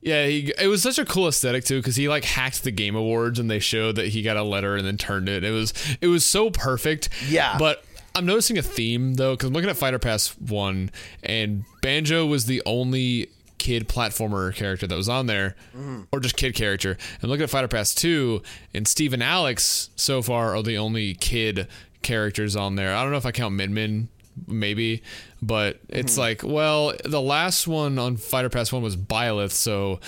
Yeah, 0.00 0.26
he, 0.26 0.52
it 0.60 0.66
was 0.68 0.82
such 0.82 0.98
a 0.98 1.04
cool 1.06 1.28
aesthetic 1.28 1.64
too. 1.64 1.78
Because 1.80 1.96
he 1.96 2.08
like 2.08 2.24
hacked 2.24 2.62
the 2.62 2.70
Game 2.70 2.94
Awards 2.94 3.38
and 3.38 3.50
they 3.50 3.58
showed 3.58 3.96
that 3.96 4.08
he 4.08 4.22
got 4.22 4.36
a 4.36 4.42
letter 4.42 4.76
and 4.76 4.86
then 4.86 4.98
turned 4.98 5.28
it. 5.28 5.44
It 5.44 5.50
was 5.50 5.72
it 6.00 6.08
was 6.08 6.24
so 6.24 6.50
perfect. 6.50 7.08
Yeah. 7.28 7.56
but 7.58 7.84
I'm 8.14 8.26
noticing 8.26 8.58
a 8.58 8.62
theme 8.62 9.14
though 9.14 9.32
because 9.32 9.48
I'm 9.48 9.54
looking 9.54 9.70
at 9.70 9.76
Fighter 9.76 9.98
Pass 9.98 10.28
One 10.38 10.90
and 11.22 11.64
Banjo 11.82 12.26
was 12.26 12.46
the 12.46 12.62
only 12.66 13.30
kid 13.58 13.88
platformer 13.88 14.54
character 14.54 14.86
that 14.86 14.94
was 14.94 15.08
on 15.08 15.26
there, 15.26 15.56
mm-hmm. 15.74 16.02
or 16.12 16.20
just 16.20 16.36
kid 16.36 16.54
character. 16.54 16.98
And 17.22 17.30
looking 17.30 17.44
at 17.44 17.50
Fighter 17.50 17.68
Pass 17.68 17.94
Two 17.94 18.42
and 18.74 18.86
Steve 18.86 19.14
and 19.14 19.22
Alex 19.22 19.88
so 19.96 20.20
far 20.20 20.54
are 20.54 20.62
the 20.62 20.76
only 20.76 21.14
kid 21.14 21.66
characters 22.04 22.54
on 22.54 22.76
there. 22.76 22.94
I 22.94 23.02
don't 23.02 23.10
know 23.10 23.18
if 23.18 23.26
I 23.26 23.32
count 23.32 23.54
Min 23.54 24.08
maybe 24.48 25.00
but 25.40 25.78
it's 25.88 26.18
like 26.18 26.42
well 26.42 26.92
the 27.04 27.20
last 27.20 27.68
one 27.68 28.00
on 28.00 28.16
fighter 28.16 28.48
pass 28.48 28.72
1 28.72 28.82
was 28.82 28.96
byleth 28.96 29.52
so 29.52 30.00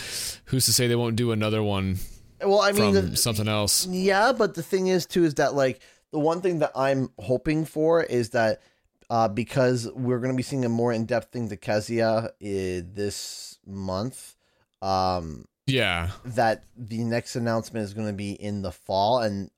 who's 0.46 0.64
to 0.66 0.72
say 0.72 0.88
they 0.88 0.96
won't 0.96 1.14
do 1.14 1.30
another 1.30 1.62
one 1.62 1.96
Well, 2.42 2.60
I 2.60 2.72
mean, 2.72 2.94
the, 2.94 3.16
something 3.16 3.48
else? 3.48 3.86
Yeah, 3.86 4.32
but 4.32 4.54
the 4.54 4.62
thing 4.62 4.88
is 4.88 5.06
too 5.06 5.24
is 5.24 5.34
that 5.34 5.54
like 5.54 5.80
the 6.12 6.18
one 6.18 6.40
thing 6.40 6.58
that 6.60 6.72
I'm 6.74 7.10
hoping 7.18 7.64
for 7.64 8.02
is 8.02 8.30
that 8.30 8.60
uh, 9.08 9.28
because 9.28 9.90
we're 9.92 10.18
going 10.18 10.32
to 10.32 10.36
be 10.36 10.42
seeing 10.42 10.64
a 10.64 10.68
more 10.68 10.92
in 10.92 11.06
depth 11.06 11.32
thing 11.32 11.48
to 11.48 11.56
Kazuya 11.56 12.26
uh, 12.26 12.30
this 12.40 13.58
month, 13.64 14.34
um, 14.82 15.46
yeah. 15.66 16.10
that 16.24 16.64
the 16.76 17.04
next 17.04 17.36
announcement 17.36 17.84
is 17.84 17.94
going 17.94 18.08
to 18.08 18.12
be 18.12 18.32
in 18.32 18.62
the 18.62 18.72
fall 18.72 19.20
and 19.20 19.50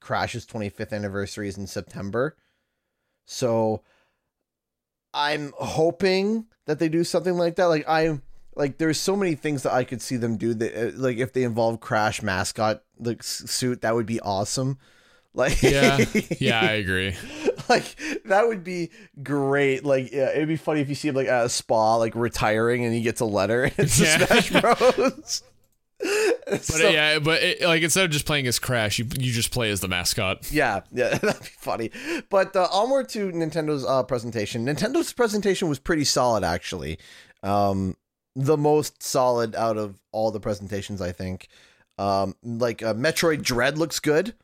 Crash's 0.00 0.46
25th 0.46 0.92
anniversary 0.92 1.48
is 1.48 1.58
in 1.58 1.66
September. 1.66 2.36
So 3.24 3.82
I'm 5.12 5.52
hoping 5.58 6.46
that 6.66 6.78
they 6.78 6.88
do 6.88 7.04
something 7.04 7.36
like 7.36 7.56
that. 7.56 7.66
Like 7.66 7.84
I'm 7.88 8.22
like 8.54 8.78
there's 8.78 9.00
so 9.00 9.16
many 9.16 9.34
things 9.34 9.62
that 9.64 9.72
I 9.72 9.84
could 9.84 10.00
see 10.02 10.16
them 10.16 10.36
do 10.36 10.54
that 10.54 10.76
uh, 10.76 10.90
like 10.96 11.18
if 11.18 11.32
they 11.32 11.42
involve 11.42 11.80
Crash 11.80 12.22
mascot 12.22 12.82
like 12.98 13.22
suit 13.22 13.82
that 13.82 13.94
would 13.94 14.06
be 14.06 14.20
awesome. 14.20 14.78
Like 15.36 15.62
yeah 15.62 16.02
yeah 16.40 16.60
i 16.62 16.70
agree 16.80 17.14
like 17.68 17.96
that 18.24 18.46
would 18.46 18.64
be 18.64 18.90
great. 19.22 19.84
Like 19.84 20.12
yeah, 20.12 20.30
it'd 20.30 20.48
be 20.48 20.56
funny 20.56 20.80
if 20.80 20.88
you 20.88 20.94
see 20.94 21.08
him 21.08 21.14
like 21.14 21.28
at 21.28 21.46
a 21.46 21.48
spa, 21.48 21.96
like 21.96 22.14
retiring, 22.14 22.84
and 22.84 22.94
he 22.94 23.02
gets 23.02 23.20
a 23.20 23.24
letter. 23.24 23.64
And 23.64 23.74
it's 23.78 23.98
Yeah. 24.00 24.24
Smash 24.26 24.60
Bros. 24.60 25.42
but 26.46 26.62
So- 26.62 26.88
yeah 26.90 27.18
but 27.18 27.42
it, 27.42 27.60
like 27.62 27.82
instead 27.82 28.04
of 28.04 28.10
just 28.10 28.26
playing 28.26 28.46
as 28.46 28.58
crash 28.58 28.98
you 28.98 29.06
you 29.18 29.32
just 29.32 29.50
play 29.50 29.70
as 29.70 29.80
the 29.80 29.88
mascot 29.88 30.48
yeah, 30.52 30.80
yeah, 30.92 31.16
that'd 31.18 31.40
be 31.42 31.48
funny. 31.58 31.90
But 32.30 32.54
uh, 32.54 32.68
onward 32.72 33.08
to 33.10 33.30
Nintendo's 33.32 33.84
uh, 33.84 34.02
presentation. 34.02 34.66
Nintendo's 34.66 35.12
presentation 35.12 35.68
was 35.68 35.78
pretty 35.78 36.04
solid, 36.04 36.44
actually. 36.44 36.98
Um, 37.42 37.96
the 38.34 38.56
most 38.56 39.02
solid 39.02 39.54
out 39.56 39.76
of 39.78 39.98
all 40.12 40.30
the 40.30 40.40
presentations, 40.40 41.00
I 41.00 41.12
think. 41.12 41.48
Um, 41.98 42.34
like 42.42 42.82
uh, 42.82 42.92
Metroid 42.94 43.42
Dread 43.42 43.78
looks 43.78 43.98
good. 44.00 44.34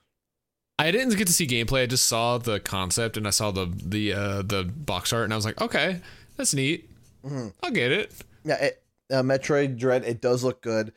i 0.78 0.90
didn't 0.90 1.16
get 1.16 1.26
to 1.26 1.32
see 1.34 1.46
gameplay 1.46 1.82
i 1.82 1.86
just 1.86 2.06
saw 2.06 2.38
the 2.38 2.58
concept 2.58 3.16
and 3.18 3.26
i 3.26 3.30
saw 3.30 3.50
the 3.50 3.66
the 3.84 4.12
uh 4.14 4.40
the 4.42 4.64
box 4.64 5.12
art 5.12 5.24
and 5.24 5.32
i 5.32 5.36
was 5.36 5.44
like 5.44 5.60
okay 5.60 6.00
that's 6.36 6.54
neat 6.54 6.88
Mm-hmm. 7.24 7.48
i'll 7.62 7.70
get 7.70 7.92
it 7.92 8.10
Yeah, 8.44 8.54
it, 8.56 8.82
uh, 9.12 9.22
Metroid 9.22 9.76
Dread. 9.78 10.02
It 10.04 10.20
does 10.22 10.42
look 10.42 10.60
good. 10.62 10.92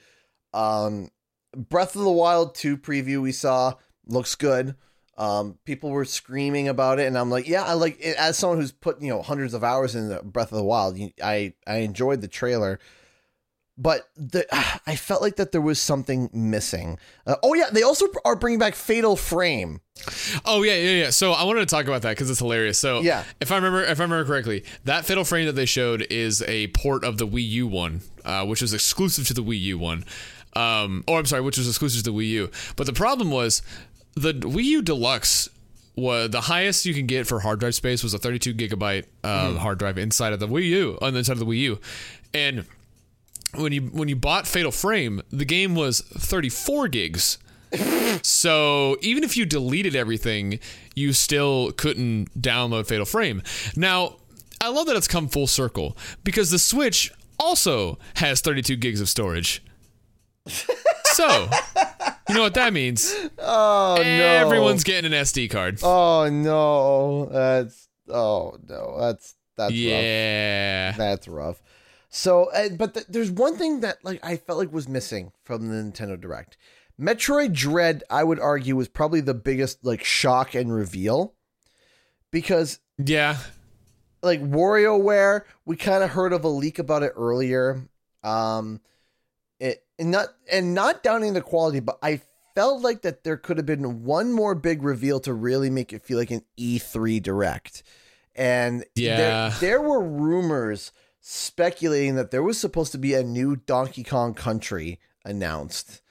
Um, 0.56 1.10
Breath 1.56 1.96
of 1.96 2.02
the 2.04 2.12
Wild 2.12 2.56
2 2.56 2.78
preview 2.78 3.22
we 3.22 3.32
saw 3.32 3.74
looks 4.08 4.36
good. 4.36 4.76
Um, 5.18 5.58
people 5.66 5.92
were 5.92 6.04
screaming 6.06 6.68
about 6.68 7.00
it, 7.00 7.08
and 7.08 7.18
I'm 7.18 7.30
like, 7.30 7.48
yeah, 7.48 7.64
I 7.64 7.74
like 7.74 7.98
it. 8.02 8.18
As 8.18 8.38
someone 8.38 8.60
who's 8.60 8.72
put 8.74 9.02
you 9.02 9.10
know 9.10 9.22
hundreds 9.22 9.54
of 9.54 9.64
hours 9.64 9.96
in 9.96 10.10
the 10.10 10.22
Breath 10.24 10.52
of 10.52 10.58
the 10.58 10.64
Wild, 10.64 11.00
I 11.24 11.54
I 11.66 11.78
enjoyed 11.78 12.20
the 12.20 12.28
trailer, 12.28 12.80
but 13.78 14.10
the 14.18 14.46
I 14.86 14.98
felt 14.98 15.22
like 15.22 15.38
that 15.38 15.54
there 15.54 15.62
was 15.62 15.80
something 15.80 16.30
missing. 16.34 17.00
Uh, 17.26 17.38
oh 17.44 17.54
yeah, 17.54 17.70
they 17.72 17.82
also 17.84 18.08
are 18.26 18.36
bringing 18.36 18.60
back 18.60 18.76
Fatal 18.76 19.16
Frame. 19.16 19.80
Oh 20.44 20.64
yeah, 20.64 20.76
yeah, 20.76 21.04
yeah. 21.04 21.10
So 21.12 21.32
I 21.32 21.46
wanted 21.46 21.62
to 21.62 21.66
talk 21.68 21.86
about 21.86 22.02
that 22.02 22.10
because 22.12 22.30
it's 22.30 22.40
hilarious. 22.40 22.78
So 22.78 23.00
Yeah. 23.00 23.24
if 23.40 23.54
I 23.54 23.56
remember, 23.56 23.84
if 23.84 24.02
I 24.02 24.04
remember 24.04 24.26
correctly, 24.26 24.66
that 24.84 25.06
Fatal 25.06 25.24
Frame 25.24 25.46
that 25.46 25.54
they 25.54 25.66
showed 25.66 26.06
is 26.10 26.42
a 26.42 26.68
port 26.68 27.06
of 27.06 27.18
the 27.20 27.28
Wii 27.28 27.48
U 27.52 27.68
one, 27.68 28.02
uh, 28.26 28.46
which 28.46 28.62
was 28.62 28.74
exclusive 28.74 29.26
to 29.28 29.34
the 29.34 29.44
Wii 29.44 29.62
U 29.62 29.78
one. 29.80 30.04
Um, 30.56 31.04
or 31.08 31.20
I'm 31.20 31.26
sorry, 31.26 31.42
which 31.42 31.58
was 31.58 31.68
exclusive 31.68 32.04
to 32.04 32.12
the 32.12 32.18
Wii 32.18 32.30
U. 32.30 32.52
But 32.76 32.86
the 32.88 32.94
problem 32.94 33.32
was 33.32 33.62
the 34.16 34.34
Wii 34.34 34.64
U 34.64 34.82
Deluxe. 34.82 35.50
Was 35.98 36.30
the 36.30 36.42
highest 36.42 36.86
you 36.86 36.94
can 36.94 37.06
get 37.06 37.26
for 37.26 37.40
hard 37.40 37.62
drive 37.62 37.74
space 37.74 38.04
was 38.04 38.14
a 38.14 38.18
32 38.18 38.54
gigabyte 38.54 39.06
uh, 39.24 39.54
hard 39.54 39.80
drive 39.80 39.98
inside 39.98 40.34
of 40.34 40.42
the 40.42 40.48
Wii 40.48 40.66
U, 40.66 40.98
on 41.02 41.14
the 41.14 41.20
inside 41.20 41.34
of 41.34 41.40
the 41.40 41.46
Wii 41.46 41.60
U, 41.60 41.80
and 42.34 42.66
when 43.54 43.72
you 43.72 43.82
when 43.82 44.10
you 44.10 44.16
bought 44.18 44.46
Fatal 44.46 44.72
Frame, 44.74 45.22
the 45.32 45.46
game 45.46 45.74
was 45.74 46.02
34 46.02 46.88
gigs. 46.90 47.38
So 48.22 48.96
even 49.02 49.24
if 49.24 49.36
you 49.36 49.46
deleted 49.46 49.96
everything, 49.96 50.60
you 50.96 51.12
still 51.14 51.72
couldn't 51.74 52.28
download 52.42 52.88
Fatal 52.88 53.06
Frame. 53.06 53.44
Now, 53.76 54.16
I 54.62 54.70
love 54.70 54.88
that 54.88 54.96
it's 54.96 55.08
come 55.08 55.28
full 55.28 55.48
circle 55.48 55.98
because 56.24 56.50
the 56.52 56.60
Switch 56.60 57.12
also 57.38 57.98
has 58.16 58.40
32 58.42 58.78
gigs 58.78 59.02
of 59.02 59.10
storage. 59.10 59.62
So, 60.48 61.50
you 62.30 62.36
know 62.36 62.42
what 62.42 62.54
that 62.56 62.74
means? 62.74 63.14
Oh 63.40 63.96
no! 63.98 64.04
Everyone's 64.04 64.84
getting 64.84 65.12
an 65.12 65.20
SD 65.24 65.50
card. 65.50 65.80
Oh 65.84 66.30
no! 66.30 67.26
That's 67.32 67.88
oh 68.10 68.58
no! 68.68 68.98
That's 69.00 69.36
that's 69.58 69.72
rough. 69.72 69.78
yeah. 69.78 70.92
That's 70.98 71.28
rough. 71.28 71.62
So, 72.10 72.46
uh, 72.52 72.70
but 72.78 72.94
th- 72.94 73.06
there's 73.10 73.32
one 73.32 73.56
thing 73.58 73.82
that 73.82 73.98
like 74.04 74.20
I 74.24 74.38
felt 74.38 74.60
like 74.60 74.72
was 74.72 74.88
missing 74.88 75.32
from 75.44 75.68
the 75.68 75.76
Nintendo 75.76 76.20
Direct. 76.20 76.58
Metroid 77.00 77.52
Dread, 77.54 78.04
I 78.10 78.24
would 78.24 78.40
argue, 78.40 78.76
was 78.76 78.88
probably 78.88 79.20
the 79.22 79.34
biggest 79.34 79.84
like 79.84 80.04
shock 80.04 80.56
and 80.56 80.74
reveal 80.74 81.34
because 82.32 82.80
Yeah. 82.98 83.38
like 84.24 84.42
WarioWare, 84.42 85.42
we 85.66 85.76
kind 85.76 86.04
of 86.04 86.12
heard 86.12 86.32
of 86.32 86.44
a 86.46 86.48
leak 86.50 86.80
about 86.80 87.04
it 87.04 87.12
earlier. 87.18 87.90
Um, 88.24 88.80
it 89.66 89.84
and 90.00 90.12
not 90.12 90.28
and 90.52 90.74
not 90.74 91.04
downing 91.04 91.34
the 91.34 91.42
quality, 91.42 91.80
but 91.80 91.98
I 92.02 92.22
felt 92.56 92.82
like 92.82 93.02
that 93.02 93.24
there 93.24 93.38
could 93.38 93.58
have 93.58 93.66
been 93.66 94.04
one 94.04 94.32
more 94.32 94.56
big 94.56 94.84
reveal 94.84 95.20
to 95.22 95.34
really 95.34 95.70
make 95.70 95.92
it 95.92 96.04
feel 96.04 96.18
like 96.18 96.32
an 96.32 96.44
E3 96.58 97.22
Direct. 97.22 97.84
And 98.36 98.86
Yeah. 98.96 99.18
there, 99.60 99.60
there 99.60 99.82
were 99.82 100.02
rumors 100.02 100.92
speculating 101.20 102.16
that 102.16 102.32
there 102.32 102.44
was 102.44 102.60
supposed 102.60 102.92
to 102.94 102.98
be 102.98 103.14
a 103.14 103.24
new 103.24 103.56
Donkey 103.56 104.04
Kong 104.04 104.34
Country 104.34 105.00
announced. 105.26 106.02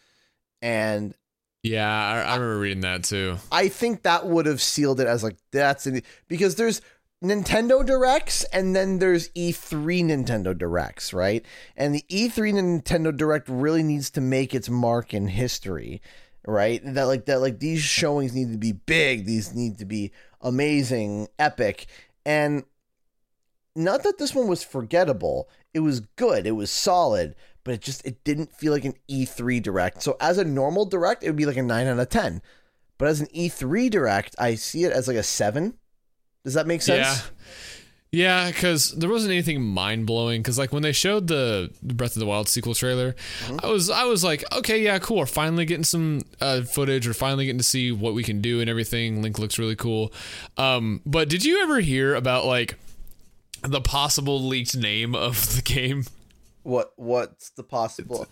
And 0.61 1.14
Yeah, 1.62 1.88
I, 1.88 2.21
I 2.23 2.35
remember 2.35 2.59
reading 2.59 2.81
that 2.83 3.05
too. 3.05 3.37
I 3.53 3.69
think 3.69 4.03
that 4.03 4.27
would 4.27 4.47
have 4.47 4.61
sealed 4.61 5.01
it 5.01 5.07
as 5.07 5.23
like 5.23 5.37
that's 5.51 5.87
an, 5.87 6.03
because 6.29 6.57
there's 6.57 6.81
Nintendo 7.24 7.84
Directs 7.84 8.44
and 8.44 8.76
then 8.76 8.98
there's 8.98 9.30
E3 9.30 10.04
Nintendo 10.04 10.56
Directs, 10.56 11.14
right? 11.14 11.44
And 11.74 11.94
the 11.94 12.04
E 12.08 12.28
E3 12.28 12.82
Nintendo 12.82 13.16
Direct 13.16 13.48
really 13.48 13.82
needs 13.82 14.10
to 14.10 14.20
make 14.20 14.54
its 14.54 14.68
mark 14.68 15.14
in 15.14 15.28
history, 15.28 16.02
right? 16.46 16.82
That 16.84 17.04
like 17.04 17.24
that 17.24 17.40
like 17.40 17.60
these 17.60 17.80
showings 17.80 18.34
need 18.34 18.52
to 18.52 18.58
be 18.58 18.72
big, 18.72 19.24
these 19.24 19.54
need 19.54 19.78
to 19.78 19.87
be 19.87 20.12
amazing, 20.42 21.28
epic. 21.38 21.87
And 22.26 22.64
not 23.74 24.02
that 24.02 24.18
this 24.18 24.34
one 24.34 24.46
was 24.46 24.62
forgettable. 24.62 25.48
It 25.72 25.80
was 25.80 26.00
good, 26.00 26.46
it 26.46 26.52
was 26.52 26.70
solid, 26.70 27.37
but 27.64 27.72
it 27.72 27.80
just 27.80 28.04
it 28.04 28.22
didn't 28.24 28.54
feel 28.54 28.72
like 28.72 28.84
an 28.84 28.96
E3 29.08 29.62
direct. 29.62 30.02
So 30.02 30.18
as 30.20 30.37
a 30.37 30.44
normal 30.44 30.84
direct, 30.84 31.24
it 31.24 31.28
would 31.28 31.37
be 31.37 31.46
like 31.46 31.56
a 31.56 31.62
9 31.62 31.87
out 31.87 31.98
of 31.98 32.08
10. 32.10 32.42
But 32.98 33.08
as 33.08 33.22
an 33.22 33.28
E3 33.28 33.90
direct, 33.90 34.37
I 34.38 34.56
see 34.56 34.84
it 34.84 34.92
as 34.92 35.08
like 35.08 35.16
a 35.16 35.22
7 35.22 35.78
Does 36.44 36.54
that 36.54 36.66
make 36.66 36.83
sense? 36.83 37.07
Yeah. 37.07 37.16
Yeah, 38.12 38.46
because 38.52 38.92
there 38.92 39.11
wasn't 39.11 39.33
anything 39.33 39.61
mind 39.61 40.07
blowing. 40.07 40.40
Because 40.40 40.57
like 40.57 40.72
when 40.72 40.85
they 40.85 40.92
showed 40.92 41.26
the 41.26 41.72
Breath 41.83 42.14
of 42.14 42.20
the 42.20 42.26
Wild 42.26 42.48
sequel 42.48 42.72
trailer, 42.72 43.16
I 43.60 43.66
was 43.66 43.90
I 43.90 44.04
was 44.04 44.23
like, 44.23 44.44
okay, 44.56 44.81
yeah, 44.81 45.00
cool. 45.00 45.16
We're 45.16 45.27
finally 45.27 45.64
getting 45.64 45.83
some 45.83 46.23
uh, 46.40 46.62
footage. 46.62 47.08
We're 47.08 47.12
finally 47.12 47.46
getting 47.46 47.58
to 47.58 47.64
see 47.64 47.90
what 47.90 48.14
we 48.14 48.23
can 48.23 48.40
do 48.40 48.60
and 48.60 48.71
everything. 48.71 49.21
Link 49.21 49.40
looks 49.40 49.58
really 49.58 49.75
cool. 49.75 50.12
Um, 50.56 51.00
but 51.04 51.29
did 51.29 51.44
you 51.44 51.60
ever 51.64 51.81
hear 51.81 52.14
about 52.14 52.44
like 52.46 52.77
the 53.62 53.81
possible 53.81 54.40
leaked 54.40 54.77
name 54.77 55.16
of 55.16 55.56
the 55.56 55.62
game? 55.62 56.04
What 56.62 56.92
what's 56.94 57.50
the 57.50 57.64
possible? 57.64 58.29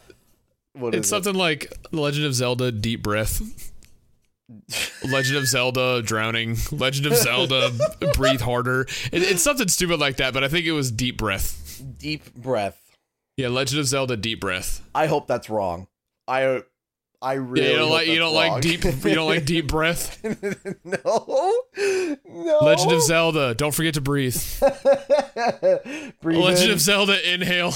What 0.74 0.95
It's 0.95 1.07
is 1.09 1.12
it? 1.12 1.16
something 1.16 1.34
like 1.34 1.72
Legend 1.91 2.24
of 2.26 2.34
Zelda: 2.34 2.70
Deep 2.70 3.03
Breath. 3.03 3.72
Legend 5.09 5.36
of 5.38 5.46
Zelda 5.46 6.03
drowning. 6.03 6.57
Legend 6.70 7.07
of 7.07 7.16
Zelda 7.16 7.70
breathe 8.14 8.40
harder. 8.40 8.82
It, 9.12 9.22
it's 9.22 9.42
something 9.42 9.68
stupid 9.68 9.98
like 10.00 10.16
that, 10.16 10.32
but 10.34 10.44
I 10.44 10.48
think 10.48 10.66
it 10.66 10.72
was 10.72 10.90
deep 10.90 11.16
breath. 11.18 11.82
Deep 11.98 12.34
breath. 12.34 12.78
Yeah, 13.36 13.48
Legend 13.48 13.80
of 13.80 13.86
Zelda 13.86 14.16
deep 14.16 14.40
breath. 14.40 14.86
I 14.94 15.07
hope 15.07 15.26
that's 15.26 15.48
wrong. 15.50 15.86
I 16.28 16.62
I 17.20 17.34
really 17.34 17.66
Yeah, 17.66 17.72
you 17.72 17.78
don't 17.78 17.90
like 17.90 18.07
you 18.09 18.18
don't 18.18 18.34
wrong. 18.34 18.53
like 18.53 18.62
deep 18.62 18.84
you 18.84 19.14
don't 19.14 19.28
like 19.28 19.44
deep 19.44 19.68
breath. 19.68 20.22
no, 20.84 21.53
no. 21.76 22.59
Legend 22.62 22.92
of 22.92 23.03
Zelda, 23.03 23.55
don't 23.55 23.72
forget 23.74 23.94
to 23.94 24.00
breathe. 24.00 24.36
Breathe 26.20 26.38
Legend 26.38 26.68
in. 26.68 26.70
of 26.72 26.80
Zelda 26.80 27.32
inhale. 27.32 27.72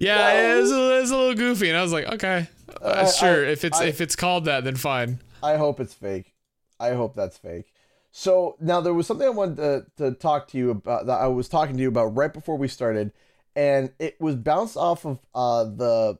yeah, 0.00 0.54
it 0.54 0.60
was, 0.60 0.70
a, 0.72 0.96
it 0.96 1.00
was 1.02 1.10
a 1.10 1.16
little 1.16 1.34
goofy, 1.34 1.68
and 1.68 1.78
I 1.78 1.82
was 1.82 1.92
like, 1.92 2.06
okay, 2.06 2.48
uh, 2.82 3.04
I- 3.06 3.10
sure. 3.10 3.46
I- 3.46 3.50
if 3.50 3.64
it's 3.64 3.80
I- 3.80 3.84
if 3.86 4.00
it's 4.00 4.16
called 4.16 4.44
that, 4.46 4.64
then 4.64 4.76
fine. 4.76 5.20
I 5.42 5.56
hope 5.56 5.80
it's 5.80 5.94
fake. 5.94 6.34
I 6.80 6.90
hope 6.94 7.14
that's 7.14 7.36
fake. 7.38 7.72
So 8.10 8.56
now 8.60 8.80
there 8.80 8.94
was 8.94 9.06
something 9.06 9.26
I 9.26 9.30
wanted 9.30 9.56
to, 9.56 9.86
to 9.98 10.12
talk 10.12 10.48
to 10.48 10.58
you 10.58 10.70
about 10.70 11.06
that 11.06 11.20
I 11.20 11.26
was 11.26 11.48
talking 11.48 11.76
to 11.76 11.82
you 11.82 11.88
about 11.88 12.14
right 12.16 12.32
before 12.32 12.56
we 12.56 12.68
started, 12.68 13.12
and 13.56 13.92
it 13.98 14.20
was 14.20 14.36
bounced 14.36 14.76
off 14.76 15.04
of 15.04 15.18
uh, 15.34 15.64
the 15.64 16.18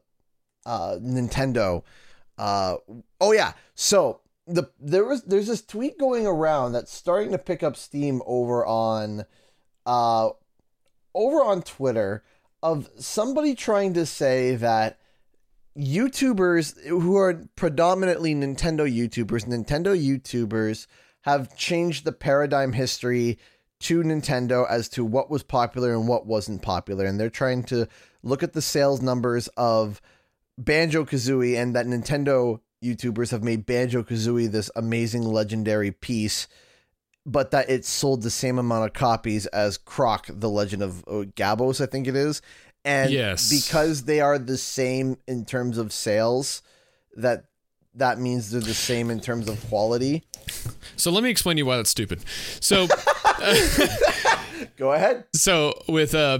uh, 0.67 0.97
Nintendo. 1.01 1.83
Uh, 2.37 2.77
oh 3.21 3.33
yeah, 3.33 3.53
so 3.75 4.21
the 4.47 4.65
there 4.81 5.05
was 5.05 5.23
there's 5.23 5.47
this 5.47 5.63
tweet 5.63 5.99
going 5.99 6.27
around 6.27 6.73
that's 6.73 6.93
starting 6.93 7.31
to 7.33 7.39
pick 7.39 7.63
up 7.63 7.77
steam 7.77 8.21
over 8.27 8.67
on 8.67 9.25
uh, 9.87 10.31
over 11.15 11.45
on 11.45 11.63
Twitter 11.63 12.25
of 12.63 12.91
somebody 12.99 13.55
trying 13.55 13.95
to 13.95 14.05
say 14.05 14.57
that 14.57 14.99
YouTubers 15.77 16.81
who 16.87 17.17
are 17.17 17.47
predominantly 17.57 18.35
Nintendo 18.35 18.91
YouTubers, 18.91 19.47
Nintendo 19.47 19.97
YouTubers 19.97 20.87
have 21.23 21.57
changed 21.57 22.05
the 22.05 22.13
paradigm 22.13 22.73
history 22.73 23.39
to 23.81 24.03
Nintendo 24.03 24.67
as 24.69 24.89
to 24.91 25.05
what 25.05 25.31
was 25.31 25.43
popular 25.43 25.93
and 25.93 26.07
what 26.07 26.27
wasn't 26.27 26.63
popular. 26.63 27.05
And 27.05 27.19
they're 27.19 27.31
trying 27.31 27.65
to 27.65 27.89
look 28.23 28.43
at 28.43 28.53
the 28.53 28.63
sales 28.63 29.03
numbers 29.03 29.49
of 29.57 30.01
Banjo 30.57 31.05
Kazooie 31.05 31.61
and 31.61 31.75
that 31.75 31.87
Nintendo 31.87 32.61
YouTubers 32.83 33.31
have 33.31 33.43
made 33.43 33.67
Banjo 33.67 34.03
Kazooie 34.03 34.51
this 34.51 34.71
amazing 34.77 35.23
legendary 35.23 35.91
piece, 35.91 36.47
but 37.27 37.51
that 37.51 37.69
it 37.69 37.85
sold 37.85 38.23
the 38.23 38.31
same 38.31 38.59
amount 38.59 38.85
of 38.87 38.93
copies 38.93 39.47
as 39.47 39.79
Croc, 39.79 40.27
the 40.31 40.51
Legend 40.51 40.83
of 40.83 41.05
uh, 41.09 41.25
Gobbos, 41.35 41.81
I 41.81 41.87
think 41.87 42.07
it 42.07 42.15
is. 42.15 42.43
And 42.85 43.11
Yes. 43.11 43.49
because 43.51 44.03
they 44.05 44.21
are 44.21 44.39
the 44.39 44.59
same 44.59 45.17
in 45.27 45.45
terms 45.45 45.79
of 45.79 45.93
sales, 45.93 46.61
that 47.17 47.45
that 47.95 48.19
means 48.19 48.51
they're 48.51 48.61
the 48.61 48.75
same 48.75 49.11
in 49.11 49.21
terms 49.21 49.49
of 49.49 49.65
quality. 49.69 50.25
So 50.97 51.11
let 51.13 51.23
me 51.23 51.31
explain 51.31 51.57
to 51.57 51.61
you 51.61 51.67
why 51.67 51.77
that's 51.77 51.91
stupid. 51.91 52.25
So 52.61 52.87
Go 54.77 54.93
ahead. 54.93 55.25
so 55.35 55.83
with 55.89 56.15
uh 56.15 56.39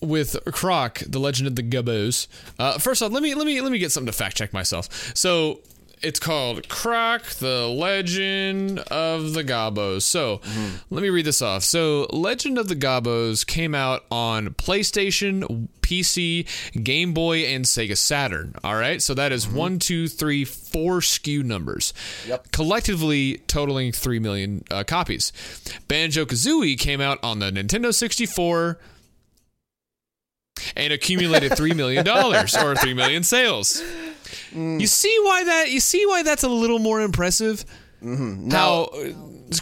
with 0.00 0.36
Croc, 0.52 0.98
the 1.06 1.20
Legend 1.20 1.46
of 1.46 1.54
the 1.54 1.62
Gobbos. 1.62 2.26
Uh, 2.58 2.76
first 2.78 3.02
off, 3.02 3.12
let 3.12 3.22
me 3.22 3.34
let 3.34 3.46
me 3.46 3.60
let 3.60 3.70
me 3.70 3.78
get 3.78 3.92
something 3.92 4.10
to 4.10 4.16
fact 4.16 4.36
check 4.36 4.52
myself. 4.52 5.12
So 5.16 5.60
it's 6.02 6.18
called 6.18 6.68
Croc, 6.68 7.24
the 7.24 7.66
Legend 7.68 8.80
of 8.80 9.34
the 9.34 9.44
Gobbos. 9.44 10.04
So 10.04 10.40
let 10.90 11.02
me 11.02 11.08
read 11.10 11.24
this 11.24 11.40
off. 11.42 11.62
So 11.62 12.06
Legend 12.10 12.58
of 12.58 12.68
the 12.68 12.74
Gobbos 12.74 13.44
came 13.44 13.74
out 13.74 14.04
on 14.10 14.48
PlayStation, 14.54 15.68
PC, 15.80 16.46
Game 16.82 17.12
Boy, 17.12 17.40
and 17.40 17.64
Sega 17.64 17.96
Saturn. 17.96 18.54
All 18.64 18.76
right, 18.76 19.00
so 19.00 19.14
that 19.14 19.32
is 19.32 19.48
one, 19.48 19.78
two, 19.78 20.08
three, 20.08 20.44
four 20.44 21.00
SKU 21.00 21.44
numbers. 21.44 21.92
Yep. 22.26 22.52
Collectively 22.52 23.38
totaling 23.46 23.92
3 23.92 24.18
million 24.18 24.64
uh, 24.70 24.84
copies. 24.84 25.32
Banjo 25.88 26.24
Kazooie 26.24 26.78
came 26.78 27.00
out 27.00 27.18
on 27.22 27.38
the 27.38 27.50
Nintendo 27.50 27.94
64 27.94 28.78
and 30.76 30.92
accumulated 30.92 31.56
three 31.56 31.74
million 31.74 32.04
dollars 32.04 32.56
or 32.56 32.74
three 32.76 32.94
million 32.94 33.22
sales. 33.22 33.82
You 34.54 34.86
see 34.86 35.16
why 35.22 35.44
that? 35.44 35.70
You 35.70 35.80
see 35.80 36.06
why 36.06 36.22
that's 36.22 36.42
a 36.42 36.48
little 36.48 36.78
more 36.78 37.00
impressive? 37.00 37.64
Mm-hmm. 38.02 38.50
How 38.50 38.84
uh, 38.84 39.12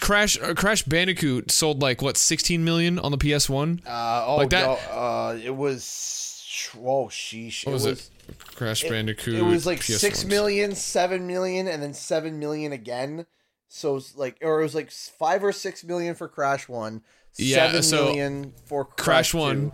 Crash 0.00 0.40
uh, 0.40 0.54
Crash 0.54 0.82
Bandicoot 0.82 1.50
sold 1.50 1.82
like 1.82 2.00
what 2.02 2.16
sixteen 2.16 2.64
million 2.64 2.98
on 2.98 3.12
the 3.12 3.18
PS 3.18 3.48
One? 3.48 3.80
Uh, 3.86 4.24
oh, 4.26 4.36
Like 4.36 4.50
that- 4.50 4.68
uh, 4.90 5.36
it 5.42 5.54
was. 5.54 6.06
Oh, 6.76 7.06
sheesh. 7.06 7.64
What 7.66 7.72
was 7.72 7.86
was, 7.86 8.10
it? 8.28 8.36
Crash 8.54 8.82
Bandicoot. 8.82 9.34
It 9.34 9.42
was 9.42 9.66
like 9.66 9.80
PS1s. 9.80 9.98
six 9.98 10.24
million, 10.24 10.74
seven 10.74 11.26
million, 11.26 11.66
and 11.68 11.82
then 11.82 11.94
seven 11.94 12.38
million 12.38 12.72
again. 12.72 13.26
So 13.68 13.96
it's 13.96 14.16
like, 14.16 14.36
or 14.42 14.60
it 14.60 14.62
was 14.64 14.74
like 14.74 14.90
five 14.90 15.44
or 15.44 15.52
six 15.52 15.84
million 15.84 16.14
for 16.14 16.28
Crash 16.28 16.68
One, 16.68 17.02
Yeah, 17.36 17.66
seven 17.68 17.82
so 17.82 18.04
million 18.06 18.52
for 18.66 18.84
Crash, 18.84 19.32
Crash 19.32 19.32
2. 19.32 19.72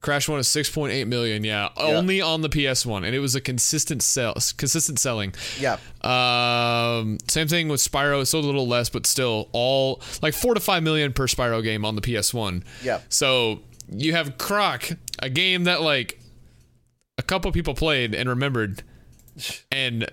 One. 0.00 0.06
Crash 0.06 0.28
One 0.28 0.38
is 0.40 0.48
six 0.48 0.70
point 0.70 0.92
eight 0.92 1.06
million. 1.06 1.44
Yeah, 1.44 1.68
only 1.76 2.20
on 2.20 2.40
the 2.40 2.48
PS 2.48 2.86
One, 2.86 3.04
and 3.04 3.14
it 3.14 3.18
was 3.20 3.34
a 3.34 3.40
consistent 3.40 4.02
sell, 4.02 4.34
consistent 4.56 4.98
selling. 4.98 5.34
Yeah, 5.58 5.76
Um, 6.02 7.18
same 7.28 7.48
thing 7.48 7.68
with 7.68 7.80
Spyro. 7.80 8.22
It 8.22 8.26
sold 8.26 8.44
a 8.44 8.46
little 8.46 8.66
less, 8.66 8.88
but 8.88 9.06
still 9.06 9.48
all 9.52 10.00
like 10.22 10.34
four 10.34 10.54
to 10.54 10.60
five 10.60 10.82
million 10.82 11.12
per 11.12 11.26
Spyro 11.26 11.62
game 11.62 11.84
on 11.84 11.96
the 11.96 12.00
PS1. 12.02 12.62
Yeah. 12.82 13.00
So 13.08 13.60
you 13.90 14.12
have 14.14 14.38
Croc, 14.38 14.88
a 15.18 15.28
game 15.28 15.64
that 15.64 15.82
like 15.82 16.20
a 17.18 17.22
couple 17.22 17.50
people 17.52 17.74
played 17.74 18.14
and 18.14 18.28
remembered, 18.28 18.82
and 19.72 20.10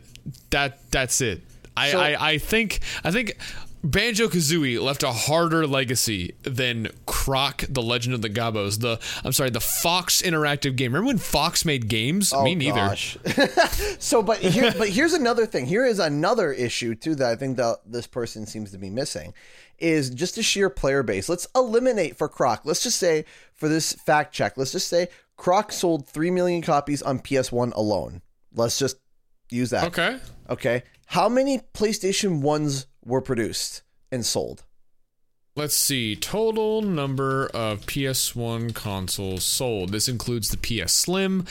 that 0.49 0.79
that's 0.91 1.21
it. 1.21 1.41
I 1.77 1.91
So- 1.91 1.99
I, 1.99 2.31
I 2.31 2.37
think 2.39 2.79
I 3.03 3.11
think 3.11 3.37
Banjo 3.83 4.27
Kazooie 4.27 4.81
left 4.81 5.03
a 5.03 5.11
harder 5.11 5.67
legacy 5.67 6.35
than 6.43 6.89
Croc, 7.05 7.63
the 7.69 7.81
Legend 7.81 8.15
of 8.15 8.21
the 8.21 8.29
Gobbos. 8.29 8.79
The 8.79 8.99
I'm 9.23 9.31
sorry, 9.31 9.49
the 9.49 9.59
Fox 9.59 10.21
interactive 10.21 10.75
game. 10.75 10.93
Remember 10.93 11.07
when 11.07 11.17
Fox 11.17 11.63
made 11.63 11.87
games? 11.87 12.33
Oh, 12.33 12.43
Me 12.43 12.55
neither. 12.55 12.75
Gosh. 12.75 13.17
so, 13.99 14.23
but 14.23 14.39
here, 14.39 14.73
but 14.77 14.89
here's 14.89 15.13
another 15.13 15.45
thing. 15.45 15.65
Here 15.67 15.85
is 15.85 15.99
another 15.99 16.51
issue 16.51 16.95
too 16.95 17.15
that 17.15 17.29
I 17.29 17.35
think 17.35 17.57
that 17.57 17.77
this 17.85 18.07
person 18.07 18.45
seems 18.45 18.71
to 18.71 18.77
be 18.77 18.89
missing, 18.89 19.33
is 19.77 20.09
just 20.09 20.37
a 20.37 20.43
sheer 20.43 20.69
player 20.69 21.03
base. 21.03 21.29
Let's 21.29 21.47
eliminate 21.55 22.17
for 22.17 22.27
Croc. 22.27 22.61
Let's 22.65 22.83
just 22.83 22.97
say 22.97 23.25
for 23.53 23.69
this 23.69 23.93
fact 23.93 24.33
check, 24.33 24.57
let's 24.57 24.71
just 24.71 24.87
say 24.87 25.07
Croc 25.37 25.71
sold 25.71 26.07
three 26.07 26.31
million 26.31 26.61
copies 26.61 27.01
on 27.03 27.19
PS1 27.19 27.73
alone. 27.75 28.21
Let's 28.53 28.79
just 28.79 28.97
use 29.49 29.69
that. 29.69 29.85
Okay. 29.85 30.17
Okay. 30.49 30.83
How 31.05 31.29
many 31.29 31.59
PlayStation 31.73 32.41
ones 32.41 32.86
were 33.07 33.21
produced 33.21 33.81
and 34.11 34.25
sold? 34.25 34.63
Let's 35.55 35.75
see. 35.75 36.15
Total 36.15 36.83
number 36.83 37.47
of 37.47 37.87
PS1 37.87 38.75
consoles 38.75 39.43
sold. 39.43 39.91
This 39.91 40.07
includes 40.07 40.49
the 40.49 40.57
PS 40.57 40.93
Slim. 40.93 41.45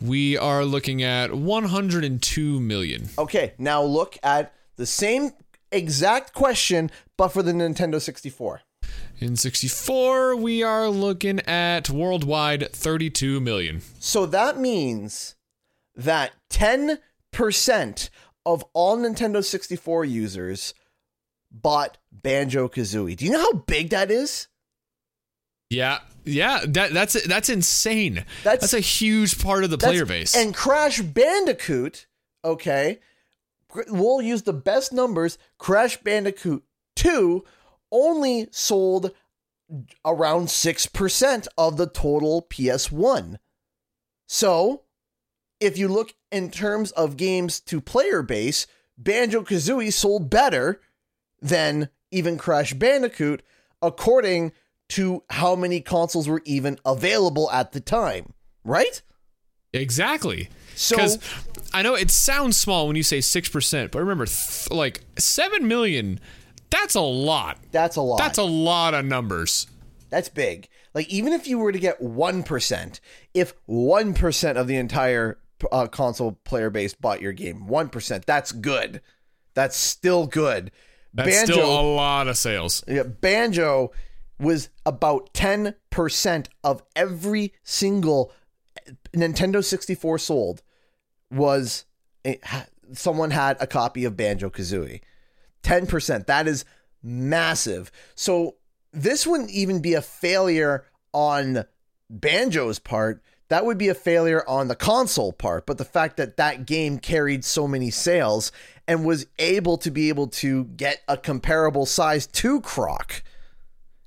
We 0.00 0.38
are 0.38 0.64
looking 0.64 1.02
at 1.02 1.34
102 1.34 2.60
million. 2.60 3.10
Okay. 3.18 3.52
Now 3.58 3.82
look 3.82 4.16
at 4.22 4.54
the 4.76 4.86
same 4.86 5.32
exact 5.70 6.32
question, 6.32 6.90
but 7.18 7.28
for 7.28 7.42
the 7.42 7.52
Nintendo 7.52 8.00
64. 8.00 8.62
In 9.20 9.36
64, 9.36 10.34
we 10.36 10.62
are 10.62 10.88
looking 10.88 11.40
at 11.40 11.90
worldwide 11.90 12.72
32 12.72 13.38
million. 13.38 13.82
So 14.00 14.24
that 14.26 14.58
means 14.58 15.36
that 15.94 16.32
10% 16.50 18.08
of 18.44 18.64
all 18.72 18.96
Nintendo 18.96 19.44
64 19.44 20.04
users 20.06 20.74
bought 21.52 21.98
Banjo 22.10 22.68
Kazooie. 22.68 23.16
Do 23.16 23.24
you 23.24 23.30
know 23.32 23.40
how 23.40 23.52
big 23.52 23.90
that 23.90 24.10
is? 24.10 24.48
Yeah, 25.70 26.00
yeah, 26.24 26.60
that 26.66 26.92
that's 26.92 27.22
that's 27.26 27.48
insane. 27.48 28.24
That's- 28.44 28.60
That's, 28.60 28.74
a 28.74 28.80
huge 28.80 29.42
part 29.42 29.64
of 29.64 29.70
the 29.70 29.78
player 29.78 30.04
base. 30.04 30.36
And 30.36 30.54
Crash 30.54 31.00
Bandicoot, 31.00 32.06
okay, 32.44 33.00
we'll 33.88 34.20
use 34.20 34.42
the 34.42 34.52
best 34.52 34.92
numbers. 34.92 35.38
Crash 35.58 35.96
Bandicoot 35.98 36.62
2 36.96 37.44
only 37.90 38.48
sold 38.50 39.12
around 40.04 40.48
6% 40.48 41.48
of 41.56 41.76
the 41.78 41.86
total 41.86 42.42
PS1. 42.50 43.38
So, 44.28 44.82
if 45.60 45.78
you 45.78 45.88
look 45.88 46.14
in 46.30 46.50
terms 46.50 46.90
of 46.92 47.16
games 47.16 47.60
to 47.60 47.80
player 47.80 48.22
base, 48.22 48.66
Banjo 48.98 49.42
Kazooie 49.42 49.92
sold 49.92 50.28
better 50.28 50.80
than 51.42 51.90
even 52.10 52.38
Crash 52.38 52.72
Bandicoot, 52.72 53.42
according 53.82 54.52
to 54.90 55.22
how 55.30 55.54
many 55.56 55.80
consoles 55.80 56.28
were 56.28 56.42
even 56.44 56.78
available 56.86 57.50
at 57.50 57.72
the 57.72 57.80
time, 57.80 58.32
right? 58.64 59.02
Exactly. 59.72 60.48
So- 60.74 60.96
Because 60.96 61.18
I 61.72 61.82
know 61.82 61.94
it 61.94 62.10
sounds 62.10 62.56
small 62.56 62.86
when 62.86 62.96
you 62.96 63.02
say 63.02 63.18
6%, 63.18 63.90
but 63.90 63.98
remember, 63.98 64.26
th- 64.26 64.70
like 64.70 65.04
7 65.18 65.66
million, 65.66 66.20
that's 66.70 66.94
a 66.94 67.00
lot. 67.00 67.58
That's 67.70 67.96
a 67.96 68.00
lot. 68.02 68.18
That's 68.18 68.38
a 68.38 68.42
lot 68.44 68.94
of 68.94 69.04
numbers. 69.04 69.66
That's 70.10 70.28
big. 70.28 70.68
Like 70.94 71.08
even 71.08 71.32
if 71.32 71.46
you 71.46 71.58
were 71.58 71.72
to 71.72 71.78
get 71.78 72.02
one 72.02 72.42
percent, 72.42 73.00
if 73.32 73.54
one 73.64 74.12
percent 74.12 74.58
of 74.58 74.66
the 74.66 74.76
entire 74.76 75.38
uh, 75.70 75.86
console 75.86 76.32
player 76.44 76.68
base 76.68 76.92
bought 76.92 77.22
your 77.22 77.32
game, 77.32 77.66
one 77.66 77.88
percent, 77.88 78.26
that's 78.26 78.52
good. 78.52 79.00
That's 79.54 79.74
still 79.74 80.26
good. 80.26 80.70
That's 81.14 81.42
still 81.42 81.80
a 81.80 81.82
lot 81.94 82.28
of 82.28 82.36
sales. 82.36 82.82
Yeah, 82.88 83.02
Banjo 83.02 83.92
was 84.38 84.70
about 84.84 85.32
10% 85.34 86.46
of 86.64 86.82
every 86.96 87.52
single 87.62 88.32
Nintendo 89.14 89.62
64 89.62 90.18
sold 90.18 90.62
was 91.30 91.84
someone 92.92 93.30
had 93.30 93.56
a 93.60 93.66
copy 93.66 94.04
of 94.04 94.16
Banjo 94.16 94.50
Kazooie. 94.50 95.00
10%. 95.62 96.26
That 96.26 96.48
is 96.48 96.64
massive. 97.02 97.92
So 98.14 98.56
this 98.92 99.26
wouldn't 99.26 99.50
even 99.50 99.80
be 99.80 99.94
a 99.94 100.02
failure 100.02 100.86
on 101.12 101.64
Banjo's 102.10 102.78
part. 102.78 103.22
That 103.52 103.66
would 103.66 103.76
be 103.76 103.90
a 103.90 103.94
failure 103.94 104.42
on 104.48 104.68
the 104.68 104.74
console 104.74 105.30
part. 105.30 105.66
But 105.66 105.76
the 105.76 105.84
fact 105.84 106.16
that 106.16 106.38
that 106.38 106.64
game 106.64 106.98
carried 106.98 107.44
so 107.44 107.68
many 107.68 107.90
sales 107.90 108.50
and 108.88 109.04
was 109.04 109.26
able 109.38 109.76
to 109.76 109.90
be 109.90 110.08
able 110.08 110.28
to 110.28 110.64
get 110.64 111.02
a 111.06 111.18
comparable 111.18 111.84
size 111.84 112.26
to 112.28 112.62
Croc. 112.62 113.22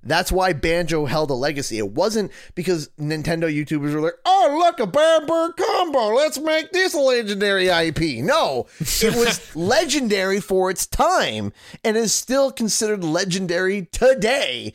That's 0.01 0.31
why 0.31 0.53
Banjo 0.53 1.05
held 1.05 1.29
a 1.29 1.35
legacy. 1.35 1.77
It 1.77 1.91
wasn't 1.91 2.31
because 2.55 2.89
Nintendo 2.99 3.43
YouTubers 3.43 3.93
were 3.93 4.01
like, 4.01 4.15
oh, 4.25 4.57
look, 4.57 4.79
a 4.79 4.87
Bamber 4.87 5.53
combo. 5.53 6.15
Let's 6.15 6.39
make 6.39 6.71
this 6.71 6.95
a 6.95 6.99
legendary 6.99 7.67
IP. 7.67 8.23
No, 8.25 8.65
it 8.79 9.15
was 9.15 9.55
legendary 9.55 10.41
for 10.41 10.71
its 10.71 10.87
time 10.87 11.53
and 11.83 11.95
is 11.95 12.15
still 12.15 12.51
considered 12.51 13.03
legendary 13.03 13.85
today 13.91 14.73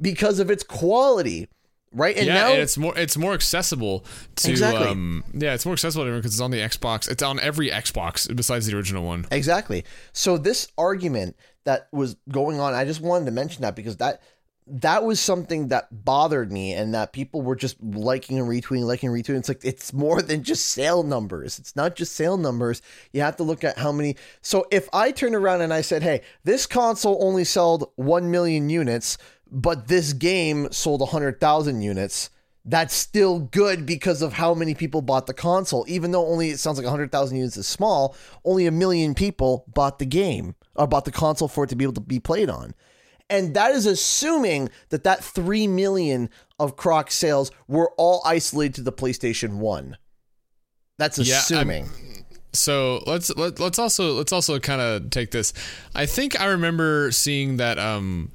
because 0.00 0.38
of 0.38 0.52
its 0.52 0.62
quality. 0.62 1.48
Right. 1.92 2.16
And 2.16 2.26
yeah, 2.26 2.34
now 2.34 2.52
and 2.52 2.60
it's 2.60 2.76
more 2.76 2.96
it's 2.98 3.16
more 3.16 3.34
accessible 3.34 4.04
to 4.36 4.50
Exactly. 4.50 4.88
um 4.88 5.24
yeah, 5.32 5.54
it's 5.54 5.64
more 5.64 5.72
accessible 5.72 6.04
to 6.04 6.08
everyone 6.08 6.20
because 6.20 6.34
it's 6.34 6.40
on 6.40 6.50
the 6.50 6.58
Xbox. 6.58 7.10
It's 7.10 7.22
on 7.22 7.40
every 7.40 7.70
Xbox 7.70 8.34
besides 8.34 8.66
the 8.66 8.76
original 8.76 9.04
one. 9.04 9.26
Exactly. 9.30 9.84
So 10.12 10.36
this 10.38 10.68
argument 10.76 11.36
that 11.64 11.88
was 11.92 12.16
going 12.30 12.60
on, 12.60 12.74
I 12.74 12.84
just 12.84 13.00
wanted 13.00 13.24
to 13.26 13.30
mention 13.30 13.62
that 13.62 13.74
because 13.76 13.96
that 13.98 14.20
that 14.70 15.02
was 15.02 15.18
something 15.18 15.68
that 15.68 15.88
bothered 16.04 16.52
me 16.52 16.74
and 16.74 16.92
that 16.92 17.14
people 17.14 17.40
were 17.40 17.56
just 17.56 17.82
liking 17.82 18.38
and 18.38 18.46
retweeting, 18.46 18.84
liking 18.84 19.08
and 19.08 19.16
retweeting. 19.16 19.38
It's 19.38 19.48
like 19.48 19.64
it's 19.64 19.94
more 19.94 20.20
than 20.20 20.42
just 20.42 20.66
sale 20.66 21.02
numbers. 21.02 21.58
It's 21.58 21.74
not 21.74 21.96
just 21.96 22.14
sale 22.14 22.36
numbers. 22.36 22.82
You 23.14 23.22
have 23.22 23.36
to 23.36 23.44
look 23.44 23.64
at 23.64 23.78
how 23.78 23.92
many. 23.92 24.16
So 24.42 24.66
if 24.70 24.86
I 24.92 25.10
turned 25.10 25.34
around 25.34 25.62
and 25.62 25.72
I 25.72 25.80
said, 25.80 26.02
"Hey, 26.02 26.20
this 26.44 26.66
console 26.66 27.16
only 27.24 27.44
sold 27.44 27.90
1 27.96 28.30
million 28.30 28.68
units, 28.68 29.16
but 29.50 29.88
this 29.88 30.12
game 30.12 30.70
sold 30.72 31.00
100,000 31.00 31.82
units." 31.82 32.30
That's 32.64 32.94
still 32.94 33.38
good 33.38 33.86
because 33.86 34.20
of 34.20 34.34
how 34.34 34.52
many 34.52 34.74
people 34.74 35.00
bought 35.00 35.26
the 35.26 35.32
console. 35.32 35.86
Even 35.88 36.10
though 36.10 36.26
only 36.26 36.50
it 36.50 36.58
sounds 36.58 36.76
like 36.76 36.84
100,000 36.84 37.36
units 37.36 37.56
is 37.56 37.66
small, 37.66 38.14
only 38.44 38.66
a 38.66 38.70
million 38.70 39.14
people 39.14 39.64
bought 39.72 39.98
the 39.98 40.04
game 40.04 40.54
or 40.74 40.86
bought 40.86 41.06
the 41.06 41.10
console 41.10 41.48
for 41.48 41.64
it 41.64 41.68
to 41.68 41.76
be 41.76 41.84
able 41.84 41.94
to 41.94 42.00
be 42.00 42.20
played 42.20 42.50
on. 42.50 42.74
And 43.30 43.54
that 43.54 43.72
is 43.72 43.86
assuming 43.86 44.70
that 44.90 45.04
that 45.04 45.22
3 45.24 45.66
million 45.66 46.28
of 46.58 46.76
Croc 46.76 47.10
sales 47.10 47.50
were 47.66 47.90
all 47.96 48.22
isolated 48.26 48.74
to 48.76 48.82
the 48.82 48.92
PlayStation 48.92 49.56
1. 49.56 49.96
That's 50.98 51.18
Yeah, 51.18 51.38
assuming. 51.38 51.88
So 52.52 53.02
let's 53.06 53.34
let, 53.36 53.60
let's 53.60 53.78
also 53.78 54.14
let's 54.14 54.32
also 54.32 54.58
kind 54.58 54.80
of 54.80 55.10
take 55.10 55.30
this. 55.30 55.52
I 55.94 56.06
think 56.06 56.40
I 56.40 56.46
remember 56.46 57.12
seeing 57.12 57.58
that 57.58 57.78
um 57.78 58.32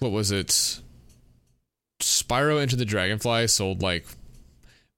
what 0.00 0.12
was 0.12 0.30
it? 0.30 0.80
Spyro 2.00 2.60
Enter 2.60 2.76
the 2.76 2.84
Dragonfly 2.84 3.46
sold 3.48 3.82
like 3.82 4.06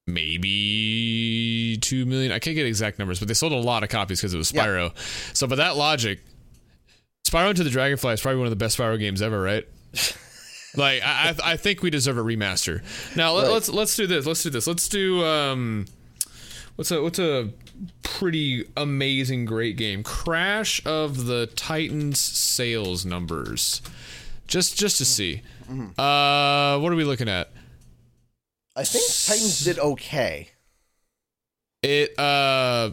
maybe 0.06 1.76
2 1.80 2.06
million. 2.06 2.32
I 2.32 2.38
can't 2.38 2.54
get 2.56 2.66
exact 2.66 2.98
numbers, 2.98 3.18
but 3.18 3.28
they 3.28 3.34
sold 3.34 3.52
a 3.52 3.56
lot 3.56 3.82
of 3.82 3.88
copies 3.88 4.20
because 4.20 4.34
it 4.34 4.38
was 4.38 4.52
Yeah. 4.52 4.66
Spyro. 4.66 5.36
So 5.36 5.46
by 5.46 5.56
that 5.56 5.76
logic, 5.76 6.20
Spyro 7.26 7.48
Enter 7.48 7.64
the 7.64 7.70
Dragonfly 7.70 8.12
is 8.14 8.20
probably 8.20 8.38
one 8.38 8.46
of 8.46 8.50
the 8.50 8.56
best 8.56 8.78
Spyro 8.78 8.98
games 8.98 9.22
ever, 9.22 9.40
right? 9.40 9.66
like 10.76 11.02
I, 11.02 11.30
I 11.44 11.52
I 11.52 11.56
think 11.56 11.82
we 11.82 11.90
deserve 11.90 12.18
a 12.18 12.22
remaster. 12.22 12.82
Now 13.16 13.32
let, 13.34 13.44
Right. 13.44 13.52
let's 13.52 13.68
let's 13.68 13.96
do 13.96 14.06
this. 14.06 14.26
Let's 14.26 14.42
do 14.42 14.50
this. 14.50 14.66
Let's 14.66 14.88
do 14.88 15.24
um 15.24 15.86
what's 16.76 16.90
a 16.90 17.02
what's 17.02 17.18
a 17.18 17.50
pretty 18.02 18.64
amazing 18.76 19.44
great 19.44 19.76
game 19.76 20.02
crash 20.02 20.84
of 20.86 21.26
the 21.26 21.46
titans 21.56 22.18
sales 22.20 23.04
numbers 23.04 23.82
just 24.52 24.78
just 24.78 24.98
to 24.98 25.04
see 25.04 25.40
uh 25.98 26.78
what 26.78 26.92
are 26.92 26.96
we 26.96 27.04
looking 27.04 27.28
at 27.28 27.50
I 28.76 28.84
think 28.84 29.04
Titans 29.26 29.64
did 29.64 29.78
okay. 29.78 30.50
it 31.82 32.18
uh 32.18 32.90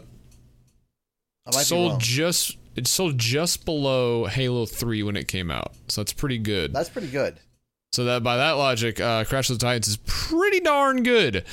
might 1.46 1.58
be 1.58 1.64
sold 1.64 1.90
wrong. 1.92 2.00
just 2.00 2.56
it 2.76 2.86
sold 2.86 3.18
just 3.18 3.64
below 3.66 4.24
halo 4.26 4.64
3 4.64 5.02
when 5.02 5.16
it 5.16 5.28
came 5.28 5.50
out 5.50 5.74
so 5.88 6.00
that's 6.00 6.12
pretty 6.14 6.38
good 6.38 6.72
That's 6.72 6.88
pretty 6.88 7.08
good. 7.08 7.38
so 7.92 8.04
that 8.04 8.22
by 8.22 8.36
that 8.38 8.52
logic 8.52 8.98
uh 9.00 9.24
crash 9.24 9.50
of 9.50 9.58
the 9.58 9.64
titans 9.64 9.88
is 9.88 9.98
pretty 10.06 10.60
darn 10.60 11.02
good 11.02 11.44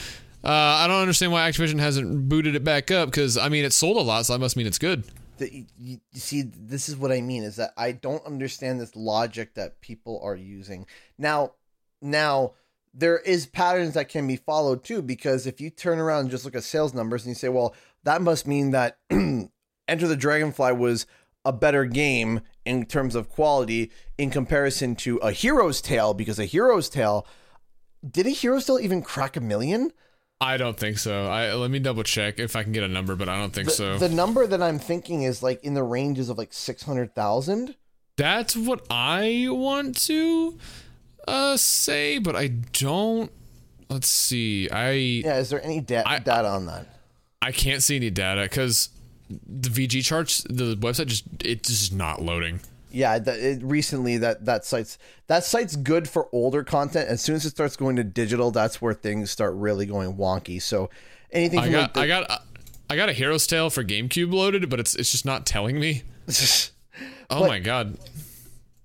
uh, 0.43 0.49
I 0.51 0.87
don't 0.87 1.01
understand 1.01 1.33
why 1.33 1.49
Activision 1.49 1.79
hasn't 1.79 2.29
booted 2.29 2.55
it 2.55 2.63
back 2.63 2.89
up 2.91 3.09
because 3.09 3.37
I 3.37 3.49
mean 3.49 3.65
it 3.65 3.73
sold 3.73 3.97
a 3.97 4.01
lot, 4.01 4.25
so 4.27 4.33
that 4.33 4.39
must 4.39 4.55
mean 4.55 4.67
it's 4.67 4.77
good. 4.77 5.03
The, 5.37 5.65
you, 5.77 5.99
you 6.11 6.19
see 6.19 6.41
this 6.41 6.89
is 6.89 6.95
what 6.95 7.11
i 7.11 7.21
mean 7.21 7.43
is 7.43 7.57
that 7.57 7.71
i 7.77 7.91
don't 7.91 8.25
understand 8.25 8.79
this 8.79 8.95
logic 8.95 9.53
that 9.55 9.81
people 9.81 10.19
are 10.23 10.35
using. 10.35 10.85
Now 11.17 11.53
now 12.01 12.53
there 12.93 13.19
is 13.19 13.45
patterns 13.45 13.93
that 13.93 14.09
can 14.09 14.27
be 14.27 14.35
followed 14.35 14.83
too 14.83 15.01
because 15.01 15.45
if 15.45 15.61
you 15.61 15.69
turn 15.69 15.99
around 15.99 16.21
and 16.21 16.31
just 16.31 16.45
look 16.45 16.55
at 16.55 16.63
sales 16.63 16.93
numbers 16.93 17.23
and 17.23 17.31
you 17.31 17.35
say 17.35 17.49
well 17.49 17.75
that 18.03 18.21
must 18.21 18.47
mean 18.47 18.71
that 18.71 18.97
enter 19.09 20.07
the 20.07 20.15
dragonfly 20.15 20.71
was 20.73 21.05
a 21.45 21.53
better 21.53 21.85
game 21.85 22.41
in 22.65 22.85
terms 22.85 23.15
of 23.15 23.29
quality 23.29 23.91
in 24.17 24.29
comparison 24.29 24.95
to 24.95 25.17
a 25.17 25.31
hero's 25.31 25.81
tail 25.81 26.13
because 26.13 26.39
a 26.39 26.45
hero's 26.45 26.89
tail 26.89 27.25
did 28.09 28.27
a 28.27 28.31
hero's 28.31 28.65
tail 28.65 28.79
even 28.79 29.01
crack 29.01 29.37
a 29.37 29.41
million 29.41 29.91
I 30.39 30.57
don't 30.57 30.77
think 30.77 30.99
so. 30.99 31.25
I 31.25 31.53
let 31.53 31.71
me 31.71 31.79
double 31.79 32.03
check 32.03 32.39
if 32.39 32.55
I 32.55 32.63
can 32.63 32.71
get 32.71 32.83
a 32.83 32.87
number, 32.87 33.15
but 33.15 33.27
I 33.27 33.37
don't 33.39 33.51
think 33.53 33.69
the, 33.69 33.73
so. 33.73 33.97
the 33.97 34.09
number 34.09 34.45
that 34.45 34.61
i'm 34.61 34.77
thinking 34.77 35.23
is 35.23 35.41
like 35.41 35.63
in 35.63 35.73
the 35.73 35.81
ranges 35.83 36.29
of 36.29 36.37
like 36.37 36.53
600000 36.53 37.75
That's 38.17 38.55
what 38.55 38.85
I 38.89 39.47
want 39.49 39.97
to 40.07 40.57
uh 41.27 41.57
say, 41.57 42.19
but 42.19 42.35
I 42.35 42.47
don't. 42.47 43.31
Let's 43.89 44.07
see. 44.09 44.69
I 44.69 44.91
Yeah, 44.91 45.37
is 45.39 45.49
there 45.49 45.63
any 45.63 45.79
da- 45.81 46.03
I- 46.05 46.19
data 46.19 46.47
on 46.49 46.65
that? 46.67 46.85
I 47.41 47.51
can't 47.51 47.81
see 47.81 47.95
any 47.95 48.09
data 48.09 48.43
because 48.43 48.89
the 49.29 49.69
VGChartz, 49.69 50.43
the 50.49 50.75
website 50.77 51.07
just 51.07 51.25
it's 51.43 51.69
just 51.69 51.93
not 51.93 52.21
loading. 52.21 52.59
Yeah, 52.91 53.19
that 53.19 53.39
it, 53.39 53.61
recently 53.63 54.17
that 54.19 54.45
that 54.45 54.63
site's 54.65 54.97
that 55.27 55.43
site's 55.43 55.75
good 55.75 56.07
for 56.09 56.29
older 56.31 56.63
content. 56.63 57.09
As 57.09 57.21
soon 57.21 57.35
as 57.35 57.45
it 57.45 57.49
starts 57.51 57.75
going 57.75 57.95
to 57.97 58.03
digital, 58.03 58.49
that's 58.51 58.81
where 58.81 58.93
things 58.93 59.29
start 59.31 59.53
really 59.55 59.85
going 59.85 60.15
wonky. 60.15 60.61
So 60.61 60.89
anything 61.31 61.59
I 61.59 61.69
got 61.69 61.81
like 61.81 61.93
the, 61.93 61.99
I 62.01 62.07
got 62.07 62.43
I 62.89 62.95
got 62.95 63.09
a 63.09 63.13
Hero's 63.13 63.45
Tail 63.45 63.69
for 63.69 63.83
GameCube 63.83 64.31
loaded, 64.33 64.69
but 64.69 64.79
it's 64.79 64.95
it's 64.95 65.11
just 65.11 65.25
not 65.25 65.45
telling 65.45 65.79
me. 65.79 66.03
Oh 67.29 67.41
But- 67.41 67.47
my 67.49 67.59
god. 67.59 67.97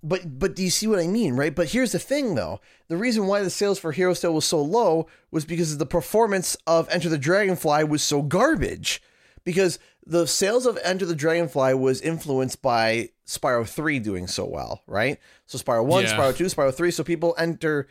but 0.02 0.38
but 0.38 0.56
do 0.56 0.62
you 0.64 0.70
see 0.70 0.86
what 0.88 0.98
I 0.98 1.06
mean, 1.06 1.34
right? 1.36 1.54
But 1.54 1.68
here's 1.70 1.92
the 1.92 1.98
thing 2.00 2.34
though. 2.34 2.60
The 2.88 2.96
reason 2.96 3.26
why 3.26 3.40
the 3.42 3.50
sales 3.50 3.78
for 3.78 3.92
hero's 3.92 4.20
tail 4.20 4.34
was 4.34 4.44
so 4.44 4.60
low 4.60 5.06
was 5.30 5.44
because 5.44 5.78
the 5.78 5.86
performance 5.86 6.56
of 6.66 6.88
Enter 6.90 7.08
the 7.08 7.18
Dragonfly 7.18 7.84
was 7.84 8.02
so 8.02 8.20
garbage. 8.20 9.00
Because 9.44 9.78
the 10.06 10.26
sales 10.26 10.66
of 10.66 10.78
Enter 10.84 11.06
the 11.06 11.14
Dragonfly 11.14 11.74
was 11.74 12.00
influenced 12.00 12.62
by 12.62 13.10
Spyro 13.26 13.66
3 13.68 13.98
doing 13.98 14.26
so 14.26 14.44
well, 14.44 14.82
right? 14.86 15.18
So 15.46 15.58
Spyro 15.58 15.84
1, 15.84 16.04
Yeah. 16.04 16.16
Spyro 16.16 16.36
2, 16.36 16.44
Spyro 16.44 16.74
3, 16.74 16.90
so 16.90 17.04
people 17.04 17.34
enter 17.38 17.88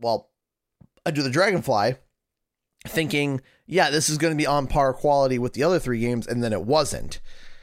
well, 0.00 0.30
Enter 1.04 1.22
the 1.22 1.30
Dragonfly 1.30 1.96
thinking, 2.88 3.40
yeah, 3.66 3.90
this 3.90 4.08
is 4.08 4.16
going 4.18 4.32
to 4.32 4.36
be 4.38 4.46
on 4.46 4.66
par 4.66 4.92
quality 4.94 5.38
with 5.38 5.52
the 5.52 5.62
other 5.62 5.78
three 5.78 6.00
games 6.00 6.26
and 6.26 6.42
then 6.42 6.52
it 6.52 6.62
wasn't. 6.62 7.20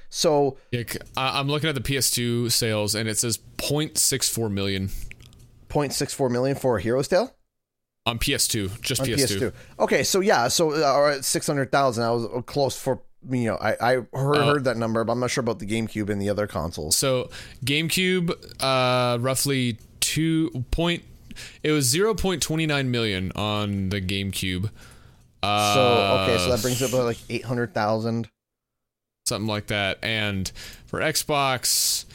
So 0.09 0.57
Yeah, 0.72 0.84
I'm 1.15 1.47
looking 1.47 1.70
at 1.70 1.76
the 1.76 1.82
PS2 1.82 2.51
sales 2.51 2.95
and 2.95 3.09
it 3.09 3.18
says 3.18 3.39
0.64 3.57 4.51
million 4.51 4.89
0.64 5.70 6.32
million 6.32 6.55
for 6.55 6.80
Hero's 6.80 7.07
Tail? 7.07 7.34
on 8.05 8.18
PS2, 8.20 8.80
just 8.82 9.01
on 9.01 9.07
PS2. 9.07 9.38
PS2. 9.38 9.53
Okay, 9.82 10.01
so 10.03 10.22
yeah, 10.22 10.47
so 10.47 10.72
uh, 10.72 11.22
600,000, 11.22 12.03
I 12.03 12.11
was 12.11 12.26
uh, 12.26 12.41
close 12.41 12.80
for 12.80 13.01
you 13.30 13.45
know, 13.45 13.55
I 13.57 13.76
I 13.82 13.93
heard, 14.18 14.36
heard 14.38 14.63
that 14.65 14.78
number, 14.78 15.03
but 15.03 15.13
I'm 15.13 15.20
not 15.20 15.32
sure 15.32 15.41
about 15.41 15.59
the 15.59 15.65
GameCube 15.68 16.09
and 16.09 16.22
the 16.22 16.30
other 16.30 16.47
consoles. 16.47 16.95
So 16.97 17.30
GameCube, 17.65 18.32
uh, 18.61 19.18
roughly 19.20 19.78
two 19.99 20.65
point. 20.72 21.03
It 21.63 21.72
was 21.72 21.86
zero 21.86 22.13
point 22.13 22.41
twenty 22.41 22.65
nine 22.65 22.89
million 22.91 23.32
on 23.34 23.89
the 23.89 24.01
GameCube. 24.01 24.70
Uh, 25.43 25.74
So 25.74 26.24
okay, 26.24 26.38
so 26.43 26.49
that 26.51 26.61
brings 26.61 26.82
it 26.82 26.86
up 26.86 26.91
to 26.91 27.03
like 27.03 27.20
eight 27.30 27.45
hundred 27.45 27.74
thousand. 27.74 28.30
something 29.26 29.47
like 29.47 29.68
that. 29.68 29.99
And 30.03 30.51
for 30.88 30.99
Xbox, 30.99 32.05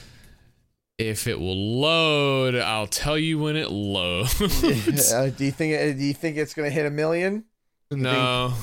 if 0.98 1.26
it 1.26 1.38
will 1.38 1.80
load, 1.80 2.54
I'll 2.56 2.86
tell 2.86 3.16
you 3.18 3.38
when 3.38 3.56
it 3.56 3.70
loads. 3.70 4.40
Uh, 5.12 5.30
do 5.36 5.44
you 5.44 5.52
think? 5.52 5.98
Do 5.98 6.04
you 6.04 6.14
think 6.14 6.36
it's 6.36 6.54
gonna 6.54 6.70
hit 6.70 6.86
a 6.86 6.90
million? 6.90 7.44
no, 7.90 8.54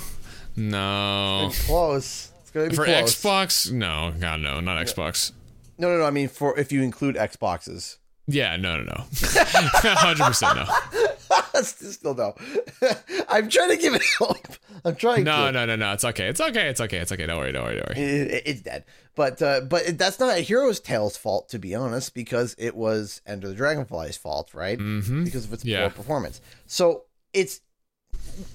no. 0.59 1.47
It's 1.47 1.65
close. 1.65 2.31
It's 2.41 2.51
gonna 2.51 2.69
be 2.69 2.75
For 2.75 2.85
close. 2.85 3.15
Xbox, 3.15 3.71
no, 3.71 4.13
God, 4.19 4.41
no, 4.41 4.59
not 4.59 4.85
Xbox. 4.85 5.31
No, 5.77 5.89
no, 5.89 5.97
no. 5.99 6.05
I 6.05 6.11
mean, 6.11 6.27
for 6.27 6.57
if 6.59 6.71
you 6.71 6.81
include 6.83 7.15
Xboxes. 7.15 7.97
Yeah, 8.27 8.57
no, 8.57 8.77
no, 8.77 8.83
no, 8.83 9.03
hundred 9.15 10.25
percent 10.25 10.55
no. 10.55 10.65
Still 11.63 12.13
no. 12.15 12.35
I'm 13.29 13.49
trying 13.49 13.69
to 13.69 13.77
give 13.77 13.93
it 13.95 14.03
hope. 14.19 14.47
I'm 14.85 14.95
trying 14.95 15.23
No, 15.23 15.47
to. 15.47 15.51
no, 15.51 15.65
no, 15.65 15.75
no. 15.75 15.93
It's 15.93 16.05
okay. 16.05 16.27
It's 16.27 16.39
okay. 16.39 16.69
It's 16.69 16.79
okay. 16.79 16.97
It's 16.97 17.11
okay. 17.11 17.25
Don't 17.25 17.37
worry. 17.39 17.51
Don't 17.51 17.63
worry. 17.63 17.75
Don't 17.77 17.89
worry. 17.89 18.01
It- 18.05 18.43
it's 18.45 18.61
dead. 18.61 18.85
But 19.15 19.41
uh, 19.41 19.61
but 19.61 19.97
that's 19.97 20.19
not 20.19 20.37
a 20.37 20.41
Hero's 20.41 20.79
Tail's 20.79 21.17
fault, 21.17 21.49
to 21.49 21.59
be 21.59 21.73
honest, 21.75 22.13
because 22.13 22.55
it 22.57 22.75
was 22.75 23.21
Enter 23.25 23.49
the 23.49 23.55
Dragonfly's 23.55 24.15
fault, 24.15 24.53
right? 24.53 24.77
Mm-hmm. 24.79 25.23
Because 25.25 25.45
of 25.45 25.53
its 25.53 25.65
Yeah. 25.65 25.81
poor 25.81 25.89
performance. 25.89 26.39
So 26.67 27.03
it's 27.33 27.59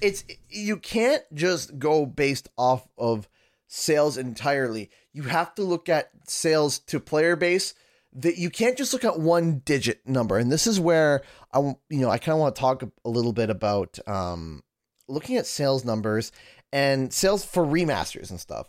it's 0.00 0.24
you 0.48 0.76
can't 0.76 1.22
just 1.32 1.78
go 1.78 2.06
based 2.06 2.48
off 2.56 2.86
of 2.98 3.28
sales 3.66 4.16
entirely. 4.16 4.90
You 5.12 5.24
have 5.24 5.54
to 5.56 5.62
look 5.62 5.88
at 5.88 6.10
sales 6.26 6.78
to 6.80 7.00
player 7.00 7.36
base. 7.36 7.74
That 8.16 8.38
you 8.38 8.48
can't 8.48 8.78
just 8.78 8.92
look 8.92 9.04
at 9.04 9.18
one 9.18 9.62
digit 9.64 10.06
number, 10.06 10.38
and 10.38 10.52
this 10.52 10.68
is 10.68 10.78
where 10.78 11.22
I 11.52 11.58
you 11.58 11.76
know 11.90 12.10
I 12.10 12.18
kind 12.18 12.34
of 12.34 12.38
want 12.38 12.54
to 12.54 12.60
talk 12.60 12.82
a 12.82 13.08
little 13.08 13.32
bit 13.32 13.50
about 13.50 13.98
um, 14.06 14.62
looking 15.08 15.36
at 15.36 15.46
sales 15.46 15.84
numbers 15.84 16.30
and 16.72 17.12
sales 17.12 17.44
for 17.44 17.64
remasters 17.64 18.30
and 18.30 18.38
stuff. 18.38 18.68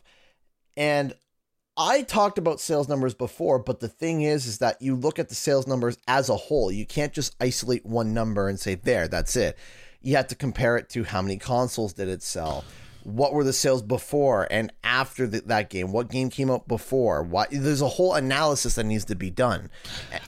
And 0.75 1.13
I 1.77 2.03
talked 2.03 2.37
about 2.37 2.61
sales 2.61 2.87
numbers 2.87 3.13
before, 3.13 3.59
but 3.59 3.81
the 3.81 3.89
thing 3.89 4.21
is, 4.21 4.45
is 4.45 4.59
that 4.59 4.81
you 4.81 4.95
look 4.95 5.19
at 5.19 5.29
the 5.29 5.35
sales 5.35 5.67
numbers 5.67 5.97
as 6.07 6.29
a 6.29 6.35
whole. 6.35 6.71
You 6.71 6.85
can't 6.85 7.11
just 7.11 7.35
isolate 7.41 7.85
one 7.85 8.13
number 8.13 8.47
and 8.47 8.59
say, 8.59 8.75
there, 8.75 9.07
that's 9.07 9.35
it. 9.35 9.57
You 10.05 10.15
have 10.17 10.27
to 10.27 10.35
compare 10.35 10.77
it 10.77 10.87
to 10.91 11.03
how 11.03 11.21
many 11.21 11.37
consoles 11.37 11.93
did 11.93 12.07
it 12.07 12.21
sell? 12.23 12.63
What 13.03 13.33
were 13.33 13.43
the 13.43 13.53
sales 13.53 13.81
before 13.81 14.47
and 14.49 14.71
after 14.83 15.27
the, 15.27 15.41
that 15.41 15.69
game? 15.69 15.91
What 15.91 16.09
game 16.09 16.29
came 16.29 16.49
out 16.49 16.67
before? 16.67 17.21
Why? 17.23 17.47
There's 17.51 17.81
a 17.81 17.87
whole 17.87 18.13
analysis 18.13 18.75
that 18.75 18.85
needs 18.85 19.05
to 19.05 19.15
be 19.15 19.29
done. 19.29 19.69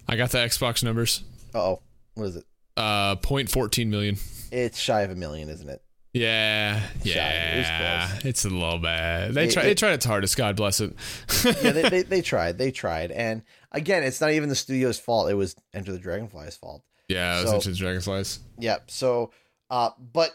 I 0.07 0.15
got 0.15 0.31
the 0.31 0.39
Xbox 0.39 0.83
numbers. 0.83 1.23
Oh, 1.55 1.81
what 2.15 2.25
is 2.25 2.35
it? 2.35 2.43
Uh, 2.75 3.15
point 3.15 3.49
fourteen 3.49 3.89
million. 3.89 4.17
It's 4.51 4.77
shy 4.79 5.01
of 5.01 5.11
a 5.11 5.15
million, 5.15 5.49
isn't 5.49 5.67
it? 5.69 5.81
Yeah, 6.13 6.81
it 7.01 7.05
yeah, 7.05 8.07
close. 8.09 8.25
it's 8.25 8.45
a 8.45 8.49
little 8.49 8.79
bad. 8.79 9.33
They 9.33 9.45
It- 9.45 9.51
try. 9.51 9.63
it- 9.63 9.65
they 9.67 9.75
tried 9.75 9.93
its 9.93 10.05
hardest. 10.05 10.37
God 10.37 10.55
bless 10.55 10.79
it. 10.79 10.93
yeah, 11.45 11.71
they, 11.71 11.89
they, 11.89 12.01
they 12.03 12.21
tried. 12.21 12.57
They 12.57 12.71
tried. 12.71 13.11
And 13.11 13.43
again, 13.71 14.03
it's 14.03 14.21
not 14.21 14.31
even 14.31 14.49
the 14.49 14.55
studio's 14.55 14.99
fault. 14.99 15.29
It 15.29 15.35
was 15.35 15.55
Enter 15.73 15.91
the 15.91 15.99
Dragonfly's 15.99 16.55
fault. 16.57 16.83
yeah, 17.07 17.37
it 17.39 17.41
was 17.43 17.49
So- 17.49 17.55
Enter 17.57 17.69
the 17.71 17.75
Dragonfly's. 17.75 18.39
Yep. 18.59 18.89
So, 18.89 19.31
uh, 19.69 19.89
but 20.13 20.31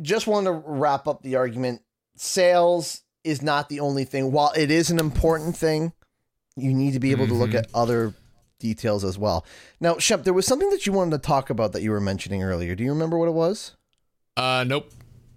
just 0.00 0.26
wanted 0.26 0.50
to 0.50 0.62
wrap 0.66 1.06
up 1.08 1.22
the 1.22 1.36
argument. 1.36 1.82
Sales 2.16 3.00
is 3.24 3.42
not 3.42 3.68
the 3.68 3.80
only 3.80 4.04
thing. 4.04 4.30
While 4.32 4.52
it 4.56 4.70
is 4.70 4.90
an 4.90 4.98
important 4.98 5.56
thing, 5.56 5.92
you 6.56 6.72
need 6.74 6.92
to 6.92 7.00
be 7.00 7.10
able 7.12 7.26
to 7.26 7.34
look 7.34 7.50
Mhm. 7.50 7.58
at 7.58 7.66
other 7.74 8.14
details 8.60 9.02
as 9.04 9.18
well. 9.18 9.44
Now, 9.80 9.98
Shep, 9.98 10.24
there 10.24 10.32
was 10.34 10.46
something 10.46 10.70
that 10.70 10.86
you 10.86 10.92
wanted 10.92 11.12
to 11.12 11.18
talk 11.26 11.50
about 11.50 11.72
that 11.72 11.82
you 11.82 11.90
were 11.90 12.00
mentioning 12.00 12.42
earlier. 12.42 12.74
Do 12.74 12.84
you 12.84 12.90
remember 12.92 13.18
what 13.18 13.28
it 13.28 13.32
was? 13.34 13.72
Uh, 14.36 14.64
nope. 14.66 14.90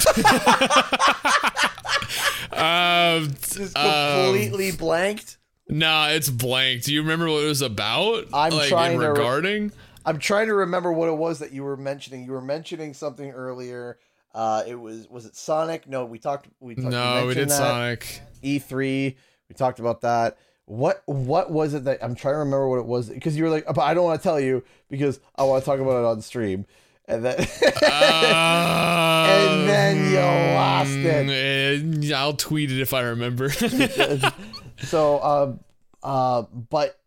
um, 2.52 3.30
Just 3.52 3.78
um, 3.78 4.26
completely 4.26 4.72
blanked. 4.72 5.38
nah, 5.70 6.10
it's 6.10 6.30
blank. 6.30 6.84
Do 6.84 6.94
you 6.94 7.02
remember 7.02 7.30
what 7.30 7.44
it 7.44 7.48
was 7.48 7.62
about? 7.62 8.26
I'm 8.34 8.54
like 8.54 8.70
trying 8.70 8.94
in 8.96 9.00
to 9.00 9.06
re- 9.08 9.12
regarding. 9.12 9.72
I'm 10.06 10.20
trying 10.20 10.48
to 10.48 10.54
remember 10.54 10.92
what 10.92 11.10
it 11.10 11.16
was 11.16 11.40
that 11.40 11.52
you 11.52 11.64
were 11.64 11.78
mentioning. 11.78 12.26
You 12.26 12.34
were 12.34 12.42
mentioning 12.42 12.94
something 12.94 13.32
earlier. 13.32 13.98
Uh, 14.34 14.64
it 14.68 14.76
was 14.76 15.08
was 15.10 15.26
it 15.26 15.36
Sonic? 15.36 15.88
No, 15.88 16.06
we 16.06 16.20
talked. 16.20 16.48
We 16.60 16.76
talked, 16.76 16.88
no, 16.88 17.26
we 17.28 17.34
did 17.36 17.50
that. 17.50 17.58
Sonic. 17.58 18.22
E3. 18.44 19.16
We 19.50 19.56
talked 19.56 19.80
about 19.80 20.02
that. 20.02 20.38
What 20.66 21.04
what 21.06 21.52
was 21.52 21.74
it 21.74 21.84
that 21.86 22.04
I'm 22.04 22.16
trying 22.16 22.36
to 22.36 22.40
remember 22.40 22.68
what 22.68 22.80
it 22.80 22.86
was 22.86 23.10
because 23.10 23.38
you 23.38 23.44
were 23.44 23.50
like, 23.50 23.66
but 23.66 23.80
I 23.80 23.94
don't 23.94 24.06
want 24.06 24.20
to 24.20 24.24
tell 24.24 24.40
you 24.40 24.64
because 24.90 25.20
I 25.36 25.44
want 25.44 25.64
to 25.64 25.66
talk 25.66 25.80
about 25.80 26.00
it 26.00 26.06
on 26.06 26.22
stream, 26.22 26.66
and 27.06 27.24
then 27.26 27.36
and 27.84 29.70
then 29.70 30.12
you 30.12 30.20
lost 30.56 30.92
it. 30.96 32.12
Uh, 32.12 32.16
I'll 32.16 32.34
tweet 32.34 32.72
it 32.72 32.80
if 32.80 32.94
I 32.94 33.02
remember. 33.02 33.50
so 34.78 35.22
um 35.22 35.60
uh 36.02 36.44
but 36.70 37.00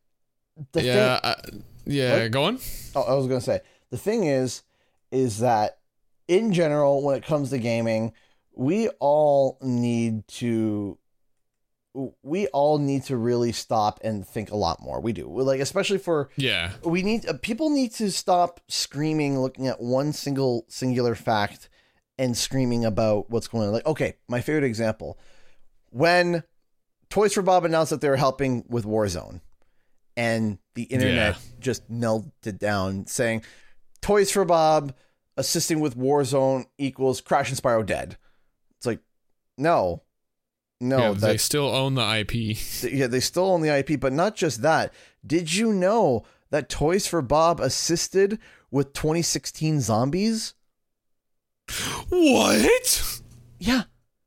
the 0.72 0.82
yeah, 0.82 1.18
thing 1.18 1.30
I, 1.30 1.36
yeah. 1.86 2.22
What? 2.22 2.30
Go 2.30 2.44
on. 2.44 2.58
oh, 2.94 3.02
I 3.02 3.14
was 3.14 3.26
gonna 3.26 3.40
say 3.40 3.60
the 3.90 3.98
thing 3.98 4.24
is 4.24 4.62
is 5.10 5.38
that 5.38 5.78
in 6.28 6.52
general 6.52 7.02
when 7.02 7.16
it 7.16 7.24
comes 7.24 7.50
to 7.50 7.58
gaming 7.58 8.12
we 8.52 8.88
all 9.00 9.58
need 9.62 10.26
to 10.26 10.98
we 12.22 12.46
all 12.48 12.78
need 12.78 13.04
to 13.04 13.16
really 13.16 13.52
stop 13.52 14.00
and 14.04 14.26
think 14.26 14.50
a 14.50 14.56
lot 14.56 14.82
more 14.82 15.00
we 15.00 15.12
do 15.12 15.28
like 15.28 15.60
especially 15.60 15.98
for 15.98 16.28
Yeah, 16.36 16.72
we 16.82 17.02
need 17.02 17.26
uh, 17.26 17.34
people 17.40 17.70
need 17.70 17.92
to 17.94 18.10
stop 18.10 18.60
screaming 18.68 19.40
looking 19.40 19.66
at 19.66 19.80
one 19.80 20.12
single 20.12 20.66
singular 20.68 21.14
fact 21.14 21.68
and 22.18 22.36
screaming 22.36 22.84
about 22.84 23.30
what's 23.30 23.48
going 23.48 23.66
on 23.66 23.72
like 23.72 23.86
okay 23.86 24.16
my 24.28 24.40
favorite 24.40 24.64
example 24.64 25.18
when 25.90 26.42
toys 27.08 27.32
for 27.32 27.42
bob 27.42 27.64
announced 27.64 27.90
that 27.90 28.00
they 28.00 28.08
were 28.08 28.16
helping 28.16 28.64
with 28.68 28.84
warzone 28.84 29.40
and 30.16 30.58
the 30.76 30.84
internet 30.84 31.34
Yeah. 31.34 31.40
just 31.58 31.90
melted 31.90 32.58
down 32.60 33.06
saying 33.06 33.42
toys 34.00 34.30
for 34.30 34.44
bob 34.44 34.94
assisting 35.36 35.80
with 35.80 35.96
warzone 35.96 36.66
equals 36.78 37.20
crash 37.20 37.50
and 37.50 37.60
spyro 37.60 37.84
dead 37.84 38.16
it's 38.76 38.86
like 38.86 39.00
no 39.58 40.02
no 40.80 40.98
yeah. 40.98 41.12
They 41.12 41.36
still 41.38 41.68
own 41.74 41.94
the 41.94 42.02
IP. 42.20 42.34
Yeah, 42.84 43.06
they 43.06 43.20
still 43.20 43.46
own 43.46 43.62
the 43.62 43.74
IP, 43.74 43.98
but 43.98 44.12
not 44.12 44.36
just 44.36 44.60
that. 44.60 44.92
Did 45.26 45.54
you 45.54 45.72
know 45.72 46.24
that 46.50 46.68
Toys 46.68 47.06
for 47.06 47.22
Bob 47.22 47.60
assisted 47.60 48.38
with 48.70 48.92
2016 48.92 49.80
zombies? 49.80 50.52
What? 52.10 53.20
Yeah, 53.58 53.84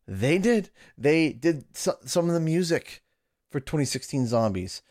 they 0.07 0.37
did. 0.39 0.69
They 0.97 1.33
did 1.33 1.65
so- 1.77 1.99
some 2.05 2.27
of 2.27 2.33
the 2.33 2.39
music 2.39 3.03
for 3.51 3.59
2016 3.59 4.27
zombies. 4.27 4.81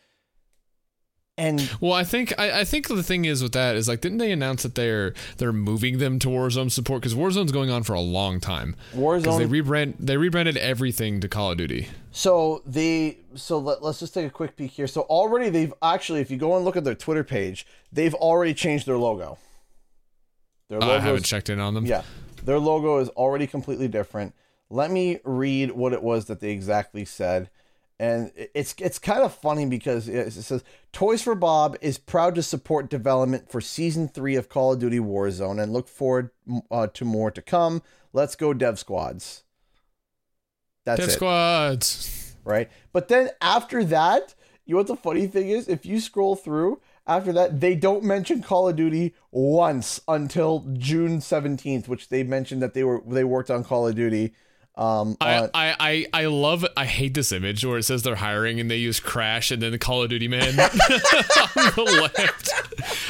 And 1.39 1.69
Well, 1.79 1.93
I 1.93 2.03
think 2.03 2.33
I, 2.37 2.59
I 2.59 2.63
think 2.65 2.87
the 2.87 3.01
thing 3.01 3.25
is 3.25 3.41
with 3.41 3.53
that 3.53 3.75
is 3.75 3.87
like, 3.87 4.01
didn't 4.01 4.17
they 4.17 4.31
announce 4.31 4.63
that 4.63 4.75
they're 4.75 5.13
they're 5.37 5.53
moving 5.53 5.97
them 5.97 6.19
to 6.19 6.27
Warzone 6.27 6.69
support 6.71 7.01
because 7.01 7.15
Warzone's 7.15 7.51
going 7.51 7.69
on 7.69 7.83
for 7.83 7.93
a 7.93 8.01
long 8.01 8.39
time 8.39 8.75
because 8.91 9.23
they 9.23 9.45
Warzone. 9.45 9.49
rebrand 9.63 9.93
they 9.99 10.17
rebranded 10.17 10.57
everything 10.57 11.19
to 11.21 11.27
Call 11.29 11.51
of 11.51 11.57
Duty. 11.57 11.87
so 12.11 12.61
they 12.65 13.19
so 13.35 13.57
let, 13.57 13.81
let's 13.81 13.99
just 13.99 14.13
take 14.13 14.27
a 14.27 14.29
quick 14.29 14.55
peek 14.57 14.71
here. 14.71 14.87
So 14.87 15.01
already 15.01 15.49
they've 15.49 15.73
actually, 15.81 16.19
if 16.21 16.29
you 16.29 16.37
go 16.37 16.55
and 16.57 16.65
look 16.65 16.75
at 16.75 16.83
their 16.83 16.95
Twitter 16.95 17.23
page, 17.23 17.65
they've 17.91 18.13
already 18.15 18.53
changed 18.53 18.85
their 18.85 18.97
logo. 18.97 19.37
Their 20.69 20.83
I 20.83 20.87
logo's- 20.87 21.03
haven't 21.03 21.23
checked 21.23 21.49
in 21.49 21.59
on 21.59 21.73
them. 21.73 21.85
Yeah, 21.85 22.03
their 22.43 22.59
logo 22.59 22.99
is 22.99 23.09
already 23.09 23.47
completely 23.47 23.87
different. 23.87 24.33
Let 24.69 24.91
me 24.91 25.19
read 25.23 25.71
what 25.71 25.93
it 25.93 26.03
was 26.03 26.25
that 26.25 26.41
they 26.41 26.51
exactly 26.51 27.03
said, 27.05 27.49
and 27.99 28.31
it's 28.35 28.73
it's 28.79 28.97
kind 28.97 29.21
of 29.23 29.33
funny 29.33 29.65
because 29.65 30.07
it 30.07 30.31
says 30.31 30.63
Toys 30.93 31.21
for 31.21 31.35
Bob 31.35 31.75
is 31.81 31.97
proud 31.97 32.33
to 32.35 32.43
support 32.43 32.89
development 32.89 33.51
for 33.51 33.59
season 33.59 34.07
three 34.07 34.35
of 34.35 34.47
Call 34.47 34.73
of 34.73 34.79
Duty 34.79 34.99
Warzone 34.99 35.61
and 35.61 35.73
look 35.73 35.89
forward 35.89 36.29
uh, 36.71 36.87
to 36.87 37.03
more 37.03 37.29
to 37.29 37.41
come. 37.41 37.81
Let's 38.13 38.35
go, 38.35 38.53
Dev 38.53 38.79
Squads. 38.79 39.43
That's 40.85 41.01
Dev 41.01 41.09
it 41.09 41.11
Squads. 41.11 42.35
right? 42.45 42.71
But 42.93 43.09
then 43.09 43.31
after 43.41 43.83
that, 43.83 44.33
you 44.65 44.73
know 44.73 44.79
what 44.79 44.87
the 44.87 44.95
funny 44.95 45.27
thing 45.27 45.49
is? 45.49 45.67
If 45.67 45.85
you 45.85 45.99
scroll 45.99 46.37
through 46.37 46.79
after 47.05 47.33
that, 47.33 47.59
they 47.59 47.75
don't 47.75 48.03
mention 48.03 48.41
Call 48.41 48.69
of 48.69 48.77
Duty 48.77 49.13
once 49.29 49.99
until 50.07 50.65
June 50.73 51.19
seventeenth, 51.19 51.89
which 51.89 52.07
they 52.07 52.23
mentioned 52.23 52.61
that 52.61 52.73
they 52.73 52.85
were 52.85 53.03
they 53.05 53.25
worked 53.25 53.51
on 53.51 53.65
Call 53.65 53.89
of 53.89 53.95
Duty. 53.95 54.31
Um, 54.79 55.17
I, 55.19 55.37
on- 55.39 55.49
I, 55.53 55.75
I, 55.77 56.05
I 56.13 56.25
love 56.27 56.65
I 56.77 56.85
hate 56.85 57.13
this 57.13 57.33
image 57.33 57.65
where 57.65 57.77
it 57.77 57.83
says 57.83 58.01
they're 58.03 58.15
hiring 58.15 58.61
and 58.61 58.71
they 58.71 58.77
use 58.77 59.01
Crash 59.01 59.51
and 59.51 59.61
then 59.61 59.73
the 59.73 59.77
Call 59.77 60.03
of 60.03 60.09
Duty 60.09 60.29
man 60.29 60.41
on 60.59 60.69
the 61.75 62.11
left. 62.17 62.49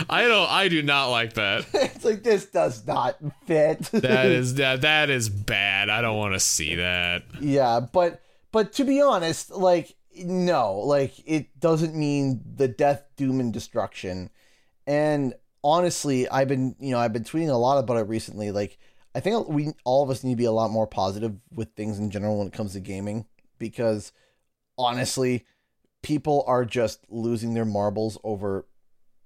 I 0.09 0.23
don't 0.27 0.49
I 0.49 0.67
do 0.67 0.81
not 0.81 1.09
like 1.09 1.33
that. 1.33 1.67
it's 1.73 2.03
like 2.03 2.23
this 2.23 2.47
does 2.47 2.87
not 2.87 3.17
fit. 3.45 3.81
That 3.91 4.25
is 4.25 4.55
that 4.55 4.81
that 4.81 5.11
is 5.11 5.29
bad. 5.29 5.91
I 5.91 6.01
don't 6.01 6.17
want 6.17 6.33
to 6.33 6.39
see 6.39 6.73
that. 6.75 7.23
yeah, 7.39 7.79
but 7.79 8.23
but 8.51 8.73
to 8.73 8.83
be 8.83 8.99
honest, 8.99 9.51
like 9.51 9.93
no, 10.15 10.79
like 10.79 11.13
it 11.27 11.59
doesn't 11.59 11.93
mean 11.93 12.41
the 12.55 12.67
death, 12.67 13.03
doom, 13.15 13.39
and 13.39 13.53
destruction. 13.53 14.31
And 14.87 15.35
honestly, 15.63 16.27
I've 16.27 16.47
been 16.47 16.75
you 16.79 16.91
know 16.91 16.99
I've 16.99 17.13
been 17.13 17.23
tweeting 17.25 17.49
a 17.49 17.57
lot 17.57 17.77
about 17.77 17.97
it 17.97 18.07
recently. 18.07 18.49
Like 18.49 18.79
I 19.15 19.19
think 19.19 19.47
we 19.49 19.69
all 19.85 20.03
of 20.03 20.09
us 20.09 20.23
need 20.23 20.33
to 20.33 20.37
be 20.37 20.45
a 20.45 20.51
lot 20.51 20.69
more 20.71 20.87
positive 20.87 21.35
with 21.53 21.69
things 21.73 21.97
in 21.99 22.11
general 22.11 22.37
when 22.37 22.47
it 22.47 22.53
comes 22.53 22.73
to 22.73 22.79
gaming 22.79 23.25
because 23.57 24.11
honestly, 24.77 25.45
people 26.01 26.43
are 26.47 26.63
just 26.63 26.99
losing 27.09 27.53
their 27.53 27.65
marbles 27.65 28.17
over 28.23 28.65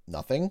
nothing. 0.06 0.50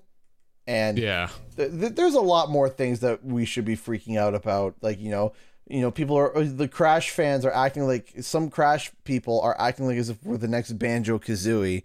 And 0.65 0.97
Yeah. 0.97 1.29
th- 1.57 1.71
th- 1.71 1.95
there's 1.95 2.13
a 2.13 2.21
lot 2.21 2.49
more 2.49 2.69
things 2.69 3.01
that 3.01 3.25
we 3.25 3.43
should 3.45 3.65
be 3.65 3.75
freaking 3.75 4.17
out 4.17 4.33
about. 4.35 4.75
Like 4.81 4.99
you 4.99 5.09
know, 5.09 5.33
you 5.67 5.81
know, 5.81 5.91
people 5.91 6.15
are 6.15 6.31
the 6.43 6.67
Crash 6.67 7.09
fans 7.09 7.43
are 7.43 7.53
acting 7.53 7.85
like 7.87 8.13
some 8.21 8.49
Crash 8.49 8.91
people 9.03 9.41
are 9.41 9.59
acting 9.59 9.87
like 9.87 9.97
as 9.97 10.09
if 10.09 10.23
we're 10.23 10.37
the 10.37 10.47
next 10.47 10.73
Banjo 10.73 11.19
Kazooie, 11.19 11.83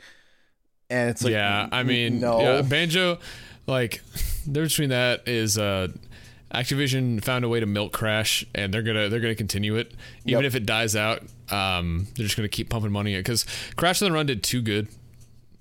and 0.90 1.10
it's 1.10 1.24
like 1.24 1.32
yeah, 1.32 1.68
I 1.72 1.82
mean, 1.82 2.20
no, 2.20 2.40
yeah, 2.40 2.62
Banjo, 2.62 3.18
like, 3.66 4.00
the 4.44 4.52
difference 4.52 4.72
between 4.74 4.90
that 4.90 5.26
is 5.26 5.58
uh, 5.58 5.88
Activision 6.54 7.22
found 7.22 7.44
a 7.44 7.48
way 7.48 7.60
to 7.60 7.66
milk 7.66 7.92
Crash, 7.92 8.44
and 8.54 8.72
they're 8.72 8.82
gonna 8.82 9.08
they're 9.08 9.20
gonna 9.20 9.34
continue 9.34 9.76
it, 9.76 9.92
even 10.24 10.42
Yep. 10.42 10.44
if 10.44 10.54
it 10.54 10.66
dies 10.66 10.96
out. 10.96 11.22
Um, 11.50 12.06
they're 12.16 12.24
just 12.24 12.36
gonna 12.36 12.48
keep 12.48 12.70
pumping 12.70 12.90
money 12.92 13.14
in 13.14 13.20
because 13.20 13.44
Crash 13.76 14.00
on 14.02 14.08
the 14.08 14.14
Run 14.14 14.26
did 14.26 14.42
too 14.42 14.62
good. 14.62 14.88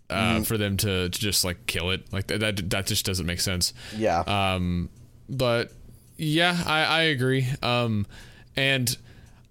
Uh, 0.09 0.35
Mm-hmm. 0.35 0.43
For 0.43 0.57
them 0.57 0.77
to, 0.77 1.09
to 1.09 1.19
just 1.19 1.43
like 1.43 1.67
kill 1.67 1.91
it, 1.91 2.13
like 2.13 2.27
that, 2.27 2.39
that, 2.39 2.69
that 2.69 2.85
just 2.87 3.05
doesn't 3.05 3.25
make 3.25 3.41
sense. 3.41 3.73
yeah, 3.97 4.19
Um, 4.21 4.87
but 5.27 5.73
yeah, 6.15 6.57
I, 6.65 6.83
I 6.85 7.01
agree. 7.01 7.45
Um, 7.61 8.05
and 8.55 8.95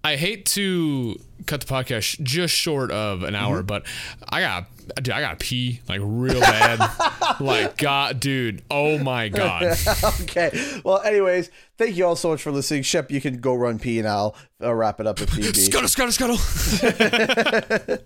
I 0.03 0.15
hate 0.15 0.47
to 0.47 1.19
cut 1.45 1.61
the 1.61 1.67
podcast 1.67 2.23
just 2.23 2.55
short 2.55 2.89
of 2.89 3.21
an 3.21 3.35
hour, 3.35 3.61
but 3.61 3.85
I 4.27 4.41
got, 4.41 4.65
dude, 4.95 5.11
I 5.11 5.21
got 5.21 5.39
to 5.39 5.45
pee 5.45 5.81
like 5.87 5.99
real 6.03 6.39
bad. 6.39 6.79
like, 7.39 7.77
God, 7.77 8.19
dude, 8.19 8.63
oh 8.71 8.97
my 8.97 9.29
God. 9.29 9.63
okay. 10.21 10.79
Well, 10.83 11.01
anyways, 11.01 11.49
thank 11.77 11.95
you 11.95 12.05
all 12.05 12.15
so 12.15 12.29
much 12.29 12.41
for 12.41 12.51
listening. 12.51 12.83
Shep, 12.83 13.11
you 13.11 13.21
can 13.21 13.39
go 13.39 13.55
run 13.55 13.79
pee, 13.79 13.99
and 13.99 14.07
I'll 14.07 14.35
uh, 14.61 14.73
wrap 14.73 14.99
it 14.99 15.07
up 15.07 15.21
if 15.21 15.35
you 15.35 15.43
need. 15.43 15.55
Scuttle, 15.55 15.89
scuttle, 15.89 16.11
scuttle. 16.11 16.37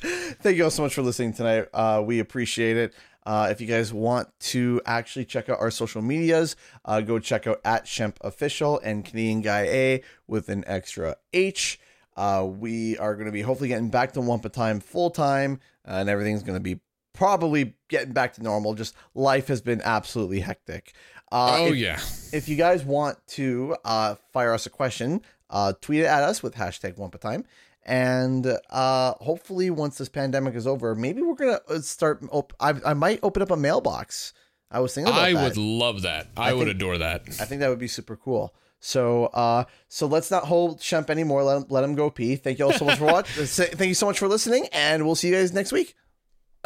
Thank 0.42 0.58
you 0.58 0.64
all 0.64 0.72
so 0.72 0.84
much 0.84 0.94
for 0.94 1.02
listening 1.02 1.34
tonight. 1.34 1.68
Uh, 1.74 2.02
we 2.06 2.20
appreciate 2.20 2.78
it. 2.78 2.94
Uh, 3.26 3.50
if 3.52 3.62
you 3.62 3.68
guys 3.68 3.94
want 3.94 4.28
to 4.40 4.82
actually 4.86 5.26
check 5.26 5.50
out 5.50 5.60
our 5.60 5.70
social 5.70 6.02
medias, 6.02 6.56
uh, 6.86 7.02
go 7.02 7.20
check 7.20 7.46
out 7.46 7.62
at 7.64 7.86
Shemp 7.86 8.16
Official 8.22 8.80
and 8.84 9.06
Canadian 9.06 9.42
Guy 9.42 9.62
A 9.64 10.04
with 10.28 10.50
an 10.50 10.64
extra 10.66 11.18
H. 11.34 11.80
Uh, 12.18 12.46
we 12.46 12.98
are 12.98 13.16
going 13.16 13.26
to 13.28 13.32
be 13.32 13.42
hopefully 13.42 13.70
getting 13.70 13.90
back 13.90 14.14
to 14.14 14.22
Wampa 14.22 14.50
Time 14.50 14.80
full 14.80 15.10
time, 15.10 15.60
uh, 15.88 15.92
and 15.94 16.10
everything's 16.10 16.44
going 16.44 16.58
to 16.58 16.64
be 16.64 16.80
probably 17.14 17.74
getting 17.90 18.14
back 18.14 18.34
to 18.34 18.44
normal. 18.44 18.74
Just 18.74 18.96
life 19.16 19.48
has 19.48 19.62
been 19.62 19.82
absolutely 19.84 20.40
hectic. 20.42 20.94
Uh, 21.32 21.58
oh, 21.60 21.66
if- 21.68 21.76
yeah. 21.78 22.00
if 22.34 22.50
you 22.50 22.56
guys 22.58 22.84
want 22.84 23.18
to 23.28 23.76
uh, 23.86 24.16
fire 24.34 24.54
us 24.54 24.66
a 24.66 24.70
question, 24.70 25.22
uh, 25.50 25.74
tweet 25.82 26.02
it 26.02 26.06
at 26.06 26.24
us 26.24 26.44
with 26.44 26.56
hashtag 26.56 26.98
Wampa 26.98 27.18
Time. 27.18 27.46
And 27.84 28.46
uh, 28.70 29.14
hopefully, 29.22 29.70
once 29.72 29.98
this 29.98 30.10
pandemic 30.10 30.54
is 30.54 30.68
over, 30.68 30.94
maybe 30.94 31.22
we're 31.24 31.34
gonna 31.36 31.60
uh, 31.68 31.80
start. 31.80 32.24
Op- 32.30 32.54
I, 32.60 32.74
I 32.86 32.94
might 32.94 33.20
open 33.24 33.42
up 33.42 33.50
a 33.50 33.58
mailbox. 33.58 34.34
I 34.70 34.80
was 34.82 34.94
thinking 34.94 35.12
about 35.12 35.24
I 35.24 35.34
that. 35.34 35.44
would 35.44 35.58
love 35.58 36.04
that. 36.04 36.28
I, 36.38 36.54
would 36.54 36.66
think- 36.68 36.76
adore 36.76 37.00
that. 37.00 37.24
I 37.40 37.46
think 37.46 37.60
that 37.62 37.70
would 37.70 37.80
be 37.80 37.88
super 37.88 38.16
cool. 38.16 38.54
So, 38.82 39.26
uh, 39.28 39.66
so 39.88 40.08
let's 40.08 40.32
not 40.32 40.46
hold 40.46 40.80
Shemp 40.80 41.10
anymore. 41.10 41.44
Let 41.44 41.58
him, 41.58 41.66
let 41.70 41.84
him 41.84 41.96
go 41.96 42.10
pee. 42.10 42.36
Thank 42.36 42.60
you 42.60 42.66
all 42.66 42.74
so 42.74 42.86
much 42.86 42.98
for 42.98 43.06
watching. 43.14 43.46
Thank 43.46 43.88
you 43.88 43.94
so 43.94 44.08
much 44.08 44.20
for 44.20 44.28
listening, 44.28 44.68
and 44.74 45.06
we'll 45.06 45.16
see 45.16 45.30
you 45.30 45.36
guys 45.36 45.54
next 45.54 45.72
week. 45.72 45.96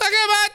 Okay, 0.02 0.12
bye. 0.12 0.48